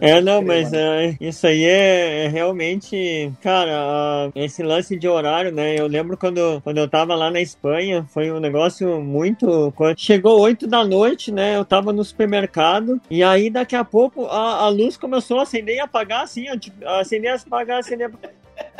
É, 0.00 0.20
não, 0.20 0.42
mas 0.42 0.72
é, 0.72 1.16
isso 1.20 1.46
aí 1.46 1.64
é, 1.64 2.24
é 2.24 2.28
realmente, 2.28 3.32
cara, 3.40 4.30
esse 4.34 4.62
lance 4.62 4.96
de 4.96 5.08
horário, 5.08 5.52
né? 5.52 5.78
Eu 5.78 5.86
lembro 5.86 6.16
quando, 6.16 6.60
quando 6.62 6.78
eu 6.78 6.88
tava 6.88 7.14
lá 7.14 7.30
na 7.30 7.40
Espanha, 7.40 8.04
foi 8.08 8.30
um 8.30 8.40
negócio 8.40 9.00
muito. 9.00 9.72
quando 9.76 9.98
Chegou 9.98 10.40
8 10.40 10.66
da 10.66 10.84
noite, 10.84 11.32
né? 11.32 11.56
Eu 11.56 11.64
tava 11.64 11.92
no 11.92 12.04
supermercado, 12.04 13.00
e 13.10 13.22
aí 13.22 13.48
daqui 13.50 13.76
a 13.76 13.84
pouco 13.84 14.26
a, 14.26 14.64
a 14.64 14.68
luz 14.68 14.83
começou 14.96 15.38
a 15.40 15.42
acender 15.42 15.76
e 15.76 15.80
apagar 15.80 16.22
assim, 16.24 16.50
ó, 16.50 16.56
tipo, 16.56 16.86
acender 16.86 17.30
e 17.32 17.34
apagar, 17.34 17.78
acender 17.80 18.06
apagar. 18.08 18.30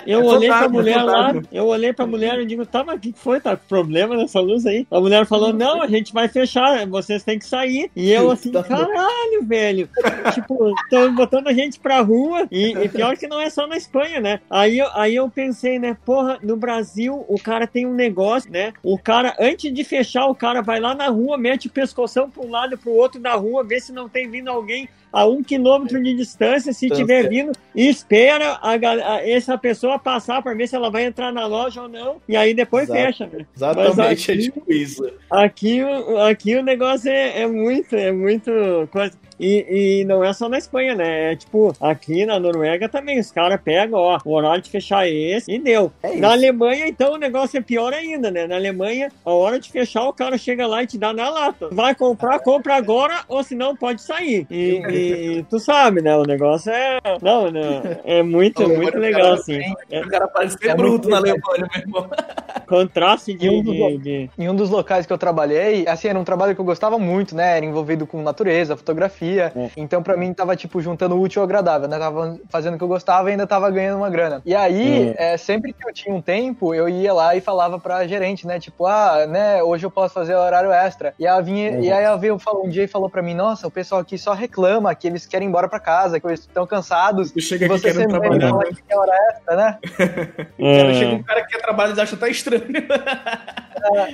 Eu 0.07 0.20
É 0.20 0.24
olhei 0.24 0.48
pra 0.48 0.59
fantasma, 0.59 0.78
mulher 0.80 1.02
lá, 1.02 1.32
eu 1.50 1.66
olhei 1.66 1.92
pra 1.92 2.07
mulher 2.07 2.38
e 2.38 2.46
digo, 2.46 2.64
tá, 2.64 2.84
mas 2.84 2.96
o 2.96 3.00
que 3.00 3.12
foi? 3.12 3.40
Tá 3.40 3.57
problema 3.57 4.16
nessa 4.16 4.38
luz 4.38 4.64
aí? 4.66 4.86
A 4.88 5.00
mulher 5.00 5.26
falou, 5.26 5.52
não, 5.52 5.82
a 5.82 5.88
gente 5.88 6.12
vai 6.12 6.28
fechar, 6.28 6.86
vocês 6.86 7.24
têm 7.24 7.40
que 7.40 7.46
sair. 7.46 7.90
E 7.96 8.12
eu 8.12 8.30
assim, 8.30 8.52
Tá. 8.52 8.62
caralho, 8.62 9.42
velho. 9.42 9.88
tipo, 10.32 10.72
estão 10.84 11.12
botando 11.16 11.48
a 11.48 11.52
gente 11.52 11.80
pra 11.80 12.00
rua. 12.02 12.46
E, 12.52 12.72
e 12.72 12.88
pior 12.88 13.16
que 13.16 13.26
não 13.26 13.40
é 13.40 13.50
só 13.50 13.66
na 13.66 13.76
Espanha, 13.76 14.20
né? 14.20 14.40
Aí, 14.48 14.80
aí 14.94 15.16
eu 15.16 15.28
pensei, 15.28 15.78
né, 15.80 15.96
porra, 16.05 16.38
no 16.40 16.57
Brasil 16.57 17.24
o 17.28 17.40
cara 17.40 17.66
tem 17.66 17.84
um 17.84 17.94
negócio, 17.94 18.52
né? 18.52 18.72
O 18.80 18.96
cara, 18.96 19.34
antes 19.40 19.72
de 19.74 19.82
fechar, 19.82 20.26
o 20.26 20.34
cara 20.36 20.61
vai 20.62 20.78
lá 20.78 20.94
na 20.94 21.09
rua, 21.09 21.36
mete 21.36 21.66
o 21.66 21.70
pescoção 21.70 22.30
pra 22.30 22.44
um 22.44 22.50
lado 22.50 22.74
e 22.74 22.76
pro 22.76 22.92
outro 22.92 23.20
da 23.20 23.34
rua, 23.34 23.64
vê 23.64 23.80
se 23.80 23.92
não 23.92 24.09
tem 24.09 24.30
vindo 24.30 24.48
alguém 24.48 24.88
a 25.15 25.25
um 25.25 25.45
quilômetro 25.45 26.03
de 26.03 26.12
distância, 26.12 26.73
se 26.73 26.87
estiver 26.89 27.29
vindo, 27.29 27.53
e 27.73 27.89
espera 27.89 28.59
a, 28.61 28.73
a, 28.73 29.29
essa 29.29 29.57
pessoa 29.57 29.97
passar 29.97 30.43
para 30.43 30.55
ver 30.55 30.67
se 30.67 30.75
ela 30.75 30.91
vai 30.91 31.05
entrar 31.05 31.33
na 31.33 31.47
loja 31.47 31.83
ou 31.83 31.89
não, 31.89 32.17
e 32.29 32.37
aí 32.37 32.53
depois 32.53 32.89
Exato. 32.89 33.01
fecha, 33.01 33.27
né? 33.33 33.47
Exatamente, 33.57 34.33
aqui, 34.33 34.33
é 34.33 34.43
tipo 34.43 34.73
isso. 34.73 35.11
Aqui, 35.31 35.81
aqui 36.29 36.57
o 36.57 36.65
negócio 36.65 37.09
é, 37.09 37.43
é 37.43 37.47
muito, 37.47 37.95
é 37.95 38.11
muito 38.11 38.51
coisa. 38.91 39.15
E, 39.39 40.01
e, 40.01 40.05
não 40.05 40.22
é 40.22 40.32
só 40.32 40.49
na 40.49 40.59
Espanha, 40.59 40.95
né? 40.95 41.32
É 41.32 41.37
tipo, 41.37 41.74
aqui 41.80 42.24
na 42.24 42.39
Noruega 42.39 42.89
também, 42.89 43.18
os 43.18 43.30
caras 43.30 43.61
pegam, 43.62 43.99
ó, 43.99 44.18
o 44.24 44.32
horário 44.32 44.62
de 44.62 44.70
fechar 44.70 45.07
é 45.07 45.11
esse 45.11 45.51
e 45.51 45.59
deu. 45.59 45.93
É 46.03 46.16
na 46.16 46.32
Alemanha, 46.32 46.87
então, 46.87 47.14
o 47.14 47.18
negócio 47.18 47.59
é 47.59 47.61
pior 47.61 47.93
ainda, 47.93 48.30
né? 48.30 48.47
Na 48.47 48.57
Alemanha, 48.57 49.11
a 49.24 49.30
hora 49.32 49.59
de 49.59 49.70
fechar, 49.70 50.05
o 50.05 50.12
cara 50.12 50.39
chega 50.39 50.66
lá 50.66 50.82
e 50.82 50.87
te 50.87 50.99
dá 50.99 51.12
na 51.12 51.28
lata. 51.28 51.68
Vai 51.72 51.95
comprar, 51.95 52.39
compra 52.41 52.76
agora, 52.76 53.24
ou 53.28 53.43
senão 53.43 53.76
pode 53.76 54.03
sair. 54.03 54.47
E, 54.51 54.82
e, 54.89 55.43
tu 55.51 55.59
sabe, 55.59 56.01
né? 56.01 56.16
O 56.16 56.24
negócio 56.24 56.70
é. 56.70 56.99
Não, 57.20 57.51
não 57.51 57.82
é 58.05 58.22
muito, 58.22 58.68
muito 58.68 58.99
legal, 58.99 59.35
assim. 59.35 59.61
É, 59.91 60.01
o 60.01 60.09
cara 60.09 60.28
parece 60.28 60.59
ser 60.59 60.68
é 60.68 60.74
bruto 60.74 61.09
na 61.09 61.16
Alemanha, 61.16 61.68
meu 61.72 61.82
irmão. 61.82 62.11
Contraste 62.66 63.35
de, 63.35 63.47
em 63.47 63.61
um, 63.61 63.62
de, 63.62 63.99
de... 63.99 64.30
em 64.39 64.49
um 64.49 64.55
dos 64.55 64.70
locais 64.70 65.05
que 65.05 65.12
eu 65.12 65.18
trabalhei, 65.18 65.87
assim, 65.87 66.09
era 66.09 66.18
um 66.18 66.24
trabalho 66.24 66.55
que 66.55 66.61
eu 66.61 66.64
gostava 66.64 66.99
muito, 66.99 67.35
né? 67.35 67.59
Era 67.59 67.66
envolvido 67.66 68.07
com 68.07 68.22
natureza, 68.22 68.76
fotografia. 68.76 69.24
É. 69.39 69.53
Então, 69.77 70.03
pra 70.03 70.16
mim, 70.16 70.33
tava, 70.33 70.57
tipo, 70.57 70.81
juntando 70.81 71.16
o 71.16 71.20
útil 71.20 71.43
ao 71.43 71.45
agradável, 71.45 71.89
né? 71.89 71.99
Tava 71.99 72.39
fazendo 72.49 72.75
o 72.75 72.79
que 72.79 72.85
eu 72.85 72.89
gostava 72.89 73.29
e 73.29 73.33
ainda 73.33 73.47
tava 73.47 73.70
ganhando 73.70 73.99
uma 73.99 74.11
grana. 74.11 74.43
E 74.45 74.55
aí, 74.55 75.14
é. 75.16 75.35
É, 75.35 75.37
sempre 75.37 75.72
que 75.72 75.87
eu 75.87 75.93
tinha 75.93 76.14
um 76.14 76.20
tempo, 76.20 76.75
eu 76.75 76.89
ia 76.89 77.12
lá 77.12 77.35
e 77.35 77.41
falava 77.41 77.79
pra 77.79 78.07
gerente, 78.07 78.47
né? 78.47 78.59
Tipo, 78.61 78.87
ah, 78.87 79.27
né, 79.27 79.62
hoje 79.62 79.87
eu 79.87 79.91
posso 79.91 80.14
fazer 80.14 80.35
horário 80.35 80.72
extra. 80.72 81.14
E, 81.18 81.27
ela 81.27 81.41
vinha, 81.41 81.81
e 81.81 81.91
aí 81.91 82.05
ela 82.05 82.16
veio 82.16 82.39
um 82.62 82.68
dia 82.68 82.85
e 82.85 82.89
falou 82.89 83.09
pra 83.09 83.22
mim, 83.22 83.35
nossa, 83.35 83.66
o 83.66 83.70
pessoal 83.70 84.01
aqui 84.01 84.18
só 84.18 84.33
reclama 84.33 84.95
que 84.95 85.07
eles 85.07 85.27
querem 85.27 85.47
ir 85.47 85.49
embora 85.49 85.68
pra 85.68 85.81
casa, 85.81 86.20
que 86.20 86.27
eles 86.27 86.41
estão 86.41 86.66
cansados. 86.66 87.33
E 87.35 87.41
chega 87.41 87.66
aqui 87.66 87.81
querendo 87.81 88.09
trabalhar. 88.09 88.51
Fala 88.51 88.64
que 88.64 88.83
é 88.89 88.97
hora 88.97 89.12
extra, 89.31 89.57
né? 89.57 89.79
Cara, 90.64 90.95
chega 90.95 91.14
um 91.14 91.22
cara 91.22 91.43
que 91.43 91.49
quer 91.49 91.62
trabalhar 91.62 91.97
e 91.97 92.01
acha 92.01 92.16
até 92.16 92.31
estranho. 92.31 92.64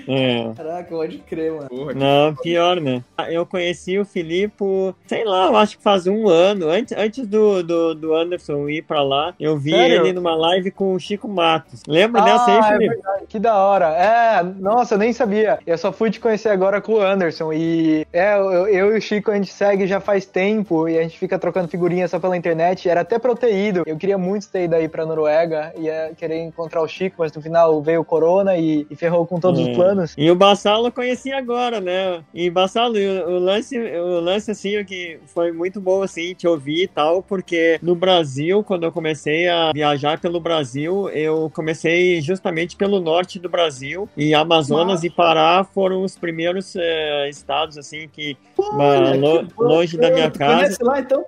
É. 0.08 0.52
Caraca, 0.56 0.88
pode 0.88 1.18
crer, 1.18 1.52
mano. 1.52 1.68
Porra, 1.68 1.94
Não, 1.94 2.34
pior, 2.34 2.80
né? 2.80 3.02
Eu 3.28 3.46
conheci 3.46 3.98
o 3.98 4.04
Filipe, 4.04 4.64
sei 5.06 5.24
lá, 5.24 5.46
eu 5.46 5.56
acho 5.56 5.76
que 5.76 5.82
faz 5.82 6.06
um 6.06 6.28
ano. 6.28 6.68
Antes, 6.68 6.96
antes 6.96 7.26
do, 7.26 7.62
do, 7.62 7.94
do 7.94 8.14
Anderson 8.14 8.68
ir 8.68 8.82
pra 8.82 9.02
lá, 9.02 9.34
eu 9.40 9.56
vi 9.56 9.72
Sério? 9.72 10.06
ele 10.06 10.12
numa 10.12 10.34
live 10.34 10.70
com 10.70 10.94
o 10.94 11.00
Chico 11.00 11.28
Matos. 11.28 11.82
Lembra 11.86 12.22
ah, 12.22 12.24
dessa 12.24 12.46
aí, 12.46 12.62
Felipe? 12.72 13.00
É 13.18 13.26
que 13.28 13.38
da 13.38 13.56
hora. 13.56 13.86
É, 13.88 14.42
nossa, 14.42 14.94
eu 14.94 14.98
nem 14.98 15.12
sabia. 15.12 15.58
Eu 15.66 15.76
só 15.78 15.92
fui 15.92 16.10
te 16.10 16.20
conhecer 16.20 16.48
agora 16.48 16.80
com 16.80 16.94
o 16.94 17.00
Anderson. 17.00 17.52
E 17.52 18.06
é, 18.12 18.36
eu, 18.36 18.68
eu 18.68 18.94
e 18.94 18.98
o 18.98 19.00
Chico 19.00 19.30
a 19.30 19.34
gente 19.34 19.52
segue 19.52 19.86
já 19.86 20.00
faz 20.00 20.24
tempo 20.26 20.88
e 20.88 20.98
a 20.98 21.02
gente 21.02 21.18
fica 21.18 21.38
trocando 21.38 21.68
figurinhas 21.68 22.10
só 22.10 22.18
pela 22.18 22.36
internet. 22.36 22.88
Era 22.88 23.00
até 23.00 23.18
pra 23.18 23.30
eu 23.30 23.36
ter 23.36 23.54
ido. 23.54 23.82
Eu 23.86 23.96
queria 23.96 24.18
muito 24.18 24.48
ter 24.48 24.64
ido 24.64 24.74
aí 24.74 24.88
pra 24.88 25.06
Noruega. 25.06 25.72
Ia 25.76 26.12
querer 26.16 26.40
encontrar 26.40 26.82
o 26.82 26.88
Chico, 26.88 27.16
mas 27.18 27.32
no 27.32 27.42
final 27.42 27.82
veio 27.82 28.00
o 28.00 28.04
Corona 28.04 28.56
e, 28.56 28.86
e 28.90 28.96
ferrou 28.96 29.26
com 29.26 29.40
todos 29.40 29.60
os 29.60 29.68
planos. 29.76 30.14
E 30.16 30.30
o 30.30 30.34
Bassalo 30.34 30.86
eu 30.88 30.92
conheci 30.92 31.32
agora, 31.32 31.80
né? 31.80 32.22
E 32.32 32.50
Bassalo, 32.50 32.94
o, 32.94 33.30
o, 33.30 33.38
lance, 33.38 33.78
o 33.78 34.20
lance 34.20 34.50
assim, 34.50 34.76
que 34.90 35.20
foi 35.26 35.52
muito 35.52 35.80
bom 35.80 36.02
assim, 36.02 36.34
te 36.34 36.48
ouvir 36.48 36.82
e 36.82 36.88
tal, 36.88 37.22
porque 37.22 37.78
no 37.80 37.94
Brasil, 37.94 38.64
quando 38.64 38.82
eu 38.82 38.90
comecei 38.90 39.48
a 39.48 39.70
viajar 39.72 40.18
pelo 40.18 40.40
Brasil, 40.40 41.08
eu 41.10 41.48
comecei 41.54 42.20
justamente 42.20 42.74
pelo 42.74 43.00
norte 43.00 43.38
do 43.38 43.48
Brasil 43.48 44.08
e 44.16 44.34
Amazonas 44.34 44.94
Nossa. 44.94 45.06
e 45.06 45.10
Pará 45.10 45.62
foram 45.62 46.02
os 46.02 46.18
primeiros 46.18 46.74
é, 46.74 47.28
estados 47.28 47.78
assim 47.78 48.08
que, 48.12 48.36
Pô, 48.56 48.64
lo, 48.72 49.46
que 49.46 49.54
longe 49.62 49.96
da 49.96 50.10
minha 50.10 50.28
casa. 50.28 50.76
Lá, 50.82 50.98
então? 50.98 51.24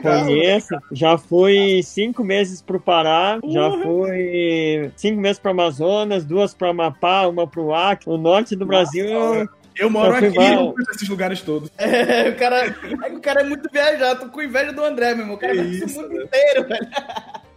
Conheço. 0.00 0.74
Já 0.90 1.18
fui 1.18 1.82
cinco 1.82 2.24
meses 2.24 2.62
pro 2.62 2.80
Pará, 2.80 3.38
uhum. 3.42 3.50
já 3.50 3.70
fui 3.70 4.90
cinco 4.96 5.20
meses 5.20 5.38
pro 5.38 5.50
Amazonas, 5.50 6.24
duas 6.24 6.54
pro 6.54 6.70
Amapá, 6.70 7.26
uma 7.26 7.46
pro 7.46 7.74
Acre. 7.74 8.08
O 8.08 8.16
norte 8.16 8.56
do 8.56 8.64
Brasil 8.64 9.06
eu, 9.06 9.48
eu 9.76 9.90
moro 9.90 10.14
aqui 10.14 10.26
e 10.26 10.86
nesses 10.88 11.08
lugares 11.08 11.40
todos. 11.40 11.70
É, 11.78 12.30
o 12.30 12.36
cara, 12.36 12.74
o 13.12 13.20
cara 13.20 13.40
é 13.40 13.44
muito 13.44 13.68
viajado. 13.70 14.20
Tô 14.20 14.28
com 14.28 14.42
inveja 14.42 14.72
do 14.72 14.84
André, 14.84 15.14
meu 15.14 15.22
irmão. 15.22 15.36
O 15.36 15.38
cara 15.38 15.56
é 15.56 15.62
isso, 15.62 16.00
mundo 16.00 16.22
inteiro, 16.22 16.68
velho. 16.68 16.88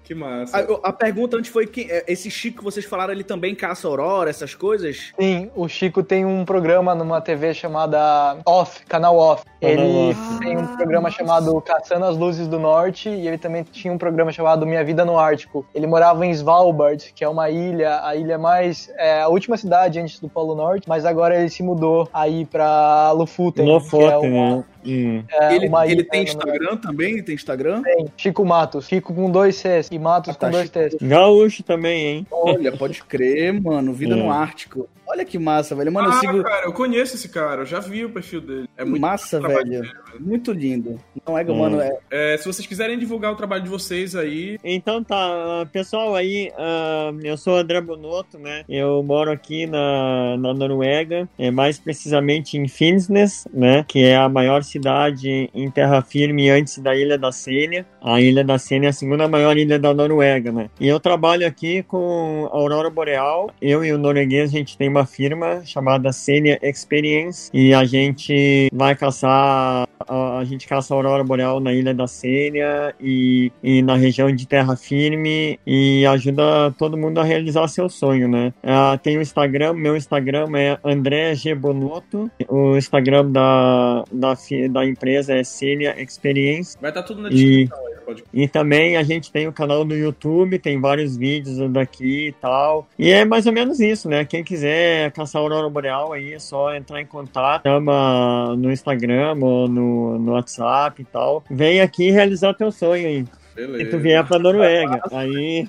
Que 0.08 0.16
massa. 0.16 0.58
A, 0.58 0.88
a, 0.88 0.94
pergunta 0.94 1.36
antes 1.36 1.52
foi 1.52 1.68
que 1.68 1.82
é, 1.92 2.06
esse 2.08 2.32
Chico 2.32 2.60
que 2.60 2.64
vocês 2.64 2.86
falaram, 2.86 3.12
ele 3.12 3.26
também 3.26 3.54
caça 3.54 3.90
aurora, 3.90 4.30
essas 4.30 4.56
coisas? 4.56 5.12
Sim, 5.20 5.52
o 5.54 5.68
Chico 5.68 6.02
tem 6.02 6.26
um 6.26 6.46
programa 6.46 6.96
numa 6.96 7.20
TV 7.20 7.54
chamada 7.54 8.38
Off, 8.46 8.86
canal 8.86 9.18
Off. 9.18 9.44
Ele 9.60 10.16
ah. 10.16 10.40
tem 10.40 10.58
um 10.58 10.66
programa 10.78 11.12
chamado 11.12 11.60
Caçando 11.60 12.06
as 12.06 12.16
Luzes 12.16 12.48
do 12.48 12.58
Norte 12.58 13.10
e 13.10 13.28
ele 13.28 13.38
também 13.38 13.64
tinha 13.64 13.92
um 13.92 13.98
programa 13.98 14.32
chamado 14.32 14.66
Minha 14.66 14.82
Vida 14.82 15.04
no 15.04 15.20
Ártico. 15.20 15.66
Ele 15.76 15.86
morava 15.86 16.26
em 16.26 16.32
Svalbard, 16.32 17.12
que 17.14 17.26
é 17.26 17.28
uma 17.28 17.50
ilha, 17.50 18.00
a 18.02 18.16
ilha 18.16 18.38
mais 18.38 18.90
é, 18.96 19.24
a 19.24 19.28
última 19.28 19.58
cidade 19.58 20.00
antes 20.00 20.22
do 20.22 20.30
Polo 20.30 20.56
Norte, 20.56 20.88
mas 20.88 21.04
agora 21.04 21.38
ele 21.38 21.50
se 21.50 21.62
mudou 21.62 22.08
aí 22.14 22.46
para 22.46 23.12
Lofoten, 23.12 23.66
Lofoten, 23.66 24.08
que 24.08 24.26
é 24.26 24.30
uma, 24.30 24.56
né? 24.56 24.64
Hum. 24.88 25.24
É, 25.30 25.56
ele, 25.56 25.70
ele 25.88 26.04
tem 26.04 26.24
Instagram 26.24 26.78
também? 26.78 27.14
Ele 27.14 27.24
tem 27.24 27.36
Instagram? 27.36 27.82
Tem. 27.82 28.06
Chico 28.16 28.46
Matos. 28.46 28.88
Chico 28.88 29.14
com 29.14 29.30
dois 29.30 29.56
Cs 29.58 29.90
e 29.92 30.00
Matos 30.00 30.36
ah, 30.36 30.38
tá, 30.38 30.48
com 30.48 30.52
dois 30.54 30.70
T's. 30.70 30.96
Gaúcho 31.02 31.64
também, 31.64 32.06
hein? 32.06 32.28
Olha, 32.32 32.72
pode 32.72 33.04
crer, 33.04 33.60
mano. 33.62 33.94
Vida 33.94 34.16
no 34.16 34.32
Ártico. 34.32 34.88
Olha 35.08 35.24
que 35.24 35.40
massa, 35.40 35.76
velho. 35.76 35.92
Mano, 35.92 36.10
ah, 36.10 36.16
eu 36.16 36.20
sigo... 36.20 36.44
cara, 36.44 36.66
eu 36.66 36.74
conheço 36.74 37.16
esse 37.16 37.30
cara, 37.30 37.62
eu 37.62 37.66
já 37.66 37.80
vi 37.80 38.04
o 38.04 38.10
perfil 38.10 38.42
dele. 38.42 38.70
É 38.76 38.84
muito 38.84 39.02
massa, 39.02 39.40
velho. 39.40 39.64
Dele, 39.64 39.92
muito 40.20 40.52
lindo. 40.52 41.00
Não 41.26 41.38
é, 41.38 41.44
hum. 41.44 41.58
mano, 41.58 41.82
é... 41.82 41.98
é... 42.12 42.38
Se 42.38 42.46
vocês 42.46 42.68
quiserem 42.68 43.00
divulgar 43.00 43.32
o 43.32 43.36
trabalho 43.36 43.64
de 43.64 43.70
vocês 43.70 44.16
aí... 44.16 44.58
Então 44.64 45.04
tá, 45.04 45.68
pessoal 45.72 46.16
aí, 46.16 46.52
uh, 46.58 47.18
eu 47.24 47.38
sou 47.38 47.56
André 47.56 47.80
Bonotto, 47.80 48.38
né? 48.38 48.64
Eu 48.68 49.02
moro 49.04 49.32
aqui 49.32 49.66
na, 49.66 50.38
na 50.38 50.54
Noruega, 50.54 51.28
é 51.38 51.50
mais 51.50 51.80
precisamente 51.80 52.58
em 52.58 52.68
Finnsnes, 52.68 53.48
né? 53.54 53.86
Que 53.88 54.04
é 54.04 54.16
a 54.16 54.28
maior 54.28 54.64
cidade 54.64 55.50
em 55.54 55.72
terra 55.72 56.02
firme 56.02 56.50
antes 56.50 56.80
da 56.80 56.96
Ilha 56.96 57.18
da 57.18 57.32
Sênia. 57.32 57.86
A 58.02 58.20
Ilha 58.20 58.44
da 58.44 58.58
Sênia 58.58 58.88
é 58.88 58.90
a 58.90 58.94
segunda 58.94 59.28
maior 59.28 59.58
ilha 59.58 59.80
da 59.80 59.94
Noruega, 59.94 60.52
né? 60.52 60.70
E 60.80 60.88
eu 60.88 61.00
trabalho 61.00 61.46
aqui 61.48 61.84
com 61.84 62.50
a 62.52 62.56
Aurora 62.56 62.90
Boreal. 62.90 63.50
Eu 63.62 63.84
e 63.84 63.92
o 63.92 63.98
norueguês, 63.98 64.50
a 64.50 64.58
gente 64.58 64.78
tem 64.78 64.90
uma 64.98 65.06
firma 65.06 65.64
chamada 65.64 66.12
Senia 66.12 66.60
Experience 66.62 67.50
e 67.54 67.74
a 67.74 67.86
gente 67.86 68.70
vai 68.74 68.96
caçar 68.96 69.88
a, 70.08 70.40
a 70.40 70.44
gente 70.44 70.68
caça 70.68 70.94
a 70.94 70.98
aurora 70.98 71.24
boreal 71.24 71.60
na 71.60 71.74
ilha 71.74 71.94
da 71.94 72.08
Sênia 72.08 72.96
e, 73.00 73.52
e 73.64 73.82
na 73.82 73.96
região 73.96 74.34
de 74.34 74.48
terra 74.48 74.76
firme 74.76 75.60
e 75.66 76.06
ajuda 76.06 76.72
todo 76.78 76.98
mundo 76.98 77.20
a 77.20 77.24
realizar 77.24 77.68
seu 77.68 77.90
sonho, 77.90 78.28
né? 78.28 78.54
Uh, 78.64 78.98
tem 78.98 79.18
o 79.18 79.22
Instagram, 79.22 79.74
meu 79.74 79.96
Instagram 79.96 80.48
é 80.58 80.80
André 80.84 81.36
G 81.36 81.54
Bonotto, 81.54 82.30
o 82.48 82.76
Instagram 82.76 83.32
da, 83.32 84.04
da, 84.12 84.34
da 84.72 84.86
empresa 84.86 85.36
é 85.36 85.44
Senia 85.44 86.02
Experience. 86.02 86.76
Vai 86.82 86.92
estar 86.92 87.02
tá 87.02 87.08
tudo 87.08 87.22
na 87.22 87.30
descrição 87.30 87.78
aí. 87.88 87.97
Pode... 88.08 88.24
E 88.34 88.48
também 88.48 88.96
a 88.96 89.04
gente 89.04 89.30
tem 89.30 89.50
o 89.50 89.52
canal 89.52 89.84
no 89.84 89.94
YouTube, 89.94 90.58
tem 90.60 90.80
vários 90.80 91.18
vídeos 91.18 91.58
daqui 91.70 92.30
e 92.30 92.32
tal. 92.32 92.88
E 92.98 93.12
é 93.12 93.26
mais 93.26 93.46
ou 93.46 93.52
menos 93.52 93.82
isso, 93.82 94.08
né? 94.08 94.24
Quem 94.24 94.46
quiser 94.46 95.12
caçar 95.12 95.42
a 95.42 95.44
Aurora 95.44 95.70
Boreal 95.70 96.14
aí, 96.14 96.32
é 96.32 96.40
só 96.40 96.74
entrar 96.74 97.02
em 97.02 97.06
contato, 97.06 97.64
chama 97.64 98.56
no 98.56 98.72
Instagram 98.72 99.38
ou 99.42 99.68
no, 99.68 100.18
no 100.20 100.32
WhatsApp 100.32 101.02
e 101.02 101.06
tal. 101.06 101.44
Vem 101.52 101.82
aqui 101.82 102.10
realizar 102.10 102.54
teu 102.54 102.72
sonho 102.72 103.06
aí. 103.06 103.26
Beleza. 103.58 103.82
E 103.82 103.86
tu 103.88 103.98
vier 103.98 104.24
pra 104.24 104.38
Noruega. 104.38 105.02
aí. 105.12 105.68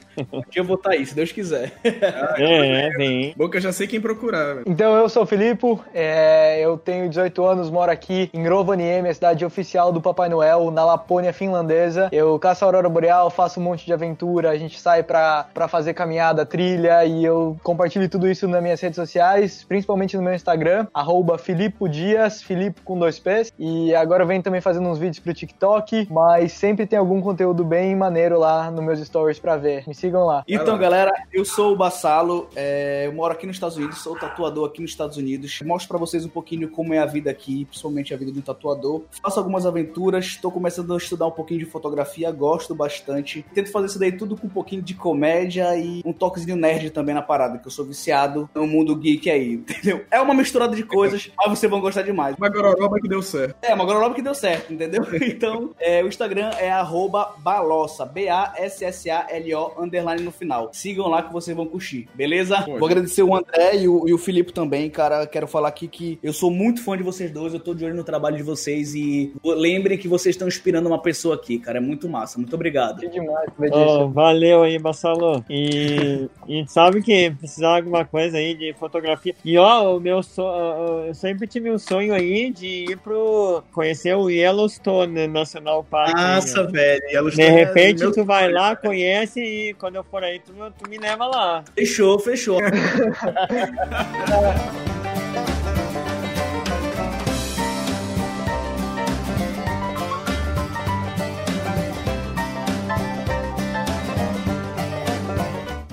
eu 0.54 0.62
vou 0.62 0.76
estar 0.76 0.90
aí, 0.90 1.06
se 1.06 1.14
Deus 1.14 1.32
quiser. 1.32 1.72
Ah, 2.02 2.34
é, 2.36 2.90
vem. 2.90 3.32
Bom 3.34 3.48
que 3.48 3.56
eu 3.56 3.60
já 3.62 3.72
sei 3.72 3.86
quem 3.86 3.98
procurar. 3.98 4.58
Então, 4.66 4.94
eu 4.94 5.08
sou 5.08 5.22
o 5.22 5.26
Filipe, 5.26 5.78
é, 5.94 6.60
eu 6.60 6.76
tenho 6.76 7.08
18 7.08 7.42
anos, 7.42 7.70
moro 7.70 7.90
aqui 7.90 8.28
em 8.34 8.46
Rovaniemi, 8.46 9.08
a 9.08 9.14
cidade 9.14 9.42
oficial 9.42 9.90
do 9.90 10.02
Papai 10.02 10.28
Noel, 10.28 10.70
na 10.70 10.84
Lapônia 10.84 11.32
finlandesa. 11.32 12.10
Eu 12.12 12.38
caço 12.38 12.62
a 12.62 12.68
Aurora 12.68 12.90
Boreal, 12.90 13.30
faço 13.30 13.58
um 13.58 13.62
monte 13.62 13.86
de 13.86 13.92
aventura, 13.92 14.50
a 14.50 14.58
gente 14.58 14.78
sai 14.78 15.02
pra, 15.02 15.46
pra 15.54 15.66
fazer 15.66 15.94
caminhada, 15.94 16.44
trilha, 16.44 17.06
e 17.06 17.24
eu 17.24 17.56
compartilho 17.62 18.06
tudo 18.10 18.28
isso 18.28 18.46
nas 18.46 18.62
minhas 18.62 18.80
redes 18.82 18.96
sociais, 18.96 19.64
principalmente 19.66 20.14
no 20.14 20.22
meu 20.22 20.34
Instagram, 20.34 20.86
arroba 20.92 21.38
Filipe 21.38 21.88
Dias, 21.88 22.42
Filipe 22.42 22.82
com 22.82 22.98
dois 22.98 23.18
P's. 23.18 23.50
E 23.58 23.94
agora 23.94 24.24
eu 24.24 24.26
venho 24.26 24.42
também 24.42 24.60
fazendo 24.60 24.86
uns 24.88 24.98
vídeos 24.98 25.20
pro 25.20 25.32
TikTok, 25.32 26.06
mas 26.10 26.52
sempre 26.52 26.86
tem 26.86 26.98
algum 26.98 27.20
conteúdo 27.22 27.64
bem 27.64 27.77
bem 27.78 27.94
maneiro 27.94 28.40
lá 28.40 28.72
nos 28.72 28.84
meus 28.84 28.98
stories 28.98 29.38
pra 29.38 29.56
ver. 29.56 29.84
Me 29.86 29.94
sigam 29.94 30.26
lá. 30.26 30.42
Então, 30.48 30.76
galera, 30.76 31.12
eu 31.32 31.44
sou 31.44 31.72
o 31.72 31.76
Bassalo, 31.76 32.48
é, 32.56 33.06
eu 33.06 33.12
moro 33.12 33.32
aqui 33.32 33.46
nos 33.46 33.54
Estados 33.54 33.76
Unidos, 33.76 33.98
sou 33.98 34.18
tatuador 34.18 34.68
aqui 34.68 34.82
nos 34.82 34.90
Estados 34.90 35.16
Unidos. 35.16 35.60
Mostro 35.64 35.88
pra 35.88 35.98
vocês 35.98 36.24
um 36.24 36.28
pouquinho 36.28 36.68
como 36.68 36.92
é 36.92 36.98
a 36.98 37.06
vida 37.06 37.30
aqui, 37.30 37.66
principalmente 37.66 38.12
a 38.12 38.16
vida 38.16 38.32
de 38.32 38.40
um 38.40 38.42
tatuador. 38.42 39.02
Faço 39.22 39.38
algumas 39.38 39.64
aventuras, 39.64 40.24
estou 40.24 40.50
começando 40.50 40.92
a 40.92 40.96
estudar 40.96 41.28
um 41.28 41.30
pouquinho 41.30 41.60
de 41.60 41.66
fotografia, 41.66 42.32
gosto 42.32 42.74
bastante. 42.74 43.46
Tento 43.54 43.70
fazer 43.70 43.86
isso 43.86 43.98
daí 44.00 44.10
tudo 44.10 44.36
com 44.36 44.48
um 44.48 44.50
pouquinho 44.50 44.82
de 44.82 44.94
comédia 44.94 45.76
e 45.76 46.02
um 46.04 46.12
toquezinho 46.12 46.56
nerd 46.56 46.90
também 46.90 47.14
na 47.14 47.22
parada, 47.22 47.58
que 47.58 47.66
eu 47.68 47.70
sou 47.70 47.84
viciado 47.84 48.50
no 48.56 48.66
mundo 48.66 48.96
geek 48.96 49.30
aí, 49.30 49.52
entendeu? 49.68 50.04
É 50.10 50.20
uma 50.20 50.34
misturada 50.34 50.74
de 50.74 50.82
coisas, 50.82 51.30
mas 51.38 51.50
vocês 51.50 51.70
vão 51.70 51.80
gostar 51.80 52.02
demais. 52.02 52.34
Uma 52.36 52.48
gororoba 52.48 52.98
que 53.00 53.08
deu 53.08 53.22
certo. 53.22 53.54
É, 53.62 53.72
uma 53.72 53.84
gororoba 53.84 54.16
que 54.16 54.22
deu 54.22 54.34
certo, 54.34 54.72
entendeu? 54.72 55.06
Então, 55.28 55.70
é, 55.78 56.02
o 56.02 56.08
Instagram 56.08 56.50
é 56.58 56.70
arroba 56.70 57.34
balossa, 57.68 58.06
B-A-S-S-A-L-O, 58.06 59.82
underline 59.82 60.22
no 60.22 60.32
final. 60.32 60.70
Sigam 60.72 61.08
lá 61.08 61.22
que 61.22 61.32
vocês 61.32 61.54
vão 61.54 61.66
curtir, 61.66 62.08
beleza? 62.14 62.64
Vou 62.66 62.86
agradecer 62.86 63.22
o 63.22 63.34
André 63.34 63.76
e 63.76 63.88
o, 63.88 64.08
e 64.08 64.14
o 64.14 64.18
Filipe 64.18 64.52
também, 64.52 64.88
cara. 64.88 65.26
Quero 65.26 65.46
falar 65.46 65.68
aqui 65.68 65.86
que 65.86 66.18
eu 66.22 66.32
sou 66.32 66.50
muito 66.50 66.82
fã 66.82 66.96
de 66.96 67.02
vocês 67.02 67.30
dois, 67.30 67.52
eu 67.52 67.60
tô 67.60 67.74
de 67.74 67.84
olho 67.84 67.94
no 67.94 68.04
trabalho 68.04 68.36
de 68.36 68.42
vocês 68.42 68.94
e 68.94 69.34
lembrem 69.44 69.98
que 69.98 70.08
vocês 70.08 70.34
estão 70.34 70.48
inspirando 70.48 70.88
uma 70.88 71.00
pessoa 71.00 71.34
aqui, 71.34 71.58
cara. 71.58 71.78
É 71.78 71.80
muito 71.80 72.08
massa. 72.08 72.38
Muito 72.38 72.54
obrigado. 72.54 73.00
Que 73.00 73.08
demais 73.08 73.48
Oh, 73.72 74.08
valeu 74.08 74.62
aí, 74.62 74.78
Bassalo. 74.78 75.44
E, 75.50 76.28
e 76.48 76.64
sabe 76.66 77.02
que 77.02 77.30
precisar 77.32 77.72
de 77.72 77.76
alguma 77.78 78.04
coisa 78.04 78.38
aí 78.38 78.54
de 78.54 78.72
fotografia. 78.74 79.34
E 79.44 79.58
ó, 79.58 79.96
o 79.96 80.00
meu 80.00 80.22
sonho, 80.22 81.06
eu 81.06 81.14
sempre 81.14 81.46
tive 81.46 81.70
um 81.70 81.78
sonho 81.78 82.14
aí 82.14 82.50
de 82.50 82.92
ir 82.92 82.96
pro 82.98 83.62
conhecer 83.72 84.14
o 84.16 84.30
Yellowstone 84.30 85.26
National 85.26 85.84
Park. 85.84 86.14
Massa, 86.14 86.62
aí, 86.62 86.72
velho. 86.72 87.02
ó. 87.08 87.12
Yellowstone 87.12 87.57
repente 87.64 88.00
meu 88.00 88.12
tu 88.12 88.24
vai 88.24 88.50
lá, 88.50 88.76
conhece 88.76 89.40
e 89.40 89.74
quando 89.74 89.96
eu 89.96 90.04
for 90.04 90.22
aí 90.22 90.40
tu, 90.40 90.52
tu 90.52 90.88
me 90.88 90.98
leva 90.98 91.26
lá. 91.26 91.64
Fechou, 91.74 92.18
fechou. 92.18 92.58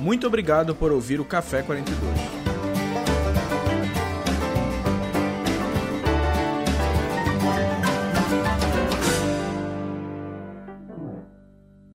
Muito 0.06 0.28
obrigado 0.28 0.76
por 0.76 0.92
ouvir 0.92 1.20
o 1.20 1.26
Café 1.26 1.64
42. 1.64 2.35